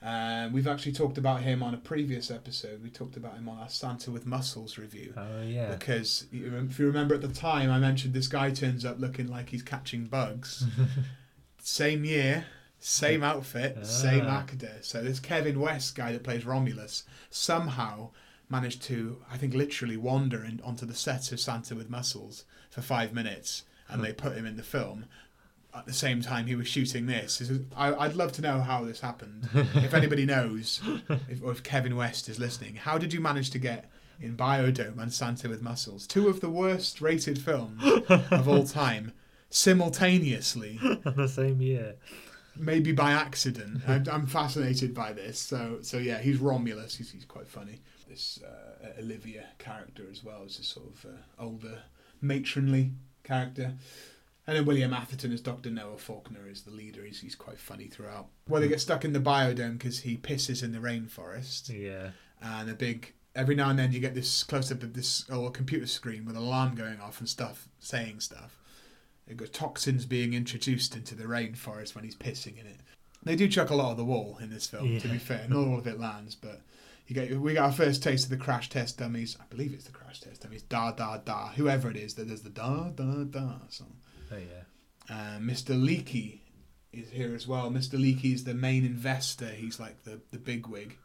Uh, 0.02 0.48
we've 0.52 0.68
actually 0.68 0.92
talked 0.92 1.18
about 1.18 1.40
him 1.40 1.62
on 1.62 1.74
a 1.74 1.78
previous 1.78 2.30
episode. 2.30 2.82
We 2.82 2.90
talked 2.90 3.16
about 3.16 3.34
him 3.34 3.48
on 3.48 3.58
our 3.58 3.68
Santa 3.68 4.10
with 4.10 4.26
Muscles 4.26 4.76
review. 4.76 5.14
Oh 5.16 5.42
yeah. 5.42 5.74
Because 5.74 6.26
if 6.30 6.78
you 6.78 6.86
remember 6.86 7.14
at 7.14 7.22
the 7.22 7.28
time, 7.28 7.70
I 7.70 7.78
mentioned 7.78 8.12
this 8.12 8.28
guy 8.28 8.50
turns 8.50 8.84
up 8.84 9.00
looking 9.00 9.28
like 9.28 9.48
he's 9.48 9.62
catching 9.62 10.04
bugs. 10.04 10.64
same 11.62 12.04
year, 12.04 12.46
same 12.88 13.22
outfit, 13.24 13.84
same 13.84 14.26
Ah. 14.26 14.38
actor. 14.38 14.76
So 14.82 15.02
this 15.02 15.18
Kevin 15.18 15.58
West 15.58 15.96
guy 15.96 16.12
that 16.12 16.22
plays 16.22 16.44
Romulus 16.44 17.02
somehow 17.30 18.10
managed 18.48 18.80
to, 18.84 19.20
I 19.28 19.36
think, 19.36 19.54
literally 19.54 19.96
wander 19.96 20.44
in, 20.44 20.60
onto 20.62 20.86
the 20.86 20.94
set 20.94 21.32
of 21.32 21.40
Santa 21.40 21.74
with 21.74 21.90
Muscles 21.90 22.44
for 22.70 22.82
five 22.82 23.12
minutes, 23.12 23.64
and 23.88 24.04
they 24.04 24.12
put 24.12 24.36
him 24.36 24.46
in 24.46 24.56
the 24.56 24.62
film. 24.62 25.06
At 25.74 25.86
the 25.86 25.92
same 25.92 26.22
time, 26.22 26.46
he 26.46 26.54
was 26.54 26.68
shooting 26.68 27.06
this. 27.06 27.38
This 27.38 27.50
is- 27.50 27.66
I, 27.76 27.92
I'd 27.92 28.14
love 28.14 28.30
to 28.32 28.42
know 28.42 28.60
how 28.60 28.84
this 28.84 29.00
happened. 29.00 29.48
if 29.52 29.92
anybody 29.92 30.24
knows, 30.34 30.80
if, 31.28 31.42
or 31.42 31.50
if 31.50 31.64
Kevin 31.64 31.96
West 31.96 32.28
is 32.28 32.38
listening, 32.38 32.76
how 32.76 32.98
did 32.98 33.12
you 33.12 33.20
manage 33.20 33.50
to 33.50 33.58
get 33.58 33.90
in 34.20 34.36
Biodome 34.36 34.98
and 35.02 35.12
Santa 35.12 35.48
with 35.48 35.60
Muscles, 35.60 36.06
two 36.06 36.28
of 36.28 36.40
the 36.40 36.48
worst 36.48 37.00
rated 37.00 37.38
films 37.40 37.82
of 38.30 38.48
all 38.48 38.64
time, 38.84 39.12
simultaneously? 39.50 40.78
the 41.04 41.26
same 41.28 41.60
year. 41.60 41.96
Maybe 42.58 42.92
by 42.92 43.12
accident. 43.12 43.82
I'm, 43.88 44.04
I'm 44.10 44.26
fascinated 44.26 44.94
by 44.94 45.12
this. 45.12 45.38
So, 45.38 45.78
so 45.82 45.98
yeah, 45.98 46.18
he's 46.18 46.38
Romulus. 46.38 46.96
He's, 46.96 47.10
he's 47.10 47.24
quite 47.24 47.48
funny. 47.48 47.80
This 48.08 48.40
uh, 48.42 49.00
Olivia 49.00 49.46
character 49.58 50.04
as 50.10 50.22
well 50.22 50.42
is 50.44 50.58
a 50.58 50.62
sort 50.64 50.86
of 50.86 51.06
uh, 51.06 51.42
older, 51.42 51.82
matronly 52.20 52.92
character. 53.24 53.74
And 54.46 54.56
then 54.56 54.64
William 54.64 54.92
Atherton 54.92 55.32
as 55.32 55.40
Dr. 55.40 55.70
Noah 55.70 55.98
Faulkner 55.98 56.48
is 56.48 56.62
the 56.62 56.70
leader. 56.70 57.04
He's, 57.04 57.20
he's 57.20 57.34
quite 57.34 57.58
funny 57.58 57.86
throughout. 57.86 58.28
Well, 58.48 58.60
they 58.60 58.68
get 58.68 58.80
stuck 58.80 59.04
in 59.04 59.12
the 59.12 59.18
biodome 59.18 59.78
because 59.78 60.00
he 60.00 60.16
pisses 60.16 60.62
in 60.62 60.70
the 60.70 60.78
rainforest. 60.78 61.68
Yeah. 61.68 62.10
And 62.40 62.70
a 62.70 62.74
big, 62.74 63.12
every 63.34 63.56
now 63.56 63.70
and 63.70 63.78
then 63.78 63.90
you 63.92 63.98
get 63.98 64.14
this 64.14 64.44
close 64.44 64.70
up 64.70 64.84
of 64.84 64.94
this 64.94 65.24
old 65.30 65.54
computer 65.54 65.86
screen 65.86 66.24
with 66.24 66.36
an 66.36 66.42
alarm 66.42 66.76
going 66.76 67.00
off 67.00 67.18
and 67.18 67.28
stuff, 67.28 67.68
saying 67.80 68.20
stuff. 68.20 68.56
They've 69.26 69.36
got 69.36 69.52
toxins 69.52 70.06
being 70.06 70.34
introduced 70.34 70.94
into 70.94 71.14
the 71.14 71.24
rainforest 71.24 71.94
when 71.94 72.04
he's 72.04 72.14
pissing 72.16 72.60
in 72.60 72.66
it. 72.66 72.80
They 73.24 73.34
do 73.34 73.48
chuck 73.48 73.70
a 73.70 73.74
lot 73.74 73.90
of 73.90 73.96
the 73.96 74.04
wall 74.04 74.38
in 74.40 74.50
this 74.50 74.68
film, 74.68 75.00
to 75.00 75.08
be 75.08 75.18
fair. 75.18 75.46
Not 75.48 75.66
all 75.66 75.78
of 75.78 75.86
it 75.88 75.98
lands, 75.98 76.36
but 76.36 76.60
you 77.08 77.14
get 77.14 77.40
we 77.40 77.54
got 77.54 77.66
our 77.66 77.72
first 77.72 78.02
taste 78.02 78.24
of 78.24 78.30
the 78.30 78.36
Crash 78.36 78.68
Test 78.68 78.98
Dummies. 78.98 79.36
I 79.40 79.44
believe 79.50 79.72
it's 79.72 79.84
the 79.84 79.92
Crash 79.92 80.20
Test 80.20 80.42
Dummies. 80.42 80.62
Da 80.62 80.92
da 80.92 81.18
da. 81.18 81.48
Whoever 81.48 81.90
it 81.90 81.96
is 81.96 82.14
that 82.14 82.28
does 82.28 82.42
the 82.42 82.50
da 82.50 82.90
da 82.90 83.24
da 83.24 83.54
song. 83.68 83.96
Oh 84.32 84.36
yeah. 84.36 85.14
Uh, 85.14 85.38
Mr. 85.38 85.74
Leakey 85.74 86.38
is 86.92 87.10
here 87.10 87.34
as 87.34 87.48
well. 87.48 87.70
Mr. 87.70 87.98
Leakey 87.98 88.32
is 88.32 88.44
the 88.44 88.54
main 88.54 88.84
investor. 88.84 89.48
He's 89.48 89.80
like 89.80 90.04
the 90.04 90.20
the 90.30 90.38
big 90.38 90.68
wig. 90.68 90.96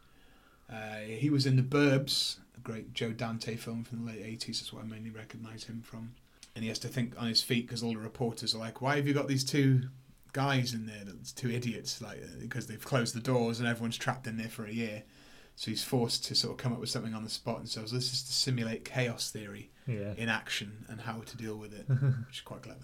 Uh, 0.71 0.99
he 0.99 1.29
was 1.29 1.45
in 1.45 1.57
The 1.57 1.63
Burbs, 1.63 2.37
a 2.55 2.59
great 2.61 2.93
Joe 2.93 3.11
Dante 3.11 3.55
film 3.55 3.83
from 3.83 4.05
the 4.05 4.11
late 4.11 4.23
eighties. 4.23 4.59
That's 4.59 4.71
what 4.71 4.83
I 4.83 4.87
mainly 4.87 5.09
recognise 5.09 5.63
him 5.65 5.81
from. 5.81 6.13
And 6.55 6.63
he 6.63 6.69
has 6.69 6.79
to 6.79 6.87
think 6.87 7.13
on 7.17 7.27
his 7.27 7.41
feet 7.41 7.65
because 7.67 7.81
all 7.81 7.93
the 7.93 7.99
reporters 7.99 8.53
are 8.53 8.57
like, 8.59 8.81
"Why 8.81 8.97
have 8.97 9.07
you 9.07 9.13
got 9.13 9.27
these 9.27 9.43
two 9.43 9.83
guys 10.33 10.73
in 10.73 10.85
there? 10.85 11.03
That's 11.05 11.31
two 11.31 11.49
idiots." 11.49 12.01
Like 12.01 12.17
uh, 12.23 12.39
because 12.39 12.67
they've 12.67 12.83
closed 12.83 13.15
the 13.15 13.21
doors 13.21 13.59
and 13.59 13.67
everyone's 13.67 13.97
trapped 13.97 14.27
in 14.27 14.37
there 14.37 14.49
for 14.49 14.65
a 14.65 14.71
year. 14.73 15.03
So 15.55 15.69
he's 15.71 15.83
forced 15.83 16.25
to 16.25 16.35
sort 16.35 16.51
of 16.51 16.57
come 16.57 16.73
up 16.73 16.79
with 16.79 16.89
something 16.89 17.13
on 17.13 17.23
the 17.23 17.29
spot 17.29 17.59
and 17.59 17.69
says, 17.69 17.91
"This 17.91 18.11
is 18.11 18.23
to 18.23 18.31
simulate 18.33 18.83
chaos 18.85 19.31
theory." 19.31 19.71
Yeah. 19.87 20.13
in 20.15 20.29
action 20.29 20.85
and 20.89 21.01
how 21.01 21.21
to 21.21 21.35
deal 21.37 21.57
with 21.57 21.73
it, 21.73 21.85
which 21.89 22.35
is 22.37 22.41
quite 22.41 22.61
clever. 22.61 22.79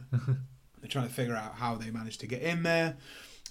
They're 0.82 0.89
trying 0.89 1.08
to 1.08 1.13
figure 1.13 1.36
out 1.36 1.53
how 1.53 1.75
they 1.75 1.89
managed 1.91 2.19
to 2.21 2.27
get 2.27 2.41
in 2.41 2.63
there. 2.63 2.97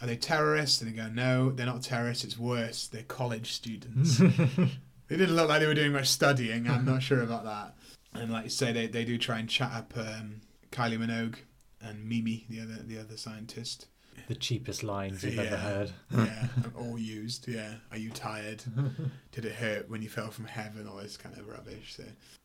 Are 0.02 0.06
they 0.06 0.16
terrorists? 0.16 0.82
And 0.82 0.90
they 0.92 0.96
go, 0.96 1.08
no, 1.08 1.50
they're 1.52 1.64
not 1.64 1.82
terrorists. 1.82 2.24
It's 2.24 2.36
worse. 2.36 2.88
They're 2.88 3.04
college 3.04 3.52
students. 3.52 4.18
they 4.18 5.16
didn't 5.16 5.36
look 5.36 5.48
like 5.48 5.60
they 5.60 5.66
were 5.66 5.74
doing 5.74 5.92
much 5.92 6.08
studying. 6.08 6.68
I'm 6.68 6.84
not 6.84 7.02
sure 7.02 7.22
about 7.22 7.44
that. 7.44 7.75
And 8.20 8.32
like 8.32 8.44
you 8.44 8.50
say, 8.50 8.72
they, 8.72 8.86
they 8.86 9.04
do 9.04 9.18
try 9.18 9.38
and 9.38 9.48
chat 9.48 9.72
up 9.72 9.92
um, 9.96 10.40
Kylie 10.72 10.98
Minogue 10.98 11.36
and 11.80 12.04
Mimi, 12.08 12.46
the 12.48 12.60
other 12.60 12.82
the 12.82 12.98
other 12.98 13.16
scientist. 13.16 13.86
the 14.28 14.34
cheapest 14.34 14.82
lines 14.82 15.22
you've 15.22 15.34
Yeah. 15.34 15.42
ever 15.42 15.56
heard. 15.56 15.90
Yeah, 16.12 16.46
all 16.76 16.98
used. 16.98 17.46
Yeah. 17.48 17.74
Are 17.90 17.98
you 17.98 18.10
tired? 18.10 18.62
Did 19.32 19.44
it 19.44 19.52
hurt 19.54 19.88
when 19.90 20.02
you 20.02 20.08
fell 20.08 20.30
from 20.30 20.46
heaven? 20.46 20.86
All 20.88 20.96
this 20.96 21.16
kind 21.16 21.36
of 21.38 21.46
rubbish. 21.46 21.94
So 21.96 22.04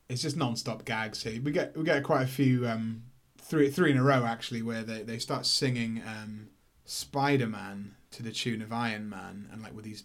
it's 0.09 0.21
just 0.21 0.35
non-stop 0.37 0.83
gags 0.85 1.23
here. 1.23 1.41
We 1.41 1.51
get 1.51 1.75
we 1.77 1.83
get 1.83 2.03
quite 2.03 2.23
a 2.23 2.27
few 2.27 2.67
um, 2.67 3.03
three 3.37 3.69
three 3.71 3.91
in 3.91 3.97
a 3.97 4.03
row 4.03 4.25
actually 4.25 4.61
where 4.61 4.83
they, 4.83 5.01
they 5.03 5.17
start 5.17 5.45
singing 5.45 6.01
um, 6.05 6.49
Spider-Man 6.85 7.95
to 8.11 8.21
the 8.23 8.31
tune 8.31 8.61
of 8.61 8.71
Iron 8.73 9.09
Man 9.09 9.47
and 9.51 9.61
like 9.61 9.73
with 9.73 9.85
these 9.85 10.03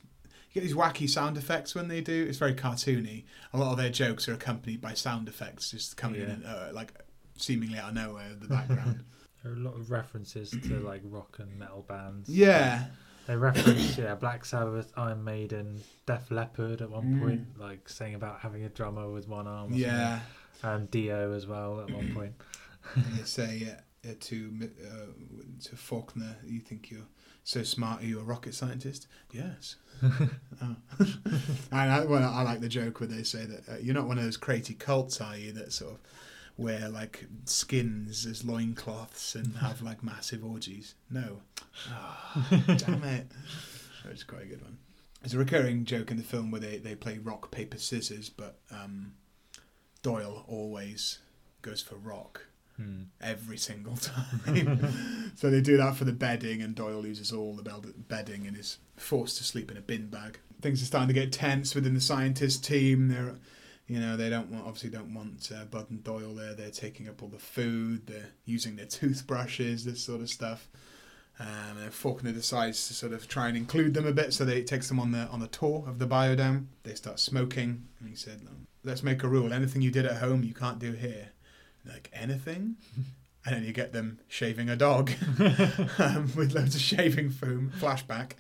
get 0.57 0.63
these 0.65 0.75
wacky 0.75 1.09
sound 1.09 1.37
effects 1.37 1.75
when 1.75 1.89
they 1.89 2.01
do. 2.01 2.27
It's 2.29 2.39
very 2.39 2.55
cartoony. 2.55 3.25
A 3.53 3.59
lot 3.59 3.71
of 3.73 3.79
their 3.79 3.91
jokes 3.91 4.29
are 4.29 4.35
accompanied 4.35 4.81
by 4.81 4.95
sound 4.95 5.29
effects 5.29 5.71
just 5.71 5.97
coming 5.97 6.23
in 6.23 6.45
uh, 6.45 6.71
like 6.75 6.93
seemingly 7.37 7.79
out 7.79 7.91
of 7.91 7.95
nowhere 7.95 8.27
in 8.31 8.41
the 8.41 8.49
background. 8.49 9.05
There 9.43 9.53
are 9.55 9.59
a 9.59 9.61
lot 9.61 9.75
of 9.77 9.93
references 9.93 10.51
to 10.51 10.81
like 10.91 11.03
rock 11.05 11.37
and 11.39 11.57
metal 11.57 11.85
bands. 11.87 12.29
yeah. 12.29 12.87
They 13.29 13.37
reference 13.37 13.97
yeah 13.97 14.15
Black 14.17 14.45
Sabbath, 14.45 14.93
Iron 14.97 15.23
Maiden, 15.23 15.83
Def 16.05 16.31
Leppard 16.33 16.81
at 16.83 16.91
one 16.91 17.05
Mm. 17.15 17.21
point, 17.21 17.59
like 17.59 17.89
saying 17.89 18.15
about 18.17 18.41
having 18.41 18.65
a 18.65 18.69
drummer 18.69 19.09
with 19.11 19.29
one 19.29 19.47
arm. 19.47 19.73
Or 19.73 19.77
Yeah. 19.77 20.19
And 20.65 20.91
Dio 20.91 21.33
as 21.33 21.47
well 21.47 21.81
at 21.81 21.91
one 21.91 22.13
point. 22.19 22.33
They 22.97 23.23
say 23.25 23.77
uh, 24.05 24.13
to 24.19 24.53
uh, 24.63 25.13
to 25.69 25.77
Faulkner, 25.77 26.37
"You 26.45 26.59
think 26.61 26.91
you're 26.91 27.07
so 27.47 27.63
smart? 27.63 28.03
Are 28.03 28.07
you 28.07 28.21
a 28.21 28.25
rocket 28.25 28.55
scientist?" 28.55 29.07
Yes. 29.33 29.77
oh. 30.03 30.17
and 30.99 31.91
I, 31.91 32.05
well, 32.05 32.29
I 32.29 32.43
like 32.43 32.61
the 32.61 32.69
joke 32.69 33.01
where 33.01 33.09
they 33.09 33.23
say 33.23 33.47
that 33.47 33.69
uh, 33.69 33.77
you're 33.81 33.95
not 33.95 34.07
one 34.09 34.19
of 34.19 34.25
those 34.25 34.37
crazy 34.37 34.75
cults, 34.75 35.21
are 35.21 35.37
you? 35.37 35.53
That 35.53 35.73
sort 35.73 35.93
of 35.93 36.01
wear 36.57 36.89
like 36.89 37.27
skins 37.45 38.27
as 38.27 38.45
loincloths 38.45 39.35
and 39.35 39.57
have 39.57 39.83
like 39.83 40.03
massive 40.03 40.45
orgies. 40.45 40.95
No. 41.11 41.41
Ah, 41.91 42.47
damn 42.79 43.05
it. 43.05 43.31
That's 44.05 44.25
quite 44.25 44.43
a 44.43 44.47
good 44.47 44.63
one. 44.63 44.79
There's 45.21 45.35
a 45.35 45.39
recurring 45.39 45.85
joke 45.85 46.11
in 46.11 46.17
the 46.17 46.23
film 46.23 46.51
where 46.51 46.61
they, 46.61 46.79
they 46.79 46.95
play 46.95 47.19
rock 47.19 47.51
paper 47.51 47.79
scissors, 47.79 48.29
but 48.29 48.59
um, 48.71 49.15
Doyle 50.03 50.45
always 50.49 51.19
goes 51.63 51.83
for 51.83 51.97
rock 51.97 52.47
Hmm. 52.77 53.05
every 53.23 53.57
single 53.57 53.97
time. 54.47 55.33
so 55.35 55.49
they 55.49 55.63
do 55.63 55.79
that 55.79 55.97
for 55.97 56.05
the 56.05 56.13
bedding, 56.13 56.61
and 56.61 56.75
Doyle 56.75 57.01
loses 57.01 57.33
all 57.33 57.55
the 57.55 57.95
bedding 58.09 58.47
and 58.47 58.55
is 58.57 58.79
forced 58.97 59.39
to 59.39 59.45
sleep 59.45 59.71
in 59.71 59.79
a 59.79 59.81
bin 59.81 60.09
bag. 60.09 60.39
Things 60.61 60.83
are 60.83 60.87
starting 60.87 61.09
to 61.09 61.15
get 61.15 61.33
tense 61.33 61.75
within 61.75 61.95
the 61.95 62.01
scientist 62.03 62.65
team. 62.65 63.09
They're, 63.09 63.35
you 63.87 63.99
know, 63.99 64.17
they 64.19 64.29
don't 64.29 64.51
want 64.51 64.67
obviously 64.67 64.91
don't 64.91 65.15
want 65.15 65.51
uh, 65.55 65.65
Bud 65.65 65.87
and 65.91 66.05
Doyle 66.05 66.35
there. 66.35 66.55
They're 66.55 66.71
taking 66.71 67.09
up 67.09 67.23
all 67.23 67.29
the 67.29 67.39
food. 67.39 68.07
They're 68.07 68.33
using 68.45 68.77
their 68.77 68.87
toothbrushes, 68.87 69.85
this 69.87 70.03
sort 70.03 70.21
of 70.21 70.29
stuff. 70.29 70.69
Um, 71.39 71.79
and 71.83 71.93
Faulkner 71.93 72.33
decides 72.33 72.89
to 72.89 72.95
sort 72.95 73.13
of 73.13 73.29
try 73.29 73.49
and 73.49 73.57
include 73.57 73.95
them 73.95 74.07
a 74.07 74.13
bit, 74.13 74.33
so 74.33 74.45
they 74.45 74.63
takes 74.63 74.89
them 74.89 74.99
on 74.99 75.13
the 75.13 75.27
on 75.29 75.41
the 75.41 75.49
tour 75.49 75.85
of 75.87 75.99
the 75.99 76.07
biodome. 76.07 76.67
They 76.83 76.95
start 76.95 77.21
smoking, 77.21 77.87
and 78.01 78.09
he 78.09 78.17
said, 78.17 78.41
"Let's 78.85 79.03
make 79.03 79.23
a 79.23 79.29
rule: 79.29 79.53
anything 79.53 79.83
you 79.83 79.91
did 79.91 80.07
at 80.07 80.19
home, 80.19 80.43
you 80.45 80.55
can't 80.55 80.79
do 80.79 80.93
here." 80.93 81.31
Like 81.87 82.11
anything 82.13 82.77
and 83.45 83.55
then 83.55 83.65
you 83.65 83.73
get 83.73 83.93
them 83.93 84.19
shaving 84.29 84.69
a 84.69 84.77
dog 84.77 85.11
um, 85.99 86.31
with 86.37 86.55
loads 86.55 86.75
of 86.75 86.81
shaving 86.81 87.31
foam 87.31 87.73
flashback 87.79 88.33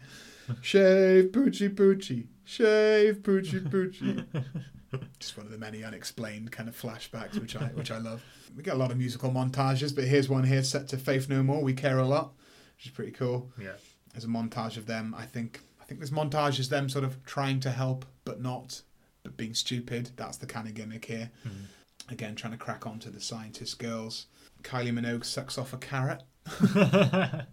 shave 0.61 1.27
poochie 1.27 1.75
poochie 1.75 2.27
shave 2.45 3.17
poochie 3.19 3.69
poochie 3.69 4.45
Just 5.19 5.37
one 5.37 5.47
of 5.47 5.53
the 5.53 5.59
many 5.59 5.83
unexplained 5.83 6.53
kind 6.53 6.69
of 6.69 6.81
flashbacks, 6.81 7.41
which 7.41 7.57
I 7.57 7.67
which 7.69 7.91
I 7.91 7.99
love. 7.99 8.23
We 8.57 8.63
get 8.63 8.75
a 8.75 8.79
lot 8.79 8.91
of 8.91 8.97
musical 8.97 9.31
montages, 9.31 9.95
but 9.95 10.05
here's 10.05 10.29
one 10.29 10.45
here 10.45 10.63
set 10.63 10.89
to 10.89 10.97
Faith 10.97 11.29
No 11.29 11.43
More. 11.43 11.63
We 11.63 11.75
care 11.75 11.99
a 11.99 12.07
lot, 12.07 12.33
which 12.77 12.87
is 12.87 12.93
pretty 12.93 13.13
cool. 13.13 13.51
Yeah. 13.61 13.73
There's 14.13 14.25
a 14.25 14.29
montage 14.29 14.77
of 14.77 14.87
them. 14.87 15.15
I 15.17 15.25
think 15.27 15.61
I 15.81 15.85
think 15.85 16.01
this 16.01 16.11
montage 16.11 16.59
is 16.59 16.69
them 16.69 16.89
sort 16.89 17.05
of 17.05 17.23
trying 17.25 17.61
to 17.61 17.71
help 17.71 18.07
but 18.25 18.41
not, 18.41 18.83
but 19.23 19.37
being 19.37 19.55
stupid. 19.55 20.11
That's 20.17 20.37
the 20.37 20.47
kind 20.47 20.69
of 20.69 20.75
gimmick 20.75 21.05
here. 21.05 21.31
Mm. 21.47 21.53
Again, 22.09 22.35
trying 22.35 22.53
to 22.53 22.59
crack 22.59 22.87
on 22.87 22.99
to 23.01 23.11
the 23.11 23.21
scientist 23.21 23.79
girls. 23.79 24.27
Kylie 24.63 24.93
Minogue 24.93 25.25
sucks 25.25 25.59
off 25.59 25.73
a 25.73 25.77
carrot. 25.77 26.23
yeah. 26.75 27.47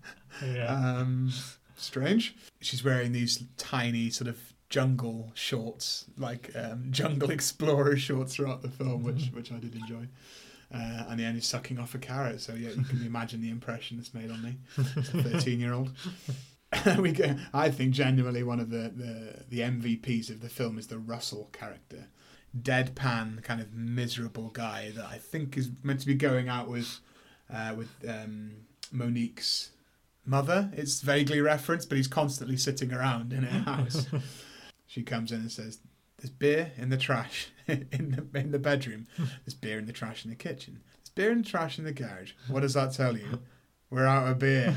Um, 0.67 1.31
strange. 1.75 2.35
She's 2.61 2.83
wearing 2.83 3.11
these 3.11 3.43
tiny 3.57 4.09
sort 4.09 4.27
of 4.27 4.53
jungle 4.69 5.31
shorts, 5.35 6.05
like 6.17 6.51
um, 6.55 6.87
jungle 6.91 7.29
explorer 7.29 7.95
shorts 7.95 8.35
throughout 8.35 8.61
the 8.61 8.69
film, 8.69 9.03
which 9.03 9.29
which 9.33 9.51
I 9.51 9.57
did 9.57 9.75
enjoy. 9.75 10.07
Uh, 10.73 11.05
and 11.09 11.19
the 11.19 11.23
end 11.23 11.37
is 11.37 11.45
sucking 11.45 11.77
off 11.77 11.93
a 11.93 11.99
carrot, 11.99 12.41
so 12.41 12.55
yeah, 12.55 12.69
you 12.69 12.83
can 12.83 13.05
imagine 13.05 13.41
the 13.41 13.51
impression 13.51 13.99
it's 13.99 14.13
made 14.13 14.31
on 14.31 14.41
me, 14.41 14.57
thirteen-year-old. 14.75 15.91
we 16.97 17.11
get, 17.11 17.37
I 17.53 17.69
think 17.69 17.93
genuinely 17.93 18.41
one 18.41 18.59
of 18.59 18.71
the, 18.71 18.91
the 18.95 19.43
the 19.49 19.59
MVPs 19.59 20.31
of 20.31 20.41
the 20.41 20.49
film 20.49 20.79
is 20.79 20.87
the 20.87 20.97
Russell 20.97 21.49
character, 21.53 22.07
deadpan 22.59 23.43
kind 23.43 23.61
of 23.61 23.73
miserable 23.73 24.49
guy 24.49 24.91
that 24.95 25.05
I 25.05 25.17
think 25.17 25.57
is 25.57 25.69
meant 25.81 25.99
to 26.01 26.05
be 26.07 26.13
going 26.15 26.49
out 26.49 26.69
with 26.69 26.99
uh, 27.53 27.73
with 27.77 27.89
um, 28.07 28.51
Monique's 28.91 29.71
mother. 30.25 30.69
It's 30.73 31.01
vaguely 31.01 31.41
referenced, 31.41 31.89
but 31.89 31.97
he's 31.97 32.07
constantly 32.07 32.57
sitting 32.57 32.93
around 32.93 33.33
in 33.33 33.43
her 33.43 33.59
house. 33.61 34.05
she 34.87 35.03
comes 35.03 35.31
in 35.31 35.41
and 35.41 35.51
says, 35.51 35.79
"There's 36.17 36.29
beer 36.29 36.71
in 36.77 36.89
the 36.89 36.97
trash 36.97 37.47
in 37.67 38.27
the 38.31 38.39
in 38.39 38.51
the 38.51 38.59
bedroom. 38.59 39.07
There's 39.17 39.53
beer 39.55 39.79
in 39.79 39.85
the 39.85 39.93
trash 39.93 40.23
in 40.23 40.29
the 40.29 40.35
kitchen. 40.37 40.81
There's 40.97 41.09
beer 41.15 41.31
in 41.31 41.41
the 41.41 41.49
trash 41.49 41.77
in 41.79 41.85
the 41.85 41.91
garage. 41.93 42.33
What 42.47 42.61
does 42.61 42.73
that 42.75 42.93
tell 42.93 43.17
you? 43.17 43.39
We're 43.89 44.05
out 44.05 44.27
of 44.27 44.39
beer." 44.39 44.75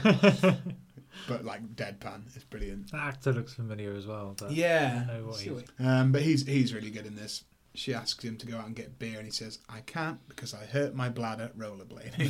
but 1.29 1.45
like 1.45 1.74
deadpan, 1.77 2.27
it's 2.35 2.45
brilliant. 2.45 2.91
That 2.93 3.01
actor 3.01 3.33
looks 3.33 3.55
familiar 3.55 3.95
as 3.95 4.07
well. 4.07 4.35
But 4.39 4.53
Yeah, 4.53 5.05
I 5.09 5.12
know 5.18 5.27
what 5.27 5.41
he's- 5.41 5.64
um, 5.79 6.12
but 6.12 6.22
he's 6.22 6.47
he's 6.47 6.74
really 6.74 6.91
good 6.91 7.07
in 7.07 7.14
this. 7.16 7.45
She 7.77 7.95
asks 7.95 8.24
him 8.24 8.37
to 8.39 8.47
go 8.47 8.59
out 8.59 8.66
and 8.66 8.74
get 8.74 8.99
beer, 8.99 9.16
and 9.18 9.24
he 9.27 9.31
says, 9.33 9.59
"I 9.68 9.81
can't 9.81 10.18
because 10.29 10.53
I 10.55 10.64
hurt 10.64 10.95
my 10.95 11.09
bladder 11.09 11.51
rollerblading." 11.57 12.29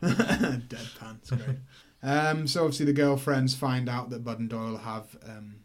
Deadpan, 0.02 1.18
it's 1.18 1.30
great. 1.30 1.58
Um, 2.02 2.46
so 2.46 2.62
obviously 2.64 2.86
the 2.86 2.92
girlfriends 2.92 3.54
find 3.54 3.88
out 3.88 4.10
that 4.10 4.24
Bud 4.24 4.38
and 4.38 4.48
Doyle 4.48 4.76
have 4.78 5.16
um, 5.26 5.56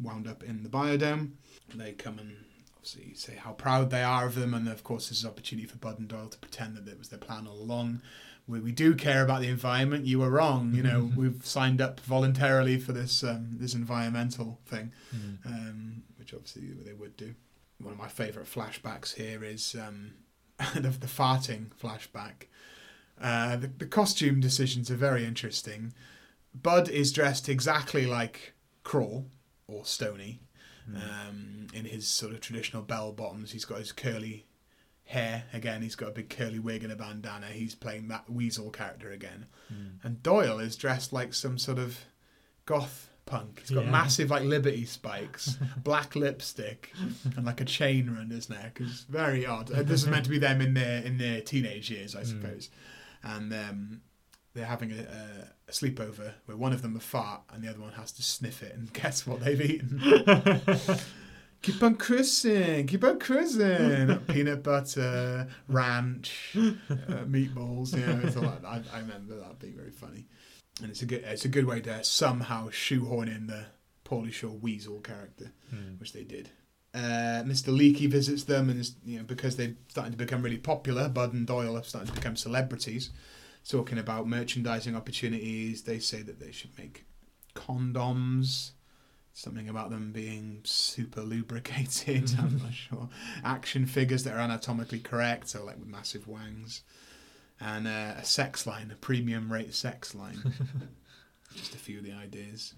wound 0.00 0.28
up 0.28 0.42
in 0.44 0.62
the 0.62 0.68
biodome. 0.68 1.32
They 1.74 1.92
come 1.92 2.18
and 2.18 2.36
obviously 2.76 3.14
say 3.14 3.34
how 3.36 3.52
proud 3.52 3.90
they 3.90 4.02
are 4.02 4.26
of 4.26 4.34
them, 4.34 4.54
and 4.54 4.68
of 4.68 4.84
course 4.84 5.08
this 5.08 5.18
is 5.18 5.24
an 5.24 5.30
opportunity 5.30 5.66
for 5.66 5.76
Bud 5.78 5.98
and 5.98 6.08
Doyle 6.08 6.28
to 6.28 6.38
pretend 6.38 6.76
that 6.76 6.88
it 6.88 6.98
was 6.98 7.08
their 7.08 7.18
plan 7.18 7.46
all 7.46 7.58
along. 7.60 8.02
We, 8.46 8.60
we 8.60 8.72
do 8.72 8.94
care 8.94 9.24
about 9.24 9.40
the 9.40 9.48
environment. 9.48 10.04
You 10.06 10.18
were 10.20 10.30
wrong. 10.30 10.74
You 10.74 10.82
know, 10.82 11.10
we've 11.16 11.44
signed 11.46 11.80
up 11.80 11.98
voluntarily 12.00 12.78
for 12.78 12.92
this 12.92 13.24
um, 13.24 13.56
this 13.58 13.74
environmental 13.74 14.60
thing 14.66 14.92
Mm. 15.14 15.46
um, 15.46 16.02
which 16.18 16.32
obviously 16.34 16.68
they 16.84 16.92
would 16.92 17.16
do. 17.16 17.34
One 17.80 17.92
of 17.92 17.98
my 17.98 18.08
favourite 18.08 18.48
flashbacks 18.48 19.14
here 19.14 19.42
is 19.44 19.74
um, 19.80 20.12
the, 20.74 20.90
the 20.90 21.06
farting 21.06 21.68
flashback. 21.82 22.46
Uh, 23.20 23.56
the, 23.56 23.66
the 23.68 23.86
costume 23.86 24.40
decisions 24.40 24.90
are 24.90 24.96
very 24.96 25.24
interesting. 25.24 25.92
Bud 26.54 26.88
is 26.88 27.12
dressed 27.12 27.48
exactly 27.48 28.06
like 28.06 28.54
Crawl 28.82 29.26
or 29.66 29.84
Stony 29.84 30.40
Mm. 30.86 30.96
um, 31.28 31.66
in 31.72 31.86
his 31.86 32.06
sort 32.06 32.34
of 32.34 32.40
traditional 32.42 32.82
bell 32.82 33.10
bottoms. 33.10 33.52
He's 33.52 33.64
got 33.64 33.78
his 33.78 33.90
curly 33.90 34.44
hair 35.04 35.44
again. 35.54 35.80
He's 35.80 35.94
got 35.94 36.10
a 36.10 36.12
big 36.12 36.28
curly 36.28 36.58
wig 36.58 36.82
and 36.82 36.92
a 36.92 36.94
bandana. 36.96 37.46
He's 37.46 37.74
playing 37.74 38.08
that 38.08 38.28
Weasel 38.28 38.68
character 38.68 39.10
again. 39.10 39.46
Mm. 39.72 40.04
And 40.04 40.22
Doyle 40.22 40.58
is 40.58 40.76
dressed 40.76 41.10
like 41.10 41.32
some 41.32 41.56
sort 41.56 41.78
of 41.78 42.00
goth 42.66 43.08
punk. 43.26 43.60
He's 43.60 43.70
got 43.70 43.84
Yeah. 43.84 43.90
massive 43.90 44.30
like 44.30 44.42
liberty 44.44 44.84
spikes, 44.84 45.56
black 45.82 46.14
lipstick, 46.16 46.92
and 47.36 47.44
like 47.46 47.60
a 47.60 47.64
chain 47.64 48.08
around 48.08 48.30
his 48.30 48.48
neck. 48.50 48.78
It's 48.80 49.00
very 49.02 49.46
odd. 49.46 49.68
This 49.68 50.02
is 50.02 50.08
meant 50.08 50.24
to 50.24 50.30
be 50.30 50.38
them 50.38 50.60
in 50.60 50.74
their 50.74 51.02
in 51.02 51.18
their 51.18 51.40
teenage 51.40 51.90
years, 51.90 52.14
I 52.14 52.22
Mm. 52.22 52.26
suppose. 52.26 52.70
And 53.22 53.52
um, 53.54 54.00
they're 54.52 54.66
having 54.66 54.92
a, 54.92 55.00
a, 55.02 55.48
a 55.68 55.72
sleepover 55.72 56.34
where 56.44 56.56
one 56.56 56.72
of 56.72 56.82
them 56.82 56.94
a 56.96 57.00
fart 57.00 57.40
and 57.52 57.62
the 57.64 57.68
other 57.68 57.80
one 57.80 57.92
has 57.92 58.12
to 58.12 58.22
sniff 58.22 58.62
it 58.62 58.74
and 58.74 58.92
guess 59.00 59.26
what 59.26 59.40
they've 59.40 59.60
eaten. 59.60 59.98
keep 61.62 61.82
on 61.82 61.94
cruising, 61.96 62.86
keep 62.86 63.02
on 63.04 63.18
cruising. 63.18 64.16
Peanut 64.28 64.62
butter, 64.62 65.48
ranch, 65.68 66.54
uh, 66.56 67.24
meatballs. 67.24 67.96
You 67.96 68.06
know, 68.06 68.20
it's 68.24 68.36
all 68.36 68.42
like. 68.44 68.64
I, 68.64 68.82
I 68.92 68.98
remember 69.00 69.36
that 69.40 69.58
being 69.58 69.74
very 69.74 69.90
funny, 69.90 70.26
and 70.80 70.90
it's 70.90 71.02
a 71.02 71.06
good 71.06 71.22
it's 71.24 71.44
a 71.44 71.48
good 71.48 71.66
way 71.66 71.80
to 71.82 72.02
somehow 72.04 72.70
shoehorn 72.70 73.28
in 73.28 73.46
the 73.46 73.66
Pauly 74.04 74.32
Shore 74.32 74.56
Weasel 74.60 75.00
character, 75.00 75.52
Mm. 75.74 75.98
which 76.00 76.12
they 76.12 76.24
did. 76.24 76.50
Uh, 76.92 77.42
Mr. 77.44 77.76
Leakey 77.76 78.08
visits 78.08 78.44
them, 78.44 78.70
and 78.70 78.78
is, 78.80 78.94
you 79.04 79.18
know 79.18 79.24
because 79.24 79.56
they're 79.56 79.74
starting 79.88 80.12
to 80.12 80.18
become 80.18 80.42
really 80.42 80.58
popular. 80.58 81.08
Bud 81.08 81.32
and 81.32 81.46
Doyle 81.46 81.76
are 81.76 81.82
starting 81.82 82.08
to 82.08 82.14
become 82.20 82.36
celebrities. 82.36 83.10
Talking 83.68 83.98
about 83.98 84.28
merchandising 84.28 84.94
opportunities, 84.94 85.82
they 85.84 85.98
say 85.98 86.20
that 86.22 86.38
they 86.38 86.52
should 86.52 86.76
make 86.78 87.04
condoms. 87.54 88.72
Something 89.32 89.68
about 89.68 89.90
them 89.90 90.12
being 90.12 90.60
super 90.64 91.22
lubricated. 91.22 92.34
I'm 92.38 92.58
not 92.58 92.72
sure. 92.72 93.08
Action 93.42 93.86
figures 93.86 94.22
that 94.24 94.34
are 94.34 94.38
anatomically 94.40 95.00
correct, 95.00 95.48
so 95.48 95.64
like 95.64 95.78
with 95.78 95.88
massive 95.88 96.28
wangs, 96.28 96.82
and 97.60 97.86
uh, 97.86 98.14
a 98.16 98.24
sex 98.24 98.66
line, 98.66 98.90
a 98.90 98.96
premium 98.96 99.52
rate 99.52 99.74
sex 99.74 100.14
line. 100.14 100.54
Just 101.54 101.74
a 101.74 101.78
few 101.78 101.98
of 101.98 102.04
the 102.04 102.12
ideas. 102.12 102.74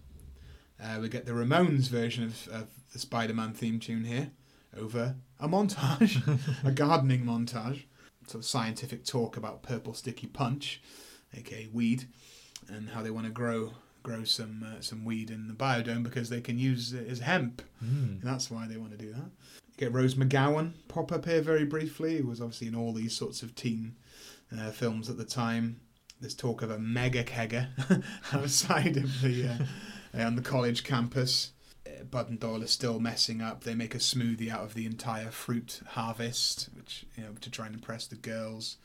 Uh, 0.82 0.98
we 1.00 1.08
get 1.08 1.24
the 1.24 1.32
Ramones 1.32 1.88
version 1.88 2.24
of, 2.24 2.48
of 2.48 2.68
the 2.92 2.98
Spider-Man 2.98 3.54
theme 3.54 3.80
tune 3.80 4.04
here, 4.04 4.30
over 4.78 5.16
a 5.40 5.48
montage, 5.48 6.22
a 6.64 6.70
gardening 6.72 7.24
montage, 7.24 7.84
sort 8.26 8.42
of 8.42 8.44
scientific 8.44 9.04
talk 9.04 9.36
about 9.36 9.62
purple 9.62 9.94
sticky 9.94 10.26
punch, 10.26 10.82
aka 11.34 11.68
weed, 11.72 12.06
and 12.68 12.90
how 12.90 13.02
they 13.02 13.10
want 13.10 13.26
to 13.26 13.32
grow 13.32 13.72
grow 14.02 14.22
some 14.22 14.64
uh, 14.64 14.80
some 14.80 15.04
weed 15.04 15.30
in 15.30 15.48
the 15.48 15.54
biodome 15.54 16.02
because 16.02 16.28
they 16.28 16.40
can 16.40 16.58
use 16.58 16.92
it 16.92 17.08
as 17.08 17.20
hemp. 17.20 17.62
Mm. 17.82 18.20
And 18.20 18.22
that's 18.22 18.50
why 18.50 18.66
they 18.66 18.76
want 18.76 18.92
to 18.92 18.98
do 18.98 19.12
that. 19.12 19.30
You 19.68 19.74
get 19.78 19.92
Rose 19.92 20.14
McGowan 20.14 20.72
pop 20.88 21.10
up 21.10 21.24
here 21.24 21.40
very 21.40 21.64
briefly, 21.64 22.18
who 22.18 22.28
was 22.28 22.40
obviously 22.40 22.68
in 22.68 22.76
all 22.76 22.92
these 22.92 23.16
sorts 23.16 23.42
of 23.42 23.54
teen 23.54 23.96
uh, 24.57 24.70
films 24.70 25.09
at 25.09 25.16
the 25.16 25.24
time. 25.24 25.80
There's 26.20 26.34
talk 26.34 26.62
of 26.62 26.70
a 26.70 26.78
mega 26.78 27.24
kegger 27.24 27.68
outside 28.32 28.97
of 28.97 29.20
the 29.20 29.49
uh, 30.14 30.22
on 30.22 30.36
the 30.36 30.42
college 30.42 30.84
campus. 30.84 31.53
Uh, 31.86 32.05
Bud 32.05 32.30
and 32.30 32.40
Doyle 32.40 32.62
are 32.62 32.68
still 32.68 32.99
messing 33.01 33.42
up. 33.42 33.64
They 33.64 33.74
make 33.74 33.94
a 33.94 33.99
smoothie 33.99 34.51
out 34.51 34.62
of 34.62 34.74
the 34.74 34.86
entire 34.86 35.30
fruit 35.30 35.80
harvest, 35.88 36.70
which 36.74 37.05
you 37.16 37.24
know 37.24 37.32
to 37.40 37.51
try 37.51 37.66
and 37.66 37.74
impress 37.74 38.07
the 38.07 38.16
girls. 38.16 38.78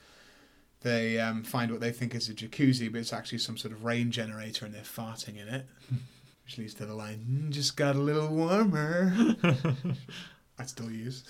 They 0.81 1.19
um, 1.19 1.43
find 1.43 1.71
what 1.71 1.79
they 1.79 1.91
think 1.91 2.15
is 2.15 2.27
a 2.27 2.33
jacuzzi, 2.33 2.91
but 2.91 2.99
it's 2.99 3.13
actually 3.13 3.37
some 3.37 3.57
sort 3.57 3.71
of 3.73 3.85
rain 3.85 4.11
generator, 4.11 4.65
and 4.65 4.73
they're 4.73 4.81
farting 4.81 5.39
in 5.39 5.47
it, 5.47 5.67
which 6.43 6.57
leads 6.57 6.73
to 6.75 6.85
the 6.85 6.95
line 6.95 7.25
"Mm, 7.29 7.49
"Just 7.51 7.77
got 7.77 7.95
a 7.95 7.99
little 7.99 8.27
warmer." 8.27 9.13
I 10.59 10.65
still 10.65 10.91
use. 10.91 11.23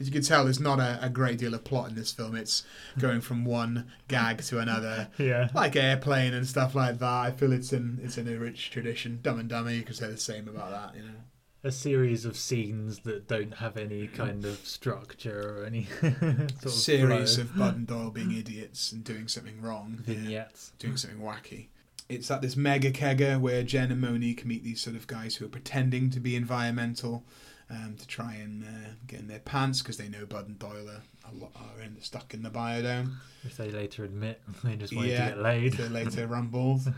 As 0.00 0.06
you 0.06 0.12
can 0.12 0.22
tell, 0.22 0.44
there's 0.44 0.60
not 0.60 0.80
a, 0.80 0.98
a 1.02 1.08
great 1.08 1.38
deal 1.38 1.54
of 1.54 1.64
plot 1.64 1.88
in 1.90 1.94
this 1.94 2.12
film. 2.12 2.34
It's 2.34 2.64
going 2.98 3.20
from 3.20 3.44
one 3.44 3.86
gag 4.08 4.42
to 4.44 4.58
another, 4.58 5.08
Yeah. 5.18 5.48
like 5.54 5.76
airplane 5.76 6.34
and 6.34 6.46
stuff 6.46 6.74
like 6.74 6.98
that. 6.98 7.06
I 7.08 7.30
feel 7.30 7.52
it's 7.52 7.72
in 7.72 8.00
it's 8.02 8.18
in 8.18 8.26
a 8.28 8.36
rich 8.36 8.70
tradition. 8.70 9.20
Dumb 9.22 9.38
and 9.40 9.48
Dumber, 9.48 9.72
you 9.72 9.82
could 9.82 9.96
say 9.96 10.08
the 10.08 10.16
same 10.18 10.48
about 10.48 10.70
that. 10.70 10.96
You 11.00 11.06
know, 11.06 11.14
A 11.62 11.70
series 11.72 12.24
of 12.24 12.36
scenes 12.36 12.98
that 13.00 13.28
don't 13.28 13.54
have 13.54 13.76
any 13.76 14.08
kind 14.08 14.44
of 14.44 14.58
structure 14.66 15.58
or 15.60 15.64
any 15.64 15.84
sort 16.00 16.64
of 16.64 16.70
series 16.72 17.34
flow. 17.36 17.44
of 17.44 17.56
Bud 17.56 17.76
and 17.76 17.86
Doyle 17.86 18.10
being 18.10 18.32
idiots 18.36 18.90
and 18.92 19.04
doing 19.04 19.28
something 19.28 19.60
wrong, 19.62 20.02
Yeah. 20.06 20.14
vignettes. 20.14 20.72
doing 20.78 20.96
something 20.96 21.20
wacky. 21.20 21.68
It's 22.08 22.30
at 22.30 22.42
this 22.42 22.54
mega 22.56 22.90
kegger 22.90 23.40
where 23.40 23.62
Jen 23.62 23.90
and 23.90 24.00
Monique 24.00 24.44
meet 24.44 24.62
these 24.62 24.82
sort 24.82 24.94
of 24.96 25.06
guys 25.06 25.36
who 25.36 25.46
are 25.46 25.48
pretending 25.48 26.10
to 26.10 26.20
be 26.20 26.36
environmental 26.36 27.24
um, 27.70 27.96
to 27.98 28.06
try 28.06 28.34
and 28.34 28.64
uh, 28.64 28.90
get 29.06 29.20
in 29.20 29.28
their 29.28 29.38
pants 29.40 29.80
because 29.82 29.96
they 29.96 30.08
know 30.08 30.26
Bud 30.26 30.48
and 30.48 30.58
Doyle 30.58 30.88
are, 30.88 31.02
a 31.30 31.34
lot, 31.34 31.52
are 31.56 31.80
in, 31.82 32.00
stuck 32.00 32.34
in 32.34 32.42
the 32.42 32.50
biodome. 32.50 33.14
Which 33.42 33.56
they 33.56 33.70
later 33.70 34.04
admit 34.04 34.40
they 34.64 34.76
just 34.76 34.94
wanted 34.94 35.10
Yeah. 35.12 35.24
to 35.30 35.34
get 35.34 35.42
laid. 35.42 35.72
They 35.74 35.88
later 35.88 36.26
rumbles. 36.28 36.88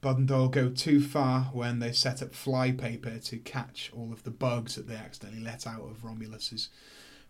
Bud 0.00 0.18
and 0.18 0.28
Doyle 0.28 0.48
go 0.48 0.68
too 0.68 1.00
far 1.00 1.44
when 1.52 1.78
they 1.80 1.90
set 1.92 2.22
up 2.22 2.32
flypaper 2.34 3.18
to 3.24 3.38
catch 3.38 3.90
all 3.96 4.12
of 4.12 4.22
the 4.22 4.30
bugs 4.30 4.74
that 4.76 4.86
they 4.86 4.94
accidentally 4.94 5.42
let 5.42 5.66
out 5.66 5.82
of 5.82 6.02
Romulus's 6.04 6.68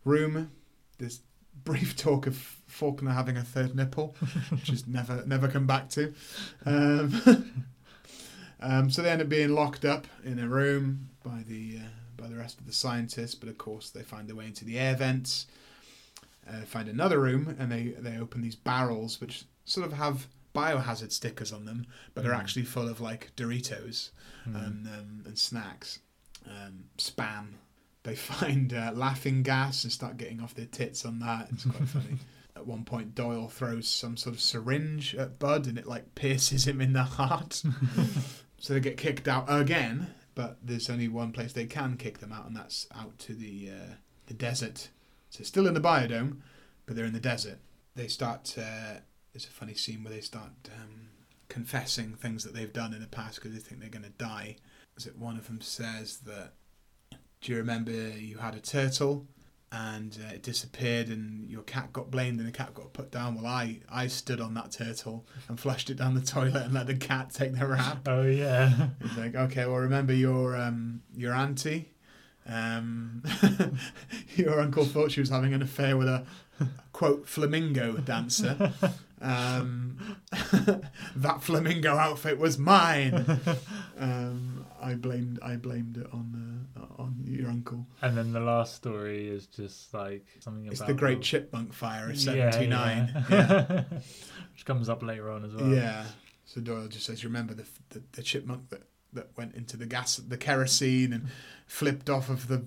room. 0.04 0.50
There's 0.98 1.20
brief 1.64 1.96
talk 2.06 2.26
of 2.26 2.36
Faulkner 2.66 3.12
having 3.12 3.36
a 3.38 3.42
third 3.44 3.74
nipple, 3.74 4.14
which 4.50 4.68
is 4.68 4.86
never 4.86 5.24
never 5.26 5.48
come 5.48 5.66
back 5.66 5.88
to. 5.90 6.12
Um, 6.66 7.52
um, 8.60 8.90
so 8.90 9.00
they 9.02 9.10
end 9.10 9.22
up 9.22 9.28
being 9.28 9.54
locked 9.54 9.84
up 9.84 10.06
in 10.24 10.38
a 10.38 10.48
room 10.48 11.08
by 11.24 11.44
the 11.46 11.78
uh, 11.78 11.88
by 12.16 12.28
the 12.28 12.36
rest 12.36 12.58
of 12.60 12.66
the 12.66 12.72
scientists. 12.72 13.34
But 13.34 13.48
of 13.48 13.58
course, 13.58 13.90
they 13.90 14.02
find 14.02 14.28
their 14.28 14.36
way 14.36 14.46
into 14.46 14.64
the 14.64 14.78
air 14.78 14.94
vents. 14.96 15.46
Uh, 16.48 16.60
find 16.64 16.88
another 16.88 17.18
room, 17.20 17.56
and 17.58 17.70
they 17.72 17.88
they 17.98 18.16
open 18.18 18.40
these 18.42 18.54
barrels, 18.56 19.20
which 19.20 19.44
sort 19.64 19.84
of 19.86 19.92
have 19.94 20.28
biohazard 20.54 21.12
stickers 21.12 21.52
on 21.52 21.64
them, 21.66 21.86
but 22.14 22.24
Mm. 22.24 22.34
actually 22.34 22.64
full 22.64 22.88
of 22.88 23.00
like 23.00 23.32
Doritos 23.36 24.10
Mm. 24.48 24.64
and 24.66 24.86
um, 24.86 25.22
and 25.26 25.36
snacks, 25.38 25.98
um, 26.46 26.84
spam. 26.98 27.54
They 28.04 28.14
find 28.32 28.72
uh, 28.72 28.92
laughing 28.94 29.42
gas 29.42 29.82
and 29.82 29.92
start 29.92 30.16
getting 30.16 30.40
off 30.40 30.54
their 30.54 30.66
tits 30.66 31.04
on 31.04 31.18
that. 31.18 31.48
It's 31.52 31.64
quite 31.64 31.88
funny. 31.96 32.18
At 32.54 32.66
one 32.66 32.84
point, 32.84 33.14
Doyle 33.16 33.48
throws 33.48 33.86
some 33.88 34.16
sort 34.16 34.34
of 34.36 34.40
syringe 34.40 35.14
at 35.16 35.38
Bud, 35.40 35.66
and 35.66 35.76
it 35.76 35.86
like 35.86 36.14
pierces 36.14 36.66
him 36.66 36.80
in 36.80 36.92
the 36.92 37.02
heart. 37.02 37.62
so 38.60 38.72
they 38.72 38.80
get 38.80 38.96
kicked 38.96 39.26
out 39.28 39.46
again. 39.48 40.14
But 40.36 40.58
there's 40.62 40.88
only 40.88 41.08
one 41.08 41.32
place 41.32 41.52
they 41.52 41.66
can 41.66 41.96
kick 41.96 42.18
them 42.18 42.30
out, 42.30 42.46
and 42.46 42.54
that's 42.54 42.86
out 42.94 43.18
to 43.20 43.34
the 43.34 43.70
uh, 43.70 43.94
the 44.26 44.34
desert. 44.34 44.90
So 45.30 45.42
still 45.42 45.66
in 45.66 45.74
the 45.74 45.80
biodome, 45.80 46.42
but 46.84 46.94
they're 46.94 47.04
in 47.04 47.12
the 47.12 47.18
desert. 47.18 47.58
They 47.96 48.06
start. 48.06 48.54
Uh, 48.56 49.00
there's 49.32 49.46
a 49.46 49.50
funny 49.50 49.74
scene 49.74 50.04
where 50.04 50.12
they 50.12 50.20
start 50.20 50.52
um, 50.80 51.08
confessing 51.48 52.14
things 52.14 52.44
that 52.44 52.54
they've 52.54 52.72
done 52.72 52.94
in 52.94 53.00
the 53.00 53.08
past 53.08 53.36
because 53.36 53.52
they 53.52 53.58
think 53.58 53.80
they're 53.80 53.90
going 53.90 54.04
to 54.04 54.10
die. 54.10 54.56
Is 54.96 55.06
it 55.06 55.18
one 55.18 55.36
of 55.36 55.46
them 55.48 55.60
says 55.60 56.18
that? 56.18 56.52
Do 57.40 57.52
you 57.52 57.58
remember 57.58 57.90
you 57.90 58.38
had 58.38 58.54
a 58.54 58.60
turtle 58.60 59.26
and 59.72 60.16
uh, 60.24 60.34
it 60.34 60.42
disappeared 60.42 61.08
and 61.08 61.50
your 61.50 61.62
cat 61.62 61.92
got 61.92 62.10
blamed 62.10 62.38
and 62.38 62.48
the 62.48 62.52
cat 62.52 62.74
got 62.74 62.92
put 62.92 63.10
down? 63.10 63.34
Well, 63.34 63.46
I 63.46 63.80
I 63.90 64.06
stood 64.06 64.40
on 64.40 64.54
that 64.54 64.70
turtle 64.72 65.26
and 65.48 65.58
flushed 65.58 65.90
it 65.90 65.96
down 65.96 66.14
the 66.14 66.20
toilet 66.20 66.64
and 66.64 66.74
let 66.74 66.86
the 66.86 66.94
cat 66.94 67.30
take 67.32 67.54
the 67.54 67.66
rap. 67.66 68.06
Oh 68.06 68.22
yeah. 68.22 68.88
It's 69.00 69.16
like, 69.16 69.34
okay, 69.34 69.66
well, 69.66 69.76
remember 69.76 70.12
your 70.12 70.56
um, 70.56 71.02
your 71.16 71.34
auntie. 71.34 71.90
Um, 72.48 73.24
your 74.36 74.60
uncle 74.60 74.84
thought 74.84 75.10
she 75.10 75.20
was 75.20 75.30
having 75.30 75.52
an 75.52 75.62
affair 75.62 75.96
with 75.96 76.08
a 76.08 76.24
quote 76.92 77.28
flamingo 77.28 77.96
dancer. 77.96 78.72
Um, 79.20 79.98
that 81.16 81.42
flamingo 81.42 81.96
outfit 81.96 82.38
was 82.38 82.58
mine. 82.58 83.40
Um, 83.98 84.66
I 84.80 84.94
blamed 84.94 85.38
I 85.42 85.56
blamed 85.56 85.96
it 85.96 86.06
on 86.12 86.34
uh, 86.34 86.65
Uh, 86.76 87.02
on 87.02 87.14
your 87.24 87.48
uncle. 87.48 87.86
And 88.02 88.16
then 88.16 88.32
the 88.32 88.40
last 88.40 88.74
story 88.74 89.28
is 89.28 89.46
just 89.46 89.94
like 89.94 90.26
something 90.40 90.66
It's 90.66 90.80
about 90.80 90.88
the 90.88 90.94
Great 90.94 91.18
the- 91.18 91.24
Chipmunk 91.24 91.72
Fire 91.72 92.10
of 92.10 92.16
Yeah, 92.16 92.50
seventy 92.50 92.66
nine. 92.68 93.24
yeah. 93.30 93.84
Which 94.52 94.64
comes 94.66 94.88
up 94.88 95.02
later 95.02 95.30
on 95.30 95.44
as 95.44 95.54
well. 95.54 95.68
Yeah. 95.68 96.04
So 96.44 96.60
Doyle 96.60 96.88
just 96.88 97.06
says, 97.06 97.24
"Remember 97.24 97.54
the, 97.54 97.64
the 97.90 98.02
the 98.12 98.22
chipmunk 98.22 98.68
that 98.70 98.82
that 99.14 99.28
went 99.36 99.54
into 99.54 99.76
the 99.76 99.86
gas, 99.86 100.16
the 100.16 100.36
kerosene, 100.36 101.12
and 101.12 101.28
flipped 101.66 102.10
off 102.10 102.28
of 102.28 102.48
the 102.48 102.62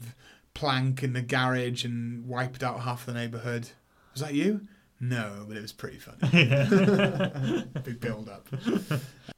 plank 0.55 1.03
in 1.03 1.14
the 1.14 1.22
garage 1.22 1.86
and 1.86 2.28
wiped 2.28 2.64
out 2.64 2.82
half 2.82 3.05
the 3.05 3.14
neighborhood. 3.14 3.70
Was 4.14 4.22
that 4.22 4.34
you? 4.34 4.68
No, 4.99 5.45
but 5.47 5.55
it 5.55 5.62
was 5.62 5.72
pretty 5.72 5.97
funny. 5.99 6.20
Big 7.84 7.99
build 8.01 8.28
up. 8.30 8.47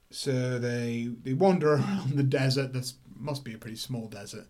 So 0.09 0.57
they 0.59 1.09
they 1.23 1.33
wander 1.33 1.73
around 1.73 2.13
the 2.17 2.23
desert. 2.23 2.73
This 2.73 2.95
must 3.21 3.43
be 3.43 3.53
a 3.53 3.57
pretty 3.57 3.77
small 3.77 4.07
desert, 4.07 4.47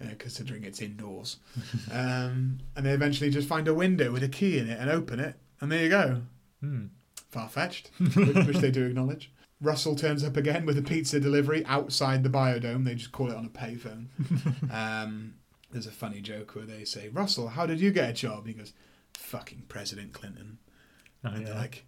uh, 0.00 0.14
considering 0.18 0.64
it's 0.64 0.80
indoors. 0.80 1.38
Um, 1.92 2.58
and 2.74 2.84
they 2.86 2.90
eventually 2.90 3.30
just 3.30 3.46
find 3.46 3.68
a 3.68 3.74
window 3.74 4.10
with 4.10 4.22
a 4.22 4.28
key 4.28 4.58
in 4.58 4.68
it 4.68 4.80
and 4.80 4.90
open 4.90 5.20
it, 5.20 5.36
and 5.60 5.70
there 5.70 5.82
you 5.82 5.88
go. 5.88 6.22
Hmm. 6.60 6.86
Far 7.30 7.48
fetched, 7.48 7.90
which 7.98 8.58
they 8.58 8.70
do 8.70 8.86
acknowledge. 8.86 9.30
Russell 9.60 9.94
turns 9.96 10.24
up 10.24 10.36
again 10.36 10.66
with 10.66 10.78
a 10.78 10.82
pizza 10.82 11.20
delivery 11.20 11.64
outside 11.66 12.22
the 12.22 12.28
biodome. 12.28 12.84
They 12.84 12.94
just 12.94 13.12
call 13.12 13.30
it 13.30 13.36
on 13.36 13.46
a 13.46 13.48
payphone. 13.48 14.06
um, 14.72 15.34
there's 15.70 15.86
a 15.86 15.92
funny 15.92 16.20
joke 16.20 16.54
where 16.54 16.66
they 16.66 16.84
say, 16.84 17.08
Russell, 17.08 17.48
how 17.48 17.66
did 17.66 17.80
you 17.80 17.90
get 17.90 18.10
a 18.10 18.12
job? 18.12 18.46
He 18.46 18.52
goes, 18.52 18.72
fucking 19.14 19.64
President 19.68 20.12
Clinton. 20.12 20.58
Oh, 21.24 21.28
and 21.28 21.46
they're 21.46 21.54
like, 21.54 21.86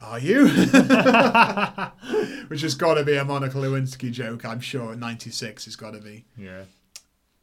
are 0.00 0.18
you? 0.18 0.48
Which 2.48 2.60
has 2.62 2.74
got 2.74 2.94
to 2.94 3.04
be 3.04 3.16
a 3.16 3.24
Monica 3.24 3.56
Lewinsky 3.58 4.10
joke, 4.12 4.44
I'm 4.44 4.60
sure. 4.60 4.94
96 4.94 5.64
has 5.64 5.76
got 5.76 5.92
to 5.92 6.00
be. 6.00 6.24
yeah. 6.36 6.62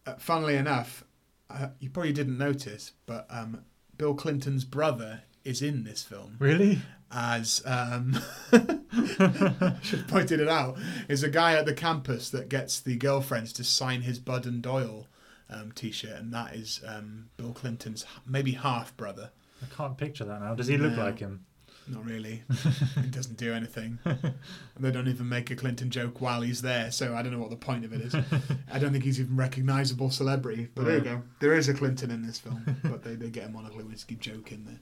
Uh, 0.06 0.16
funnily 0.16 0.56
enough, 0.56 1.06
uh, 1.50 1.68
you 1.80 1.90
probably 1.90 2.12
didn't 2.12 2.38
notice, 2.38 2.92
but 3.06 3.26
um, 3.30 3.64
Bill 3.98 4.14
Clinton's 4.14 4.66
brother 4.66 5.22
is 5.46 5.62
in 5.62 5.86
this 5.86 6.04
film 6.04 6.36
Really? 6.40 6.80
as 7.10 7.62
um, 7.66 8.20
should 8.52 10.00
have 10.00 10.08
pointed 10.08 10.42
it 10.42 10.50
out 10.50 10.78
is 11.08 11.24
a 11.24 11.30
guy 11.30 11.54
at 11.54 11.66
the 11.66 11.74
campus 11.74 12.30
that 12.32 12.50
gets 12.50 12.82
the 12.82 12.98
girlfriends 12.98 13.54
to 13.54 13.64
sign 13.64 14.02
his 14.02 14.20
Bud 14.20 14.46
and 14.46 14.62
Doyle 14.62 15.08
um, 15.50 15.72
t-shirt, 15.72 16.20
and 16.20 16.34
that 16.34 16.54
is 16.56 16.82
um, 16.86 17.30
Bill 17.38 17.54
Clinton's 17.54 18.06
maybe 18.26 18.52
half 18.54 18.96
brother. 18.98 19.32
I 19.62 19.74
can't 19.74 19.98
picture 19.98 20.26
that 20.26 20.42
now. 20.42 20.54
Does 20.56 20.68
he 20.68 20.78
look 20.78 20.94
No. 20.98 21.06
like 21.06 21.20
him? 21.20 21.46
Not 21.88 22.06
really. 22.06 22.44
it 22.98 23.12
doesn't 23.12 23.38
do 23.38 23.54
anything. 23.54 24.00
they 24.80 24.92
don't 24.92 25.08
even 25.10 25.28
make 25.28 25.52
a 25.52 25.56
Clinton 25.56 25.90
joke 25.90 26.22
while 26.22 26.42
he's 26.42 26.62
there, 26.62 26.92
so 26.92 27.14
I 27.16 27.22
don't 27.22 27.32
know 27.34 27.40
what 27.40 27.50
the 27.50 27.58
point 27.58 27.84
of 27.84 27.92
it 27.92 28.02
is. 28.02 28.16
I 28.72 28.80
don't 28.80 28.92
think 28.94 29.04
he's 29.04 29.20
even 29.20 29.36
recognisable 29.36 30.10
celebrity. 30.10 30.70
But 30.74 30.86
there 30.86 30.98
you 30.98 31.04
go. 31.04 31.22
There 31.40 31.54
is 31.54 31.68
a 31.68 31.74
Clinton 31.74 32.10
in 32.10 32.26
this 32.26 32.40
film, 32.40 32.78
but 32.84 33.04
they, 33.04 33.16
they 33.16 33.30
get 33.30 33.48
a 33.48 33.50
Monica 33.50 33.76
Lewinsky 33.76 34.18
joke 34.18 34.52
in 34.54 34.64
there. 34.66 34.80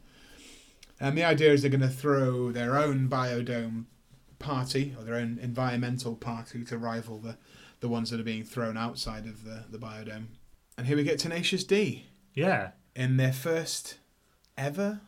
And 0.99 1.17
the 1.17 1.23
idea 1.23 1.51
is 1.51 1.63
they're 1.63 1.71
going 1.71 1.81
to 1.81 1.87
throw 1.89 2.51
their 2.51 2.77
own 2.77 3.09
biodome 3.09 3.85
party 4.37 4.95
or 4.97 5.03
their 5.03 5.15
own 5.15 5.39
environmental 5.41 6.15
party 6.15 6.63
to 6.65 6.77
rival 6.77 7.17
the, 7.17 7.37
the 7.79 7.87
ones 7.89 8.11
that 8.11 8.19
are 8.19 8.23
being 8.23 8.43
thrown 8.43 8.77
outside 8.77 9.25
of 9.25 9.43
the, 9.43 9.63
the 9.71 9.79
biodome. 9.79 10.25
And 10.77 10.85
here 10.85 10.95
we 10.97 11.03
get 11.03 11.17
Tenacious 11.17 11.63
D 11.63 12.05
Yeah. 12.35 12.71
in 12.95 13.17
their 13.17 13.33
first 13.33 13.97
ever 14.57 15.01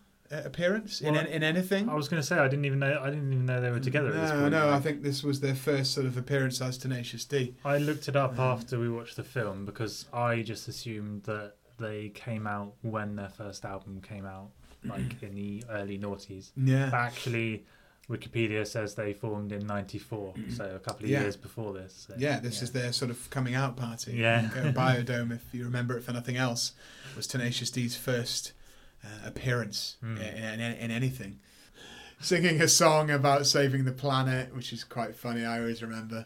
appearance 0.45 1.01
in, 1.01 1.13
Well, 1.13 1.21
an- 1.21 1.27
in 1.27 1.43
anything. 1.43 1.89
I 1.89 1.93
was 1.95 2.07
going 2.07 2.21
to 2.21 2.25
say 2.27 2.37
I 2.37 2.47
didn't 2.47 2.65
even 2.65 2.79
know 2.79 2.99
I 3.01 3.09
didn't 3.09 3.31
even 3.31 3.45
know 3.45 3.61
they 3.61 3.71
were 3.71 3.79
together 3.79 4.09
at 4.09 4.13
this 4.15 4.31
No, 4.31 4.39
point. 4.41 4.51
no, 4.51 4.69
I 4.71 4.79
think 4.79 5.03
this 5.03 5.23
was 5.23 5.39
their 5.41 5.55
first 5.55 5.93
sort 5.93 6.05
of 6.07 6.17
appearance 6.17 6.61
as 6.61 6.77
Tenacious 6.77 7.25
D. 7.25 7.55
I 7.65 7.77
looked 7.77 8.07
it 8.07 8.15
up 8.15 8.33
Um, 8.33 8.39
after 8.39 8.79
we 8.79 8.89
watched 8.89 9.15
the 9.15 9.23
film 9.23 9.65
because 9.65 10.05
I 10.13 10.41
just 10.41 10.67
assumed 10.67 11.23
that 11.23 11.53
they 11.79 12.09
came 12.09 12.45
out 12.47 12.73
when 12.81 13.15
their 13.15 13.29
first 13.29 13.65
album 13.65 14.01
came 14.01 14.25
out, 14.25 14.51
like 14.85 15.21
in 15.23 15.33
the 15.35 15.63
early 15.69 15.97
noughties. 15.99 16.51
But 16.55 16.67
Yeah. 16.67 16.89
actually, 16.93 17.65
Wikipedia 18.09 18.67
says 18.67 18.95
they 18.95 19.13
formed 19.13 19.51
in 19.53 19.65
'94, 19.65 20.33
so 20.55 20.75
a 20.75 20.79
couple 20.79 21.05
of 21.05 21.09
Yeah. 21.09 21.21
years 21.21 21.35
before 21.37 21.73
this. 21.73 22.05
so, 22.07 22.15
Yeah, 22.17 22.39
this 22.39 22.61
is 22.61 22.71
their 22.71 22.91
sort 22.91 23.09
of 23.11 23.29
coming 23.29 23.55
out 23.55 23.77
party. 23.77 24.13
Yeah. 24.17 24.49
Biodome, 24.75 25.31
if 25.31 25.43
you 25.53 25.63
remember 25.63 25.97
it 25.97 26.03
for 26.03 26.11
nothing 26.13 26.35
else, 26.37 26.73
was 27.15 27.27
Tenacious 27.27 27.71
D's 27.71 27.95
first 27.95 28.51
uh, 29.03 29.27
appearance 29.27 29.97
Hmm. 30.01 30.17
in, 30.17 30.59
in, 30.59 30.59
in 30.61 30.91
anything. 30.91 31.39
Singing 32.19 32.61
a 32.61 32.67
song 32.69 33.09
about 33.11 33.45
saving 33.45 33.83
the 33.83 33.91
planet, 33.91 34.55
which 34.55 34.71
is 34.71 34.83
quite 34.85 35.13
funny. 35.15 35.43
I 35.45 35.59
always 35.59 35.81
remember 35.81 36.25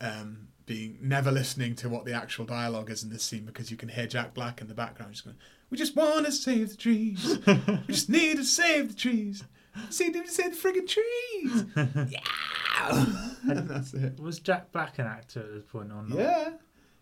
um, 0.00 0.48
being 0.64 0.98
never 1.02 1.30
listening 1.30 1.74
to 1.76 1.88
what 1.90 2.04
the 2.06 2.14
actual 2.14 2.46
dialogue 2.46 2.90
is 2.90 3.02
in 3.02 3.10
this 3.10 3.22
scene 3.22 3.44
because 3.44 3.70
you 3.70 3.76
can 3.76 3.90
hear 3.90 4.06
Jack 4.06 4.32
Black 4.32 4.60
in 4.62 4.68
the 4.68 4.74
background 4.74 5.12
just 5.12 5.24
going, 5.24 5.36
"We 5.68 5.76
just 5.76 5.94
want 5.94 6.24
to 6.26 6.32
save 6.32 6.70
the 6.70 6.76
trees. 6.76 7.38
we 7.46 7.78
just 7.88 8.08
need 8.08 8.38
to 8.38 8.44
save 8.44 8.88
the 8.88 8.94
trees. 8.94 9.44
See, 9.90 10.08
need 10.08 10.24
to 10.26 10.30
save 10.30 10.50
the 10.62 10.68
friggin' 10.68 10.88
trees. 10.88 11.64
yeah, 12.10 13.06
and 13.50 13.68
that's 13.68 13.92
it. 13.94 14.18
Was 14.18 14.38
Jack 14.38 14.72
Black 14.72 14.98
an 14.98 15.06
actor 15.06 15.40
at 15.40 15.52
this 15.52 15.64
point 15.70 15.90
or 15.92 16.02
not? 16.02 16.18
Yeah, 16.18 16.50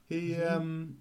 he 0.08 0.34
um, 0.42 0.96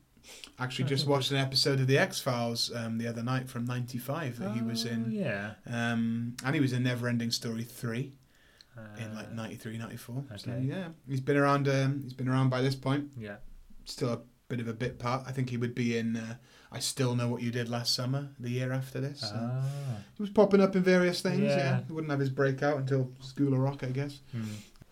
actually 0.59 0.85
just 0.89 1.07
watched 1.13 1.31
an 1.31 1.37
episode 1.37 1.79
of 1.79 1.87
the 1.87 1.97
X 1.97 2.19
Files 2.19 2.71
um, 2.75 2.97
the 2.97 3.07
other 3.07 3.23
night 3.23 3.49
from 3.49 3.65
'95 3.65 4.39
that 4.39 4.51
he 4.55 4.61
was 4.61 4.85
Oh, 4.85 4.89
in, 4.89 5.11
Yeah. 5.11 5.51
um, 5.67 6.35
and 6.43 6.55
he 6.55 6.61
was 6.61 6.73
in 6.73 6.83
Neverending 6.83 7.31
Story 7.33 7.63
three 7.63 8.13
Uh, 8.77 8.81
in 9.03 9.13
like 9.15 9.31
'93, 9.33 9.77
'94. 9.77 10.23
So 10.37 10.51
okay. 10.51 10.61
yeah, 10.65 10.89
he's 11.07 11.21
been 11.21 11.37
around. 11.37 11.67
Um, 11.67 12.01
he's 12.03 12.13
been 12.13 12.29
around 12.29 12.49
by 12.49 12.61
this 12.61 12.75
point. 12.75 13.11
Yeah. 13.17 13.37
Still 13.85 14.09
a 14.13 14.19
bit 14.47 14.59
of 14.59 14.67
a 14.67 14.73
bit 14.73 14.99
part. 14.99 15.23
I 15.27 15.31
think 15.31 15.49
he 15.49 15.57
would 15.57 15.75
be 15.75 15.97
in. 15.97 16.15
Uh, 16.15 16.35
I 16.71 16.79
still 16.79 17.15
know 17.15 17.27
what 17.27 17.41
you 17.41 17.49
did 17.51 17.67
last 17.67 17.95
summer. 17.95 18.29
The 18.39 18.51
year 18.51 18.71
after 18.71 19.01
this. 19.01 19.21
So 19.21 19.31
Ah. 19.35 19.65
He 20.15 20.21
was 20.23 20.29
popping 20.29 20.61
up 20.61 20.75
in 20.75 20.83
various 20.83 21.19
things. 21.21 21.41
Yeah. 21.41 21.57
Yeah. 21.57 21.79
he 21.87 21.91
wouldn't 21.93 22.11
have 22.11 22.19
his 22.19 22.29
breakout 22.29 22.77
until 22.77 23.11
School 23.21 23.53
of 23.53 23.59
Rock, 23.59 23.83
I 23.83 23.87
guess. 23.89 24.19
Hmm. 24.31 24.43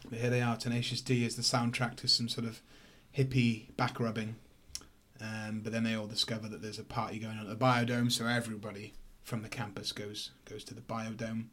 But 0.10 0.20
here 0.20 0.30
they 0.32 0.42
are. 0.42 0.58
Tenacious 0.58 1.02
D 1.02 1.24
is 1.26 1.36
the 1.36 1.42
soundtrack 1.44 1.96
to 1.98 2.08
some 2.08 2.28
sort 2.30 2.48
of 2.48 2.62
hippie 3.16 3.76
back 3.78 4.00
rubbing. 4.00 4.36
Um, 5.22 5.62
but 5.64 5.72
then 5.72 5.84
they 5.84 5.96
all 5.96 6.08
discover 6.08 6.48
that 6.48 6.62
there's 6.62 6.80
a 6.80 6.84
party 6.84 7.20
going 7.20 7.38
on 7.38 7.48
at 7.48 7.50
the 7.50 7.66
biodome, 7.66 8.12
so 8.12 8.26
everybody 8.26 8.94
from 9.24 9.42
the 9.42 9.50
campus 9.50 9.92
goes 9.92 10.32
goes 10.46 10.64
to 10.66 10.74
the 10.74 10.82
biodome. 10.82 11.48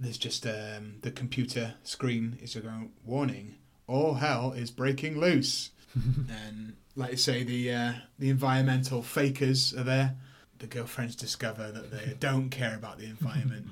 There's 0.00 0.18
just 0.18 0.46
um, 0.46 0.96
the 1.02 1.10
computer 1.10 1.74
screen 1.82 2.38
is 2.40 2.54
going 2.54 2.92
warning: 3.04 3.56
all 3.86 4.14
hell 4.14 4.52
is 4.52 4.70
breaking 4.70 5.20
loose. 5.20 5.70
and 5.94 6.74
like 6.96 7.12
I 7.12 7.14
say, 7.16 7.44
the 7.44 7.72
uh, 7.72 7.92
the 8.18 8.30
environmental 8.30 9.02
fakers 9.02 9.74
are 9.74 9.84
there. 9.84 10.16
The 10.58 10.66
girlfriends 10.66 11.16
discover 11.16 11.70
that 11.70 11.90
they 11.90 12.14
don't 12.20 12.50
care 12.50 12.74
about 12.74 12.98
the 12.98 13.06
environment, 13.06 13.68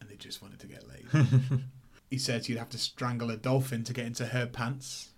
and 0.00 0.10
they 0.10 0.16
just 0.16 0.42
wanted 0.42 0.58
to 0.60 0.66
get 0.66 0.84
laid. 0.88 1.62
he 2.10 2.18
says 2.18 2.48
you'd 2.48 2.58
have 2.58 2.70
to 2.70 2.78
strangle 2.78 3.30
a 3.30 3.36
dolphin 3.36 3.84
to 3.84 3.92
get 3.92 4.06
into 4.06 4.26
her 4.26 4.46
pants. 4.46 5.10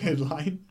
Good 0.00 0.20
line. 0.20 0.64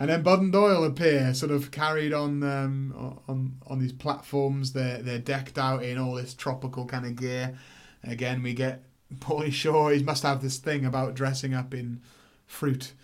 And 0.00 0.08
then 0.08 0.22
Bud 0.22 0.40
and 0.40 0.50
Doyle 0.50 0.82
appear, 0.82 1.34
sort 1.34 1.52
of 1.52 1.70
carried 1.70 2.14
on 2.14 2.42
um, 2.42 3.20
on 3.28 3.58
on 3.66 3.78
these 3.78 3.92
platforms. 3.92 4.72
They're 4.72 5.02
they're 5.02 5.18
decked 5.18 5.58
out 5.58 5.82
in 5.82 5.98
all 5.98 6.14
this 6.14 6.32
tropical 6.32 6.86
kind 6.86 7.04
of 7.04 7.16
gear. 7.16 7.58
Again, 8.02 8.42
we 8.42 8.54
get 8.54 8.82
Pauly 9.18 9.52
Shore. 9.52 9.92
He 9.92 10.02
must 10.02 10.22
have 10.22 10.40
this 10.40 10.56
thing 10.56 10.86
about 10.86 11.14
dressing 11.14 11.52
up 11.52 11.74
in 11.74 12.00
fruit. 12.46 12.94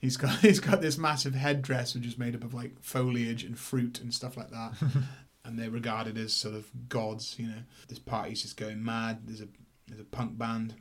He's 0.00 0.16
got 0.16 0.38
he's 0.40 0.58
got 0.58 0.80
this 0.80 0.98
massive 0.98 1.36
headdress 1.36 1.94
which 1.94 2.04
is 2.06 2.18
made 2.18 2.34
up 2.34 2.42
of 2.42 2.52
like 2.52 2.82
foliage 2.82 3.44
and 3.44 3.56
fruit 3.56 4.00
and 4.00 4.12
stuff 4.12 4.36
like 4.36 4.50
that. 4.50 4.72
and 5.44 5.56
they're 5.56 5.70
regarded 5.70 6.18
as 6.18 6.32
sort 6.32 6.56
of 6.56 6.68
gods. 6.88 7.36
You 7.38 7.46
know, 7.46 7.62
this 7.88 8.00
party's 8.00 8.42
just 8.42 8.56
going 8.56 8.84
mad. 8.84 9.20
There's 9.24 9.40
a 9.40 9.48
there's 9.86 10.00
a 10.00 10.04
punk 10.04 10.36
band 10.36 10.74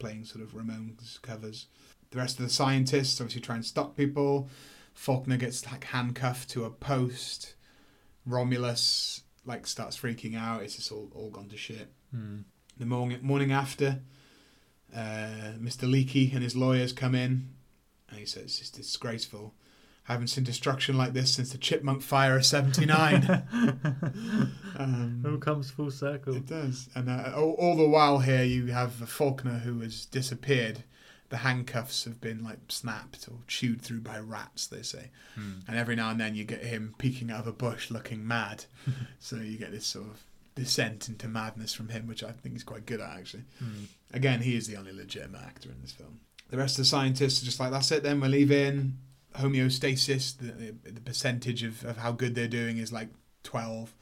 playing 0.00 0.24
sort 0.24 0.42
of 0.42 0.54
Ramones 0.54 1.22
covers. 1.22 1.66
The 2.10 2.18
rest 2.18 2.40
of 2.40 2.46
the 2.46 2.52
scientists 2.52 3.20
obviously 3.20 3.42
try 3.42 3.54
and 3.54 3.64
stop 3.64 3.96
people. 3.96 4.48
Faulkner 4.94 5.36
gets 5.36 5.66
like 5.70 5.84
handcuffed 5.84 6.48
to 6.50 6.64
a 6.64 6.70
post. 6.70 7.54
Romulus 8.24 9.22
like 9.44 9.66
starts 9.66 9.98
freaking 9.98 10.36
out. 10.36 10.62
It's 10.62 10.76
just 10.76 10.90
all, 10.90 11.10
all 11.14 11.30
gone 11.30 11.48
to 11.48 11.56
shit. 11.56 11.92
Hmm. 12.10 12.38
The 12.78 12.86
morning 12.86 13.18
morning 13.22 13.52
after, 13.52 14.00
uh, 14.94 15.52
Mr. 15.60 15.88
Leakey 15.88 16.32
and 16.32 16.42
his 16.42 16.56
lawyers 16.56 16.92
come 16.92 17.14
in, 17.14 17.50
and 18.08 18.18
he 18.18 18.26
says 18.26 18.58
it's 18.60 18.70
disgraceful. 18.70 19.54
I 20.08 20.12
haven't 20.12 20.28
seen 20.28 20.44
destruction 20.44 20.98
like 20.98 21.14
this 21.14 21.34
since 21.34 21.52
the 21.52 21.58
Chipmunk 21.58 22.02
Fire 22.02 22.36
of 22.36 22.44
'79. 22.44 23.24
um, 24.76 25.24
All 25.26 25.36
comes 25.38 25.70
full 25.70 25.90
circle. 25.90 26.36
it 26.36 26.46
does. 26.46 26.88
And 26.94 27.08
uh, 27.08 27.32
all, 27.36 27.52
all 27.52 27.76
the 27.76 27.88
while 27.88 28.18
here, 28.18 28.44
you 28.44 28.66
have 28.66 28.92
Faulkner 28.92 29.58
who 29.58 29.80
has 29.80 30.06
disappeared. 30.06 30.84
The 31.34 31.38
handcuffs 31.38 32.04
have 32.04 32.20
been 32.20 32.44
like 32.44 32.60
snapped 32.68 33.26
or 33.28 33.38
chewed 33.48 33.82
through 33.82 34.02
by 34.02 34.20
rats, 34.20 34.68
they 34.68 34.82
say. 34.82 35.10
Hmm. 35.34 35.54
And 35.66 35.76
every 35.76 35.96
now 35.96 36.10
and 36.10 36.20
then 36.20 36.36
you 36.36 36.44
get 36.44 36.62
him 36.62 36.94
peeking 36.96 37.28
out 37.28 37.40
of 37.40 37.48
a 37.48 37.52
bush 37.52 37.90
looking 37.90 38.24
mad. 38.24 38.66
so 39.18 39.34
you 39.34 39.58
get 39.58 39.72
this 39.72 39.84
sort 39.84 40.06
of 40.06 40.22
descent 40.54 41.08
into 41.08 41.26
madness 41.26 41.74
from 41.74 41.88
him, 41.88 42.06
which 42.06 42.22
I 42.22 42.30
think 42.30 42.54
he's 42.54 42.62
quite 42.62 42.86
good 42.86 43.00
at, 43.00 43.18
actually. 43.18 43.42
Hmm. 43.58 43.86
Again, 44.12 44.42
he 44.42 44.54
is 44.56 44.68
the 44.68 44.76
only 44.76 44.92
legitimate 44.92 45.42
actor 45.42 45.70
in 45.70 45.80
this 45.82 45.90
film. 45.90 46.20
The 46.50 46.56
rest 46.56 46.78
of 46.78 46.84
the 46.84 46.88
scientists 46.88 47.42
are 47.42 47.46
just 47.46 47.58
like, 47.58 47.72
that's 47.72 47.90
it 47.90 48.04
then, 48.04 48.20
we're 48.20 48.28
leaving. 48.28 48.98
Homeostasis, 49.34 50.38
the, 50.38 50.76
the 50.88 51.00
percentage 51.00 51.64
of, 51.64 51.84
of 51.84 51.96
how 51.96 52.12
good 52.12 52.36
they're 52.36 52.46
doing 52.46 52.78
is 52.78 52.92
like 52.92 53.08
12. 53.42 53.92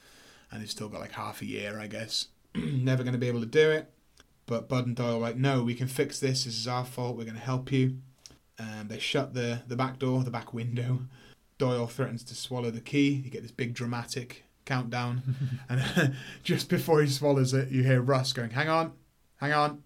And 0.51 0.61
they've 0.61 0.71
still 0.71 0.91
got 0.91 1.01
like 1.01 1.13
half 1.13 1.41
a 1.41 1.47
year, 1.47 1.81
I 1.81 1.87
guess. 1.87 2.27
Never 2.55 3.03
going 3.05 3.15
to 3.15 3.19
be 3.19 3.29
able 3.29 3.41
to 3.41 3.47
do 3.47 3.71
it. 3.71 3.91
But 4.47 4.69
Bud 4.69 4.87
and 4.87 4.97
Doyle 4.97 5.17
are 5.17 5.21
like, 5.21 5.37
no, 5.37 5.63
we 5.63 5.75
can 5.75 5.89
fix 5.89 6.19
this. 6.19 6.45
This 6.45 6.59
is 6.59 6.69
our 6.69 6.85
fault. 6.85 7.17
We're 7.17 7.25
going 7.25 7.37
to 7.37 7.41
help 7.41 7.71
you. 7.71 7.99
And 8.59 8.89
they 8.89 8.99
shut 8.99 9.35
the, 9.35 9.63
the 9.67 9.77
back 9.77 9.99
door, 9.99 10.23
the 10.23 10.31
back 10.31 10.53
window. 10.53 11.01
Doyle 11.59 11.87
threatens 11.87 12.25
to 12.25 12.35
swallow 12.35 12.71
the 12.71 12.81
key. 12.81 13.11
You 13.11 13.31
get 13.31 13.43
this 13.43 13.53
big 13.53 13.75
dramatic 13.75 14.45
countdown. 14.65 15.37
and 15.69 16.15
just 16.43 16.69
before 16.69 17.01
he 17.03 17.09
swallows 17.09 17.55
it, 17.55 17.71
you 17.71 17.83
hear 17.83 18.01
Russ 18.01 18.33
going, 18.33 18.51
hang 18.51 18.69
on, 18.69 18.93
hang 19.37 19.53
on. 19.53 19.83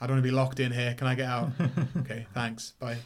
I 0.00 0.06
don't 0.06 0.16
want 0.16 0.24
to 0.24 0.30
be 0.30 0.36
locked 0.36 0.60
in 0.60 0.72
here. 0.72 0.94
Can 0.94 1.06
I 1.06 1.14
get 1.14 1.28
out? 1.28 1.50
okay, 1.98 2.26
thanks. 2.34 2.72
Bye. 2.78 2.98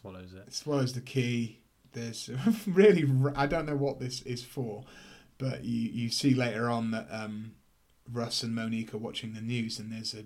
Swallows 0.00 0.32
it. 0.34 0.52
Swallows 0.52 0.92
the 0.92 1.00
key. 1.00 1.60
There's 1.92 2.30
really, 2.66 3.08
I 3.36 3.46
don't 3.46 3.66
know 3.66 3.76
what 3.76 4.00
this 4.00 4.22
is 4.22 4.42
for, 4.42 4.84
but 5.38 5.64
you, 5.64 5.90
you 5.90 6.10
see 6.10 6.34
later 6.34 6.68
on 6.68 6.90
that 6.90 7.06
um, 7.10 7.52
Russ 8.12 8.42
and 8.42 8.54
Monique 8.54 8.94
are 8.94 8.98
watching 8.98 9.34
the 9.34 9.40
news 9.40 9.78
and 9.78 9.92
there's 9.92 10.14
a, 10.14 10.24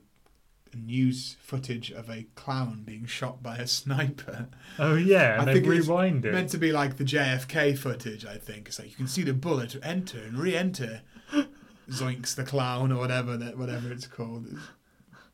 a 0.72 0.76
news 0.76 1.36
footage 1.40 1.90
of 1.90 2.08
a 2.08 2.26
clown 2.34 2.82
being 2.84 3.06
shot 3.06 3.42
by 3.42 3.56
a 3.56 3.66
sniper. 3.66 4.48
Oh 4.78 4.94
yeah, 4.94 5.36
I 5.40 5.44
think 5.44 5.66
it's 5.66 5.88
rewind 5.88 6.24
it. 6.24 6.32
Meant 6.32 6.50
to 6.50 6.58
be 6.58 6.72
like 6.72 6.96
the 6.96 7.04
JFK 7.04 7.76
footage, 7.78 8.24
I 8.24 8.36
think. 8.36 8.68
It's 8.68 8.78
like 8.78 8.90
you 8.90 8.96
can 8.96 9.08
see 9.08 9.22
the 9.22 9.34
bullet 9.34 9.76
enter 9.82 10.18
and 10.18 10.38
re-enter. 10.38 11.02
Zoinks 11.90 12.34
the 12.34 12.44
clown 12.44 12.92
or 12.92 12.98
whatever 12.98 13.36
that 13.36 13.58
whatever 13.58 13.92
it's 13.92 14.06
called. 14.06 14.46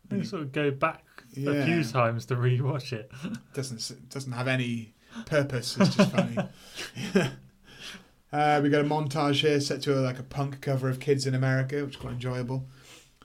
They 0.08 0.24
sort 0.24 0.42
of 0.42 0.52
go 0.52 0.70
back 0.70 1.04
a 1.36 1.64
few 1.66 1.84
times 1.84 2.24
to 2.26 2.36
rewatch 2.36 2.92
it. 2.92 3.12
doesn't 3.52 4.08
doesn't 4.08 4.32
have 4.32 4.48
any 4.48 4.94
purpose. 5.26 5.76
It's 5.78 5.94
just 5.96 6.10
funny. 6.10 6.38
uh, 8.32 8.60
we 8.62 8.68
got 8.68 8.80
a 8.80 8.88
montage 8.88 9.40
here 9.40 9.60
set 9.60 9.82
to 9.82 9.98
a, 9.98 10.00
like 10.00 10.18
a 10.18 10.24
punk 10.24 10.60
cover 10.60 10.88
of 10.88 11.00
Kids 11.00 11.26
in 11.26 11.34
America, 11.34 11.84
which 11.84 11.94
is 11.94 12.00
quite 12.00 12.14
enjoyable. 12.14 12.66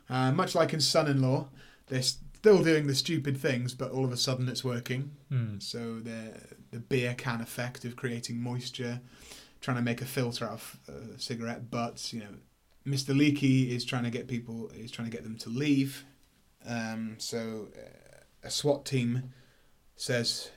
Uh, 0.09 0.31
much 0.31 0.55
like 0.55 0.73
in 0.73 0.79
Son-in-Law, 0.79 1.47
they're 1.87 2.01
still 2.01 2.63
doing 2.63 2.87
the 2.87 2.95
stupid 2.95 3.37
things, 3.37 3.73
but 3.73 3.91
all 3.91 4.05
of 4.05 4.11
a 4.11 4.17
sudden 4.17 4.47
it's 4.47 4.63
working. 4.63 5.11
Hmm. 5.29 5.59
So 5.59 5.99
the 5.99 6.33
the 6.71 6.79
beer 6.79 7.13
can 7.15 7.39
effect 7.39 7.85
of 7.85 7.95
creating 7.95 8.41
moisture, 8.41 8.99
trying 9.61 9.77
to 9.77 9.83
make 9.83 10.01
a 10.01 10.05
filter 10.05 10.45
out 10.45 10.51
of 10.51 10.79
uh, 10.89 11.17
cigarette 11.17 11.69
butts. 11.69 12.13
You 12.13 12.21
know, 12.21 12.35
Mr. 12.85 13.15
Leakey 13.15 13.69
is 13.69 13.85
trying 13.85 14.03
to 14.03 14.09
get 14.09 14.27
people. 14.27 14.69
Is 14.75 14.91
trying 14.91 15.09
to 15.09 15.15
get 15.15 15.23
them 15.23 15.37
to 15.39 15.49
leave. 15.49 16.05
Um, 16.65 17.15
so 17.17 17.67
uh, 17.77 18.21
a 18.43 18.49
SWAT 18.49 18.85
team 18.85 19.33
says 19.95 20.49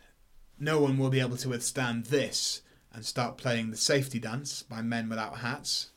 no 0.59 0.81
one 0.81 0.99
will 0.99 1.11
be 1.11 1.21
able 1.21 1.37
to 1.37 1.49
withstand 1.49 2.07
this 2.07 2.63
and 2.97 3.05
start 3.05 3.37
playing 3.37 3.71
the 3.71 3.77
safety 3.77 4.19
dance 4.19 4.63
by 4.63 4.81
Men 4.81 5.11
Without 5.11 5.39
Hats. 5.39 5.91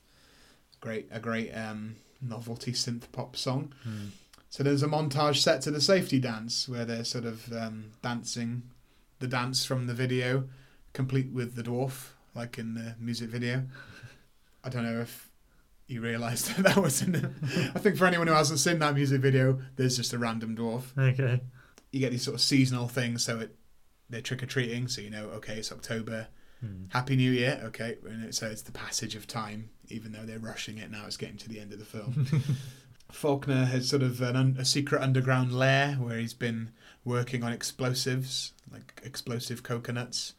Great, 0.82 1.08
a 1.12 1.20
great 1.20 1.52
um, 1.54 1.96
novelty 2.22 2.74
synth 2.74 3.10
pop 3.14 3.38
song. 3.38 3.74
Hmm. 3.84 4.08
So 4.50 4.64
there's 4.64 4.84
a 4.84 4.88
montage 4.88 5.38
set 5.38 5.62
to 5.62 5.72
the 5.72 5.80
safety 5.80 6.20
dance 6.20 6.68
where 6.68 6.84
they're 6.84 7.06
sort 7.06 7.24
of 7.24 7.52
um, 7.54 7.92
dancing 8.02 8.64
the 9.20 9.28
dance 9.28 9.64
from 9.64 9.88
the 9.88 9.94
video, 9.94 10.50
complete 10.92 11.32
with 11.32 11.56
the 11.56 11.64
dwarf, 11.64 12.10
like 12.36 12.58
in 12.58 12.74
the 12.74 12.96
music 13.00 13.30
video. 13.30 13.64
I 14.64 14.70
don't 14.70 14.84
know 14.84 15.00
if 15.00 15.30
you 15.88 16.02
realised 16.02 16.48
that 16.58 16.64
that 16.64 16.84
was 16.84 17.02
in 17.02 17.14
the. 17.14 17.32
I 17.74 17.80
think 17.80 17.96
for 17.96 18.08
anyone 18.08 18.28
who 18.28 18.34
hasn't 18.34 18.60
seen 18.60 18.80
that 18.80 18.94
music 18.94 19.22
video, 19.22 19.62
there's 19.78 19.96
just 19.96 20.12
a 20.12 20.18
random 20.18 20.58
dwarf. 20.58 20.98
Okay. 20.98 21.42
You 21.92 22.02
get 22.02 22.12
these 22.12 22.24
sort 22.24 22.36
of 22.36 22.42
seasonal 22.42 22.90
things, 22.90 23.24
so 23.24 23.40
it 23.40 23.56
they're 24.10 24.22
trick 24.22 24.44
or 24.44 24.48
treating, 24.48 24.90
so 24.90 25.00
you 25.00 25.10
know, 25.10 25.28
okay, 25.36 25.56
it's 25.56 25.72
October. 25.72 26.28
Hmm. 26.62 26.86
Happy 26.90 27.16
New 27.16 27.32
Year, 27.32 27.62
okay. 27.66 27.96
And 28.08 28.26
it, 28.26 28.36
so 28.36 28.48
it's 28.48 28.64
the 28.64 28.72
passage 28.72 29.16
of 29.16 29.28
time, 29.28 29.70
even 29.90 30.12
though 30.12 30.24
they're 30.26 30.40
rushing 30.40 30.78
it 30.78 30.92
now. 30.92 31.06
It's 31.06 31.18
getting 31.18 31.38
to 31.38 31.50
the 31.50 31.60
end 31.60 31.72
of 31.74 31.80
the 31.80 31.86
film. 31.86 32.28
Faulkner 33.12 33.66
has 33.66 33.90
sort 33.90 34.04
of 34.04 34.22
an 34.22 34.36
un- 34.36 34.56
a 34.60 34.66
secret 34.66 35.02
underground 35.02 35.52
lair 35.54 35.94
where 35.96 36.18
he's 36.20 36.34
been 36.34 36.72
working 37.06 37.44
on 37.44 37.52
explosives, 37.52 38.54
like 38.72 39.02
explosive 39.04 39.64
coconuts. 39.64 40.34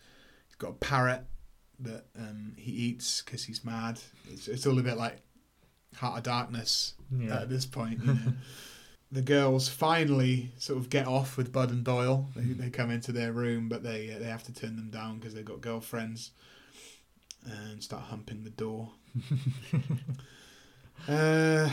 He's 0.47 0.57
got 0.57 0.69
a 0.71 0.75
parrot 0.75 1.25
that 1.81 2.05
um, 2.19 2.53
he 2.57 2.71
eats 2.71 3.23
because 3.23 3.45
he's 3.45 3.65
mad. 3.65 3.99
It's, 4.31 4.47
it's 4.47 4.67
all 4.67 4.79
a 4.79 4.83
bit 4.83 4.97
like 4.99 5.17
Heart 5.97 6.19
of 6.19 6.23
Darkness 6.25 6.95
Yeah. 7.11 7.41
at 7.41 7.49
this 7.49 7.67
point. 7.67 8.01
You 8.05 8.15
know. 8.15 8.19
the 9.13 9.23
girls 9.23 9.69
finally 9.69 10.53
sort 10.59 10.79
of 10.79 10.89
get 10.89 11.07
off 11.07 11.37
with 11.37 11.53
Bud 11.53 11.71
and 11.71 11.85
Doyle. 11.85 12.29
They, 12.37 12.53
they 12.53 12.71
come 12.71 12.91
into 12.91 13.13
their 13.13 13.33
room, 13.33 13.69
but 13.69 13.83
they 13.83 14.13
uh, 14.13 14.19
they 14.19 14.27
have 14.27 14.45
to 14.45 14.53
turn 14.53 14.77
them 14.77 14.91
down 14.91 15.19
because 15.19 15.35
they've 15.35 15.45
got 15.45 15.61
girlfriends 15.61 16.31
and 17.45 17.83
start 17.83 18.05
humping 18.05 18.45
the 18.45 18.51
door. 18.51 18.91
uh, 21.09 21.71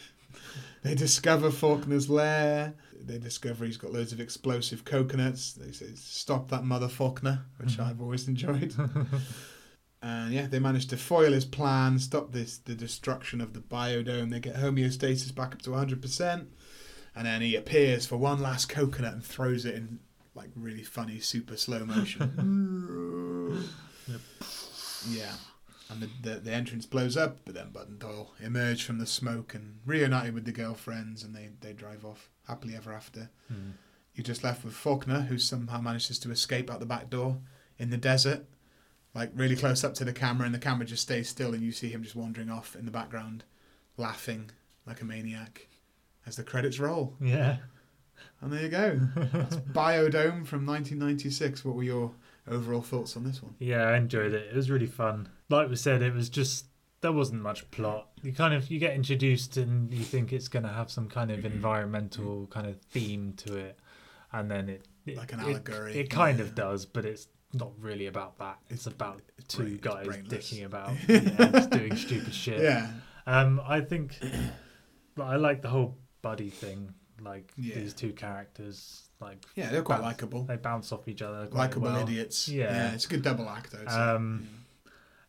they 0.82 0.94
discover 0.94 1.50
Faulkner's 1.50 2.10
lair. 2.10 2.74
They 3.04 3.18
discover 3.18 3.64
he's 3.64 3.78
got 3.78 3.92
loads 3.92 4.12
of 4.12 4.20
explosive 4.20 4.84
coconuts. 4.84 5.54
They 5.54 5.72
say, 5.72 5.92
"Stop 5.94 6.50
that 6.50 6.64
mother 6.64 6.88
Faulkner," 6.88 7.40
which 7.58 7.78
I've 7.78 8.00
always 8.00 8.28
enjoyed. 8.28 8.74
And 10.02 10.32
yeah, 10.32 10.48
they 10.48 10.58
manage 10.58 10.88
to 10.88 10.96
foil 10.96 11.32
his 11.32 11.44
plan, 11.44 12.00
stop 12.00 12.32
this 12.32 12.58
the 12.58 12.74
destruction 12.74 13.40
of 13.40 13.52
the 13.54 13.60
biodome. 13.60 14.30
They 14.30 14.40
get 14.40 14.56
homeostasis 14.56 15.34
back 15.34 15.52
up 15.52 15.62
to 15.62 15.70
100%. 15.70 16.46
And 17.14 17.26
then 17.26 17.40
he 17.42 17.54
appears 17.54 18.04
for 18.06 18.16
one 18.16 18.40
last 18.42 18.68
coconut 18.68 19.12
and 19.12 19.24
throws 19.24 19.64
it 19.64 19.76
in 19.76 20.00
like 20.34 20.50
really 20.56 20.82
funny 20.82 21.20
super 21.20 21.56
slow 21.56 21.84
motion. 21.84 22.30
yeah. 25.08 25.32
And 25.90 26.00
the, 26.00 26.08
the, 26.22 26.40
the 26.40 26.52
entrance 26.52 26.86
blows 26.86 27.16
up, 27.16 27.38
but 27.44 27.54
then 27.54 27.68
and 27.74 27.98
Doyle 27.98 28.32
emerge 28.40 28.82
from 28.82 28.98
the 28.98 29.06
smoke 29.06 29.54
and 29.54 29.80
reunited 29.84 30.32
with 30.32 30.46
the 30.46 30.52
girlfriends 30.52 31.22
and 31.22 31.36
they, 31.36 31.50
they 31.60 31.74
drive 31.74 32.04
off 32.04 32.30
happily 32.48 32.74
ever 32.74 32.92
after. 32.92 33.30
Hmm. 33.48 33.72
You're 34.14 34.24
just 34.24 34.42
left 34.42 34.64
with 34.64 34.74
Faulkner, 34.74 35.22
who 35.22 35.38
somehow 35.38 35.80
manages 35.80 36.18
to 36.20 36.30
escape 36.30 36.70
out 36.70 36.80
the 36.80 36.86
back 36.86 37.08
door 37.08 37.38
in 37.78 37.90
the 37.90 37.96
desert, 37.96 38.46
like 39.14 39.30
really 39.34 39.56
close 39.56 39.84
up 39.84 39.94
to 39.94 40.04
the 40.04 40.12
camera, 40.12 40.46
and 40.46 40.54
the 40.54 40.58
camera 40.58 40.86
just 40.86 41.02
stays 41.02 41.28
still, 41.28 41.54
and 41.54 41.62
you 41.62 41.72
see 41.72 41.88
him 41.88 42.02
just 42.02 42.16
wandering 42.16 42.50
off 42.50 42.76
in 42.76 42.84
the 42.84 42.90
background, 42.90 43.44
laughing 43.96 44.50
like 44.86 45.00
a 45.00 45.04
maniac 45.04 45.68
as 46.26 46.36
the 46.36 46.42
credits 46.42 46.78
roll. 46.78 47.14
Yeah. 47.20 47.56
And 48.40 48.52
there 48.52 48.62
you 48.62 48.68
go. 48.68 49.00
That's 49.16 49.56
Biodome 49.72 50.46
from 50.46 50.66
1996. 50.66 51.64
What 51.64 51.76
were 51.76 51.82
your 51.82 52.12
overall 52.48 52.82
thoughts 52.82 53.16
on 53.16 53.24
this 53.24 53.42
one? 53.42 53.54
Yeah, 53.58 53.84
I 53.84 53.96
enjoyed 53.96 54.32
it. 54.32 54.48
It 54.50 54.56
was 54.56 54.70
really 54.70 54.86
fun. 54.86 55.28
Like 55.48 55.68
we 55.68 55.76
said, 55.76 56.02
it 56.02 56.14
was 56.14 56.28
just 56.28 56.66
there 57.00 57.12
wasn't 57.12 57.42
much 57.42 57.70
plot. 57.70 58.08
You 58.22 58.32
kind 58.32 58.54
of 58.54 58.70
you 58.70 58.78
get 58.78 58.94
introduced 58.94 59.56
and 59.56 59.92
you 59.92 60.04
think 60.04 60.32
it's 60.32 60.48
going 60.48 60.64
to 60.64 60.72
have 60.72 60.90
some 60.90 61.08
kind 61.08 61.30
of 61.30 61.38
mm-hmm. 61.38 61.54
environmental 61.54 62.42
mm-hmm. 62.42 62.52
kind 62.52 62.66
of 62.66 62.80
theme 62.80 63.34
to 63.38 63.56
it, 63.56 63.78
and 64.32 64.50
then 64.50 64.68
it, 64.68 64.88
it 65.06 65.16
Like 65.16 65.32
an 65.32 65.40
it- 65.40 65.44
allegory, 65.44 65.98
It, 65.98 66.10
kind 66.10 66.38
yeah. 66.38 66.44
of 66.44 66.54
does, 66.54 66.86
but 66.86 67.04
it's 67.04 67.28
not 67.54 67.72
really 67.78 68.06
about 68.06 68.38
that. 68.38 68.58
It's 68.70 68.86
about 68.86 69.20
It's 69.38 69.54
two 69.54 69.78
brain- 69.78 69.78
guys 69.78 70.06
dicking 70.28 70.64
about, 70.64 70.92
yeah, 71.08 71.66
doing 71.66 71.96
stupid 71.96 72.34
shit. 72.34 72.60
Yeah. 72.62 72.90
Um, 73.26 73.60
I 73.66 73.80
think 73.80 74.18
but 75.14 75.24
I 75.24 75.36
like 75.36 75.62
the 75.62 75.68
whole 75.68 75.98
buddy 76.22 76.50
thing. 76.50 76.94
Like 77.20 77.52
Yeah. 77.56 77.76
these 77.76 77.94
two 77.94 78.12
characters, 78.12 79.08
like 79.20 79.44
Yeah, 79.54 79.70
they're 79.70 79.82
quite 79.82 80.00
likable. 80.00 80.42
They 80.44 80.56
bounce 80.56 80.90
off 80.90 81.06
each 81.06 81.22
other. 81.22 81.48
Likeable 81.52 81.82
well. 81.92 82.02
idiots. 82.02 82.48
Yeah. 82.48 82.92
it's 82.94 83.04
a 83.04 83.08
good 83.08 83.22
double 83.22 83.48
act, 83.48 83.72
say. 83.72 83.84
Um, 83.84 84.48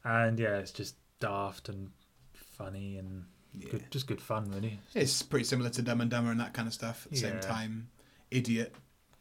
and 0.03 0.39
yeah, 0.39 0.57
it's 0.57 0.71
just 0.71 0.95
daft 1.19 1.69
and 1.69 1.91
funny 2.34 2.97
and 2.97 3.26
yeah. 3.57 3.69
good, 3.71 3.84
just 3.91 4.07
good 4.07 4.21
fun, 4.21 4.49
really. 4.49 4.80
It's 4.95 5.21
pretty 5.21 5.45
similar 5.45 5.69
to 5.71 5.82
Dumb 5.84 6.01
and 6.01 6.09
Dumber 6.09 6.32
and 6.32 6.39
that 6.39 6.53
kind 6.53 6.67
of 6.67 6.74
stuff. 6.74 7.05
At 7.05 7.11
the 7.11 7.17
same 7.17 7.39
time, 7.39 7.89
idiot 8.32 8.74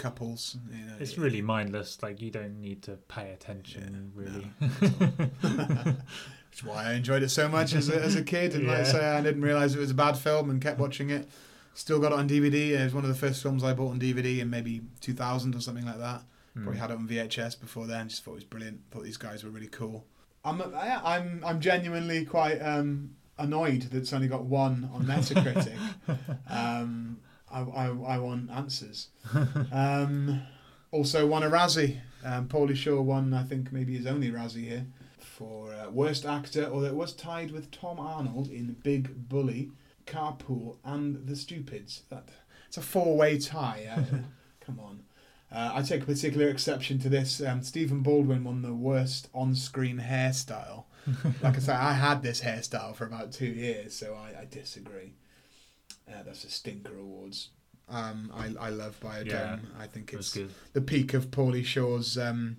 couples. 0.02 0.56
You 0.70 0.84
know, 0.86 0.96
It's 1.00 1.12
it- 1.12 1.18
really 1.18 1.40
mindless. 1.42 2.02
Like 2.02 2.20
you 2.20 2.30
don't 2.30 2.60
need 2.60 2.82
to 2.82 2.92
pay 3.08 3.30
attention, 3.32 4.12
Yeah, 4.14 4.22
really. 4.22 4.50
Which 6.50 6.58
is 6.60 6.64
why 6.64 6.84
I 6.90 6.92
enjoyed 6.94 7.22
it 7.22 7.30
so 7.30 7.48
much 7.48 7.74
as 7.74 7.88
a, 7.88 7.98
as 8.02 8.14
a 8.16 8.22
kid. 8.22 8.54
And 8.54 8.66
like 8.66 8.80
I 8.80 8.82
say, 8.84 9.04
I 9.04 9.22
didn't 9.22 9.42
realise 9.42 9.74
it 9.74 9.78
was 9.78 9.90
a 9.90 9.94
bad 9.94 10.18
film 10.18 10.50
and 10.50 10.60
kept 10.60 10.78
watching 10.78 11.10
it. 11.10 11.28
Still 11.74 11.98
got 11.98 12.12
it 12.12 12.18
on 12.18 12.28
DVD. 12.28 12.72
It 12.78 12.84
was 12.84 12.92
one 12.94 13.04
of 13.04 13.08
the 13.08 13.16
first 13.16 13.42
films 13.42 13.64
I 13.64 13.72
bought 13.72 13.92
on 13.92 13.98
DVD 14.00 14.40
in 14.40 14.50
maybe 14.50 14.82
2000 15.00 15.54
or 15.54 15.60
something 15.60 15.86
like 15.86 15.98
that. 15.98 16.22
Probably 16.54 16.76
Mm. 16.76 16.80
had 16.80 16.90
it 16.90 16.96
on 16.98 17.08
VHS 17.08 17.58
before 17.58 17.86
then. 17.86 18.08
Just 18.10 18.24
thought 18.24 18.32
it 18.32 18.34
was 18.34 18.44
brilliant. 18.44 18.80
Thought 18.90 19.04
these 19.04 19.16
guys 19.16 19.42
were 19.42 19.50
really 19.50 19.68
cool. 19.68 20.04
I'm 20.44 20.60
I'm 20.74 21.42
I'm 21.46 21.60
genuinely 21.60 22.26
quite 22.26 22.58
um, 22.58 23.12
annoyed 23.38 23.82
that 23.84 23.96
it's 23.96 24.12
only 24.12 24.28
got 24.28 24.44
one 24.44 24.90
on 24.92 25.04
Metacritic. 25.06 25.78
um, 26.50 27.16
I, 27.52 27.60
I 27.60 28.14
I 28.14 28.18
want 28.18 28.50
answers. 28.50 29.08
Um, 29.72 30.42
also 30.90 31.26
won 31.26 31.42
a 31.42 31.50
Razzie. 31.50 32.00
Um, 32.24 32.46
Pauly 32.48 32.76
Shore 32.76 33.02
won, 33.02 33.34
I 33.34 33.42
think, 33.42 33.72
maybe 33.72 33.96
his 33.96 34.06
only 34.06 34.30
Razzie 34.30 34.68
here 34.68 34.86
for 35.18 35.72
uh, 35.74 35.90
worst 35.90 36.24
actor, 36.24 36.70
although 36.70 36.86
it 36.86 36.94
was 36.94 37.12
tied 37.12 37.50
with 37.50 37.70
Tom 37.70 37.98
Arnold 37.98 38.48
in 38.48 38.76
Big 38.82 39.28
Bully, 39.28 39.70
Carpool, 40.06 40.76
and 40.84 41.26
The 41.26 41.34
Stupids. 41.34 42.02
That 42.10 42.28
it's 42.68 42.76
a 42.76 42.82
four-way 42.82 43.38
tie. 43.38 43.86
Uh, 43.90 44.18
come 44.64 44.78
on. 44.78 45.00
Uh, 45.50 45.72
I 45.74 45.82
take 45.82 46.02
a 46.02 46.06
particular 46.06 46.48
exception 46.48 46.98
to 47.00 47.08
this. 47.08 47.42
Um, 47.42 47.62
Stephen 47.62 48.00
Baldwin 48.00 48.44
won 48.44 48.62
the 48.62 48.72
worst 48.72 49.28
on-screen 49.34 49.98
hairstyle. 49.98 50.84
like 51.42 51.56
I 51.56 51.58
say, 51.58 51.72
I 51.72 51.94
had 51.94 52.22
this 52.22 52.42
hairstyle 52.42 52.94
for 52.94 53.04
about 53.04 53.32
two 53.32 53.46
years, 53.46 53.94
so 53.94 54.14
I, 54.14 54.42
I 54.42 54.44
disagree. 54.50 55.14
Uh, 56.12 56.22
that's 56.24 56.44
a 56.44 56.50
Stinker 56.50 56.96
Awards. 56.96 57.50
Um, 57.88 58.30
I, 58.34 58.66
I 58.66 58.70
love 58.70 58.98
Biodome. 59.00 59.26
Yeah, 59.26 59.58
I 59.78 59.86
think 59.86 60.12
it's 60.12 60.36
the 60.72 60.80
peak 60.80 61.14
of 61.14 61.30
Pauly 61.30 61.64
Shore's 61.64 62.16
um, 62.16 62.58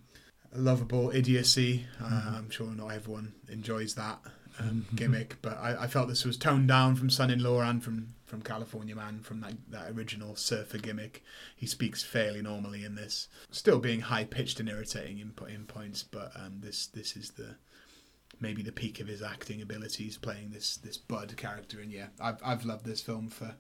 lovable 0.54 1.12
idiocy. 1.12 1.86
Uh, 2.00 2.10
Mhm. 2.10 2.34
I'm 2.38 2.50
sure 2.50 2.68
not 2.68 2.90
everyone 2.90 3.34
enjoys 3.50 3.96
that 3.96 4.20
um, 4.60 4.86
gimmick, 4.96 5.38
but 5.42 5.58
I, 5.58 5.84
I 5.84 5.88
felt 5.88 6.08
this 6.08 6.26
was 6.26 6.38
toned 6.38 6.68
down 6.68 6.96
from 6.96 7.10
Son-in-Law 7.10 7.62
and 7.62 7.84
from, 7.84 8.14
from 8.26 8.42
California 8.44 8.96
Man, 8.96 9.20
from 9.22 9.42
that, 9.42 9.54
that 9.70 9.90
original 9.92 10.36
surfer 10.36 10.78
gimmick. 10.78 11.24
He 11.56 11.66
speaks 11.66 12.04
fairly 12.04 12.42
normally 12.44 12.84
in 12.86 12.94
this, 12.96 13.28
still 13.50 13.80
being 13.80 14.02
high 14.02 14.26
pitched 14.26 14.60
and 14.60 14.70
irritating 14.70 15.18
in, 15.20 15.34
in 15.50 15.66
points, 15.66 16.04
but 16.04 16.32
um, 16.36 16.60
this 16.60 16.86
this 16.88 17.16
is 17.18 17.32
the 17.32 17.56
maybe 18.40 18.62
the 18.62 18.72
peak 18.72 19.00
of 19.00 19.08
his 19.08 19.22
acting 19.22 19.62
abilities 19.62 20.18
playing 20.18 20.52
this 20.52 20.78
this 20.78 20.98
Bud 20.98 21.36
character. 21.38 21.80
And 21.80 21.92
yeah, 21.92 22.08
I've 22.22 22.38
I've 22.44 22.66
loved 22.66 22.86
this 22.86 23.02
film 23.02 23.30
for 23.30 23.56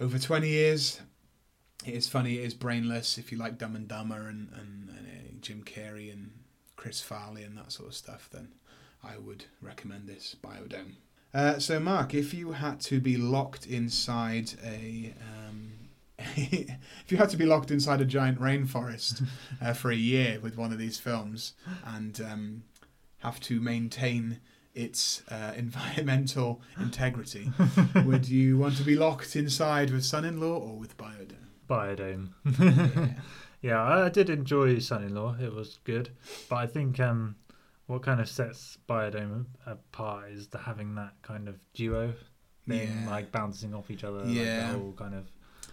over 0.00 0.18
twenty 0.18 0.48
years. 0.48 1.00
It 1.84 1.94
is 1.94 2.08
funny. 2.08 2.38
It 2.38 2.44
is 2.44 2.54
brainless. 2.54 3.18
If 3.18 3.30
you 3.30 3.38
like 3.38 3.58
Dumb 3.58 3.76
and 3.76 3.88
Dumber 3.88 4.28
and 4.28 4.48
and, 4.52 4.88
and 4.90 5.06
uh, 5.06 5.32
Jim 5.40 5.62
Carrey 5.62 6.12
and 6.12 6.30
Chris 6.76 7.00
Farley 7.00 7.42
and 7.42 7.56
that 7.58 7.72
sort 7.72 7.88
of 7.88 7.94
stuff, 7.94 8.28
then 8.32 8.48
I 9.02 9.18
would 9.18 9.44
recommend 9.60 10.08
this 10.08 10.36
Biodome. 10.42 10.94
Uh, 11.34 11.58
so, 11.58 11.78
Mark, 11.78 12.14
if 12.14 12.32
you 12.32 12.52
had 12.52 12.80
to 12.80 13.00
be 13.00 13.16
locked 13.16 13.66
inside 13.66 14.52
a, 14.64 15.14
um, 15.20 15.72
if 16.18 17.10
you 17.12 17.18
had 17.18 17.28
to 17.30 17.36
be 17.36 17.44
locked 17.44 17.70
inside 17.70 18.00
a 18.00 18.04
giant 18.04 18.40
rainforest 18.40 19.22
uh, 19.62 19.72
for 19.72 19.90
a 19.90 19.96
year 19.96 20.38
with 20.40 20.56
one 20.56 20.72
of 20.72 20.78
these 20.78 20.98
films 20.98 21.54
and 21.84 22.20
um, 22.20 22.62
have 23.26 23.40
to 23.40 23.60
maintain 23.60 24.38
its 24.74 25.22
uh, 25.30 25.52
environmental 25.56 26.60
integrity, 26.80 27.50
would 28.04 28.28
you 28.28 28.56
want 28.58 28.76
to 28.76 28.82
be 28.84 28.94
locked 28.94 29.34
inside 29.36 29.90
with 29.90 30.04
Son-in-Law 30.04 30.56
or 30.58 30.78
with 30.78 30.96
Biodome? 30.96 31.48
Biodome. 31.68 32.28
Yeah. 32.60 33.08
Yeah, 33.62 33.82
I 33.82 34.10
did 34.10 34.30
enjoy 34.30 34.78
Son-in-Law. 34.78 35.36
It 35.42 35.52
was 35.52 35.78
good, 35.82 36.10
but 36.48 36.56
I 36.56 36.66
think 36.68 37.00
um, 37.00 37.34
what 37.86 38.02
kind 38.02 38.20
of 38.20 38.28
sets 38.28 38.78
Biodome 38.88 39.46
apart 39.64 40.30
is 40.30 40.48
the 40.48 40.58
having 40.58 40.94
that 40.96 41.14
kind 41.22 41.48
of 41.48 41.56
duo 41.72 42.12
thing, 42.68 42.88
Yeah. 43.04 43.10
like 43.10 43.32
bouncing 43.32 43.74
off 43.74 43.90
each 43.90 44.04
other, 44.04 44.22
Yeah. 44.26 44.42
like 44.68 44.72
the 44.72 44.78
whole 44.78 44.92
kind 44.92 45.14
of 45.14 45.24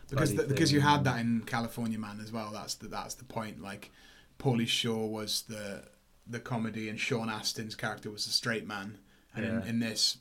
because 0.09 0.33
the, 0.33 0.43
because 0.43 0.71
you 0.71 0.79
had 0.81 1.03
that 1.03 1.19
in 1.19 1.41
California 1.45 1.99
Man 1.99 2.19
as 2.23 2.31
well. 2.31 2.49
That's 2.51 2.75
the 2.75 2.87
that's 2.87 3.15
the 3.15 3.25
point. 3.25 3.61
Like, 3.61 3.91
Pauly 4.39 4.67
Shore 4.67 5.07
was 5.11 5.43
the 5.43 5.83
the 6.27 6.39
comedy, 6.39 6.89
and 6.89 6.99
Sean 6.99 7.27
Astin's 7.29 7.75
character 7.75 8.09
was 8.09 8.25
a 8.27 8.31
straight 8.31 8.65
man. 8.67 8.97
And 9.35 9.45
in, 9.45 9.51
Yeah. 9.59 9.65
in 9.65 9.79
this, 9.79 10.17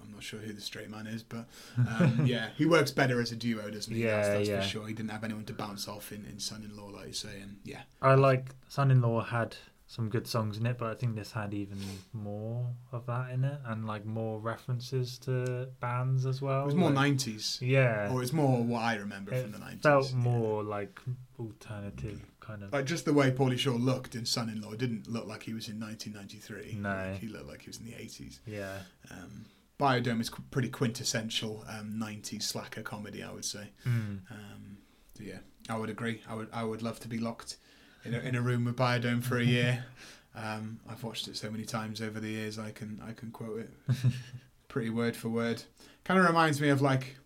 I'm 0.00 0.10
not 0.12 0.22
sure 0.22 0.40
who 0.40 0.52
the 0.52 0.60
straight 0.60 0.90
man 0.90 1.06
is, 1.06 1.22
but 1.22 1.46
um, 1.76 2.22
yeah, 2.26 2.50
he 2.56 2.66
works 2.66 2.90
better 2.90 3.20
as 3.20 3.32
a 3.32 3.36
duo, 3.36 3.70
doesn't 3.70 3.94
he? 3.94 4.04
Yeah, 4.04 4.28
that's 4.36 4.48
yeah. 4.48 4.60
for 4.60 4.66
sure. 4.68 4.86
He 4.86 4.94
didn't 4.94 5.10
have 5.10 5.24
anyone 5.24 5.44
to 5.46 5.52
bounce 5.54 5.88
off 5.88 6.12
in, 6.12 6.24
in 6.26 6.38
Son-in-Law, 6.38 6.88
like 6.88 7.06
you 7.08 7.12
say, 7.12 7.40
and 7.40 7.58
yeah, 7.64 7.82
I 8.00 8.14
like 8.14 8.50
Son-in-Law 8.68 9.22
had 9.24 9.56
some 9.86 10.08
good 10.08 10.26
songs 10.26 10.56
in 10.56 10.64
it, 10.64 10.78
but 10.78 10.88
I 10.90 10.94
think 10.94 11.16
this 11.16 11.32
had 11.32 11.52
even 11.52 11.78
more 12.14 12.66
of 12.92 13.04
that 13.06 13.30
in 13.30 13.44
it, 13.44 13.58
and 13.66 13.86
like 13.86 14.04
more 14.06 14.40
references 14.40 15.18
to 15.20 15.68
bands 15.80 16.24
as 16.26 16.40
well. 16.40 16.62
it 16.62 16.66
was 16.66 16.74
more 16.74 16.90
like- 16.90 17.12
'90s, 17.12 17.60
Yeah, 17.60 18.10
or 18.12 18.22
it's 18.22 18.32
more 18.32 18.62
what 18.62 18.80
I 18.80 18.94
remember 18.96 19.32
it 19.34 19.42
from 19.42 19.52
the 19.52 19.58
'90s. 19.58 19.82
felt 19.82 20.10
yeah. 20.10 20.16
more 20.16 20.62
like 20.64 20.98
alternative 21.38 22.20
kind 22.42 22.62
of. 22.62 22.72
Like 22.72 22.84
just 22.84 23.04
the 23.04 23.12
way 23.14 23.30
Pauly 23.30 23.58
Shore 23.58 23.78
looked 23.78 24.14
in 24.14 24.26
Son-in-Law 24.26 24.74
didn't 24.74 25.08
look 25.08 25.26
like 25.26 25.42
he 25.44 25.54
was 25.54 25.68
in 25.68 25.80
1993. 25.80 26.78
No. 26.80 27.16
He 27.20 27.28
looked 27.28 27.46
like 27.48 27.62
he 27.62 27.68
was 27.70 27.78
in 27.78 27.86
the 27.86 27.92
80s. 27.92 28.40
yeah, 28.46 28.78
Um, 29.10 29.46
Biodome 29.80 30.20
is 30.20 30.28
qu- 30.30 30.42
pretty 30.50 30.68
quintessential 30.68 31.64
um, 31.68 31.94
90s 32.00 32.42
slacker 32.42 32.82
comedy, 32.82 33.22
I 33.22 33.32
would 33.32 33.44
say. 33.44 33.70
mm. 33.86 34.20
Um, 34.30 34.78
so 35.16 35.24
yeah, 35.24 35.38
I 35.68 35.76
would 35.78 35.90
agree. 35.90 36.22
I 36.28 36.34
would 36.34 36.48
I 36.52 36.62
would 36.64 36.82
love 36.82 36.98
to 37.00 37.08
be 37.08 37.18
locked 37.18 37.56
in 38.04 38.14
a, 38.14 38.18
in 38.20 38.34
a 38.34 38.40
room 38.42 38.64
with 38.64 38.76
Biodome 38.76 39.22
for 39.22 39.38
a 39.38 39.44
year. 39.44 39.84
Um, 40.34 40.80
I've 40.88 41.04
watched 41.04 41.28
it 41.28 41.36
so 41.36 41.50
many 41.50 41.64
times 41.66 42.00
over 42.00 42.18
the 42.18 42.30
years. 42.30 42.58
I 42.58 42.70
can 42.70 43.02
I 43.06 43.12
can 43.12 43.30
quote 43.30 43.58
it 43.60 43.70
pretty 44.68 44.88
word 44.88 45.14
for 45.14 45.28
word. 45.28 45.62
Kind 46.04 46.18
of 46.18 46.24
reminds 46.26 46.58
me 46.58 46.70
of 46.70 46.80
like 46.80 47.18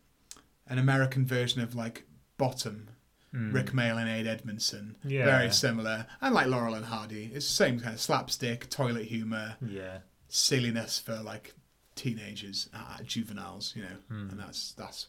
an 0.68 0.78
American 0.80 1.24
version 1.24 1.60
of 1.60 1.76
like 1.76 2.02
Bottom, 2.36 2.88
Mm. 3.36 3.52
Rik 3.52 3.72
Mayall 3.72 3.98
and 4.00 4.08
Ade 4.08 4.26
Edmondson. 4.26 4.96
Yeah. 5.04 5.24
Very 5.26 5.50
similar, 5.50 6.06
and 6.22 6.34
like 6.34 6.46
Laurel 6.46 6.74
and 6.74 6.86
Hardy, 6.86 7.30
it's 7.34 7.46
the 7.46 7.52
same 7.64 7.78
kind 7.80 7.94
of 7.94 8.00
slapstick, 8.00 8.70
toilet 8.70 9.04
humor, 9.06 9.56
Yeah, 9.60 9.98
silliness 10.28 10.98
for 10.98 11.16
like 11.22 11.54
teenagers, 11.94 12.68
uh, 12.74 12.98
juveniles, 13.04 13.74
you 13.76 13.82
know, 13.82 13.96
Mm. 14.10 14.30
and 14.32 14.40
that's 14.40 14.72
that's 14.72 15.06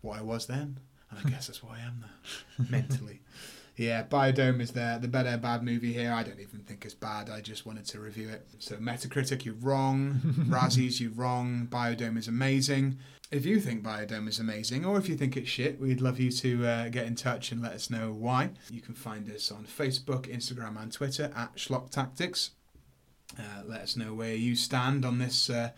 what 0.00 0.18
I 0.18 0.22
was 0.22 0.46
then, 0.46 0.78
and 1.10 1.18
I 1.24 1.28
guess 1.30 1.46
that's 1.46 1.62
what 1.62 1.74
I 1.78 1.80
am 1.80 2.00
now, 2.00 2.64
mentally. 2.70 3.20
Yeah, 3.76 4.02
Biodome 4.02 4.60
is 4.60 4.72
the 4.72 4.98
the 5.00 5.06
better 5.08 5.36
bad 5.36 5.62
movie 5.62 5.92
here. 5.92 6.12
I 6.12 6.24
don't 6.24 6.40
even 6.40 6.60
think 6.60 6.84
it's 6.84 6.94
bad. 6.94 7.30
I 7.30 7.40
just 7.40 7.64
wanted 7.64 7.84
to 7.86 8.00
review 8.00 8.28
it. 8.28 8.44
So 8.58 8.74
Metacritic, 8.76 9.44
you're 9.44 9.54
wrong. 9.54 10.14
Razzies, 10.48 10.98
you're 11.00 11.12
wrong. 11.12 11.68
Biodome 11.70 12.18
is 12.18 12.26
amazing. 12.26 12.98
If 13.30 13.44
you 13.44 13.60
think 13.60 13.82
Biodome 13.82 14.26
is 14.26 14.38
amazing, 14.38 14.86
or 14.86 14.96
if 14.96 15.06
you 15.06 15.14
think 15.14 15.36
it's 15.36 15.50
shit, 15.50 15.78
we'd 15.78 16.00
love 16.00 16.18
you 16.18 16.30
to 16.30 16.66
uh, 16.66 16.88
get 16.88 17.04
in 17.04 17.14
touch 17.14 17.52
and 17.52 17.60
let 17.60 17.72
us 17.72 17.90
know 17.90 18.10
why. 18.10 18.50
You 18.70 18.80
can 18.80 18.94
find 18.94 19.30
us 19.30 19.52
on 19.52 19.66
Facebook, 19.66 20.34
Instagram, 20.34 20.80
and 20.80 20.90
Twitter 20.90 21.30
at 21.36 21.54
Schlock 21.56 21.90
Tactics. 21.90 22.52
Uh, 23.38 23.64
let 23.66 23.82
us 23.82 23.96
know 23.98 24.14
where 24.14 24.34
you 24.34 24.56
stand 24.56 25.04
on 25.04 25.18
this 25.18 25.50
uh, 25.50 25.72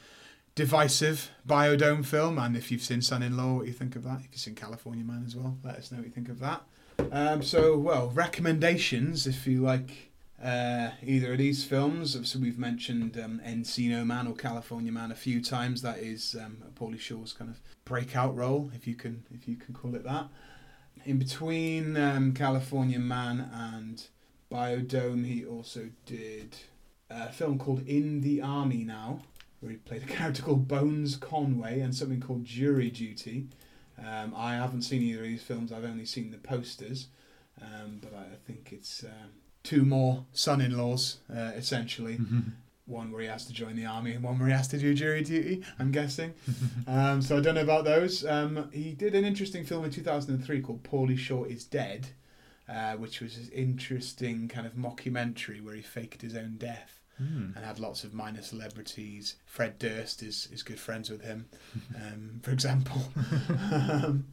divisive 0.55 1.32
Biodome 1.44 2.05
film, 2.05 2.38
and 2.38 2.57
if 2.57 2.70
you've 2.70 2.82
seen 2.82 3.03
Son-in-Law, 3.03 3.55
what 3.55 3.66
you 3.66 3.72
think 3.72 3.96
of 3.96 4.05
that. 4.05 4.20
If 4.20 4.28
you've 4.30 4.40
seen 4.40 4.55
California 4.55 5.05
Man 5.05 5.24
as 5.26 5.34
well, 5.34 5.59
let 5.64 5.74
us 5.74 5.90
know 5.90 5.98
what 5.98 6.07
you 6.07 6.12
think 6.12 6.28
of 6.28 6.38
that. 6.38 6.62
Um, 7.11 7.42
so, 7.42 7.76
well, 7.76 8.11
recommendations 8.11 9.26
if 9.26 9.48
you 9.48 9.61
like 9.61 10.09
uh, 10.43 10.91
either 11.03 11.32
of 11.32 11.38
these 11.38 11.64
films. 11.64 12.16
So 12.30 12.38
we've 12.38 12.59
mentioned 12.59 13.18
um, 13.22 13.41
Encino 13.47 14.05
Man 14.07 14.26
or 14.26 14.34
California 14.34 14.93
Man 14.93 15.11
a 15.12 15.16
few 15.16 15.43
times. 15.43 15.82
That 15.82 15.99
is 15.99 16.36
um, 16.41 16.59
Pauly 16.74 16.99
Shore's 16.99 17.32
kind 17.32 17.51
of 17.51 17.61
breakout 17.84 18.34
role, 18.36 18.70
if 18.74 18.86
you 18.86 18.95
can 18.95 19.24
if 19.34 19.47
you 19.47 19.57
can 19.57 19.74
call 19.74 19.95
it 19.95 20.05
that. 20.05 20.28
In 21.05 21.18
between 21.18 21.97
um, 21.97 22.32
California 22.32 22.99
Man 22.99 23.51
and 23.53 24.03
Biodome, 24.51 25.26
he 25.26 25.45
also 25.45 25.91
did 26.07 26.57
a 27.09 27.32
film 27.32 27.59
called 27.59 27.86
In 27.86 28.20
the 28.20 28.41
Army 28.41 28.84
Now, 28.84 29.22
where 29.61 29.72
he 29.72 29.78
played 29.78 30.03
a 30.03 30.07
character 30.07 30.43
called 30.43 30.68
Bones 30.68 31.16
Conway 31.16 31.80
and 31.80 31.95
something 31.95 32.20
called 32.20 32.45
Jury 32.45 32.91
Duty. 32.91 33.47
Um, 33.99 34.32
I 34.36 34.55
haven't 34.55 34.82
seen 34.82 35.03
either 35.03 35.20
of 35.20 35.26
these 35.26 35.43
films. 35.43 35.72
I've 35.72 35.84
only 35.84 36.07
seen 36.07 36.30
the 36.30 36.38
posters, 36.38 37.09
um, 37.61 37.99
but 38.01 38.14
I, 38.14 38.36
think 38.47 38.70
it's 38.72 39.05
uh, 39.05 39.28
two 39.62 39.84
more 39.84 40.24
son-in-laws, 40.32 41.18
uh, 41.34 41.52
essentially. 41.56 42.18
One 42.86 43.12
where 43.12 43.22
he 43.22 43.28
has 43.28 43.46
to 43.46 43.52
join 43.52 43.76
the 43.76 43.86
army, 43.86 44.12
and 44.14 44.24
one 44.24 44.36
where 44.40 44.48
he 44.48 44.52
has 44.54 44.66
to 44.68 44.78
do 44.78 44.92
jury 44.94 45.22
duty. 45.22 45.62
I'm 45.78 45.92
guessing. 45.92 46.34
um, 46.88 47.22
so 47.22 47.36
I 47.38 47.40
don't 47.40 47.54
know 47.54 47.61
about 47.61 47.84
those. 47.84 48.26
Um, 48.26 48.68
he 48.72 48.94
did 48.94 49.14
an 49.14 49.24
interesting 49.24 49.64
film 49.64 49.84
in 49.84 49.92
2003 49.92 50.61
called 50.61 50.82
Pauly 50.82 51.16
Shore 51.16 51.46
is 51.46 51.62
Dead, 51.64 52.08
uh, 52.68 52.94
which 52.94 53.20
was 53.20 53.36
an 53.36 53.48
interesting 53.54 54.48
kind 54.48 54.66
of 54.66 54.72
mockumentary 54.74 55.62
where 55.64 55.74
he 55.76 55.82
faked 55.82 56.22
his 56.22 56.34
own 56.34 56.56
death 56.58 56.96
Hmm. 57.18 57.52
and 57.54 57.64
had 57.64 57.78
lots 57.78 58.02
of 58.02 58.12
minor 58.14 58.42
celebrities. 58.42 59.36
Fred 59.46 59.78
Durst 59.78 60.22
is, 60.22 60.48
is 60.50 60.62
good 60.64 60.80
friends 60.80 61.11
with 61.11 61.20
him, 61.22 61.46
um, 61.94 62.40
for 62.42 62.50
example. 62.50 63.02
um, 63.72 64.26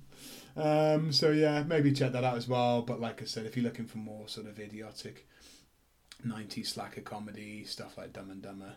um, 0.58 1.12
so 1.14 1.32
yeah, 1.32 1.64
maybe 1.64 1.92
check 1.92 2.12
that 2.14 2.24
out 2.24 2.36
as 2.38 2.48
well. 2.48 2.82
But 2.82 3.00
like 3.00 3.22
I 3.22 3.26
said, 3.26 3.46
if 3.46 3.56
you're 3.56 3.64
looking 3.66 3.86
for 3.86 3.98
more 4.00 4.28
sort 4.28 4.48
of 4.48 4.60
idiotic 4.60 5.28
90s 6.26 6.68
slacker 6.68 7.02
comedy, 7.02 7.64
stuff 7.64 7.98
like 7.98 8.14
Dumb 8.14 8.32
and 8.32 8.42
Dumber, 8.42 8.74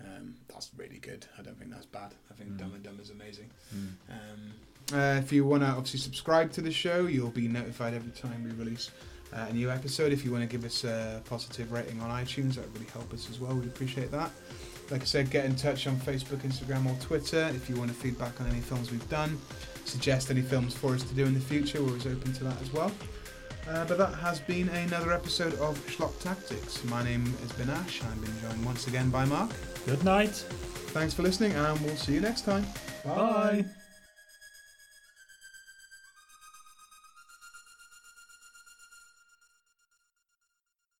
um, 0.00 0.34
that's 0.48 0.70
really 0.76 0.98
good. 0.98 1.26
I 1.38 1.42
don't 1.42 1.58
think 1.58 1.70
that's 1.70 1.86
bad. 1.86 2.12
I 2.30 2.34
think 2.34 2.50
Mm. 2.50 2.58
Dumb 2.58 2.74
and 2.74 2.82
Dumber 2.82 3.02
is 3.02 3.10
amazing. 3.10 3.50
Hmm. 3.70 3.86
Um, 4.10 4.98
uh, 4.98 5.18
if 5.18 5.32
you 5.32 5.44
want 5.46 5.62
to 5.62 5.68
obviously 5.68 6.00
subscribe 6.00 6.50
to 6.52 6.60
the 6.60 6.72
show, 6.72 7.06
you'll 7.06 7.30
be 7.30 7.48
notified 7.48 7.94
every 7.94 8.10
time 8.12 8.44
we 8.44 8.50
release 8.52 8.90
uh, 9.32 9.46
a 9.48 9.52
new 9.52 9.70
episode. 9.70 10.12
If 10.12 10.24
you 10.24 10.32
want 10.32 10.42
to 10.42 10.48
give 10.48 10.64
us 10.64 10.84
a 10.84 11.22
positive 11.24 11.72
rating 11.72 12.00
on 12.00 12.10
iTunes, 12.10 12.54
that 12.56 12.62
would 12.66 12.74
really 12.74 12.90
help 12.92 13.12
us 13.14 13.30
as 13.30 13.40
well. 13.40 13.54
We'd 13.54 13.66
appreciate 13.68 14.10
that. 14.10 14.30
Like 14.90 15.00
I 15.00 15.04
said, 15.06 15.30
get 15.30 15.46
in 15.46 15.56
touch 15.56 15.86
on 15.86 15.96
Facebook, 15.96 16.38
Instagram, 16.40 16.84
or 16.86 17.00
Twitter 17.00 17.50
if 17.54 17.70
you 17.70 17.76
want 17.76 17.88
to 17.90 17.94
feedback 17.96 18.38
on 18.40 18.46
any 18.48 18.60
films 18.60 18.90
we've 18.90 19.08
done. 19.08 19.38
Suggest 19.84 20.30
any 20.30 20.42
films 20.42 20.74
for 20.74 20.94
us 20.94 21.02
to 21.02 21.14
do 21.14 21.24
in 21.24 21.34
the 21.34 21.40
future. 21.40 21.80
We're 21.80 21.88
always 21.88 22.06
open 22.06 22.32
to 22.32 22.44
that 22.44 22.60
as 22.62 22.72
well. 22.72 22.92
Uh, 23.68 23.84
but 23.86 23.96
that 23.96 24.14
has 24.14 24.40
been 24.40 24.68
another 24.68 25.12
episode 25.12 25.54
of 25.54 25.78
Schlock 25.86 26.18
Tactics. 26.20 26.84
My 26.84 27.02
name 27.02 27.24
has 27.40 27.52
been 27.52 27.70
Ash. 27.70 28.02
I've 28.02 28.20
been 28.20 28.40
joined 28.40 28.64
once 28.64 28.86
again 28.88 29.10
by 29.10 29.24
Mark. 29.24 29.50
Good 29.86 30.04
night. 30.04 30.34
Thanks 30.92 31.14
for 31.14 31.22
listening, 31.22 31.52
and 31.52 31.80
we'll 31.80 31.96
see 31.96 32.14
you 32.14 32.20
next 32.20 32.42
time. 32.42 32.66
Bye. 33.04 33.64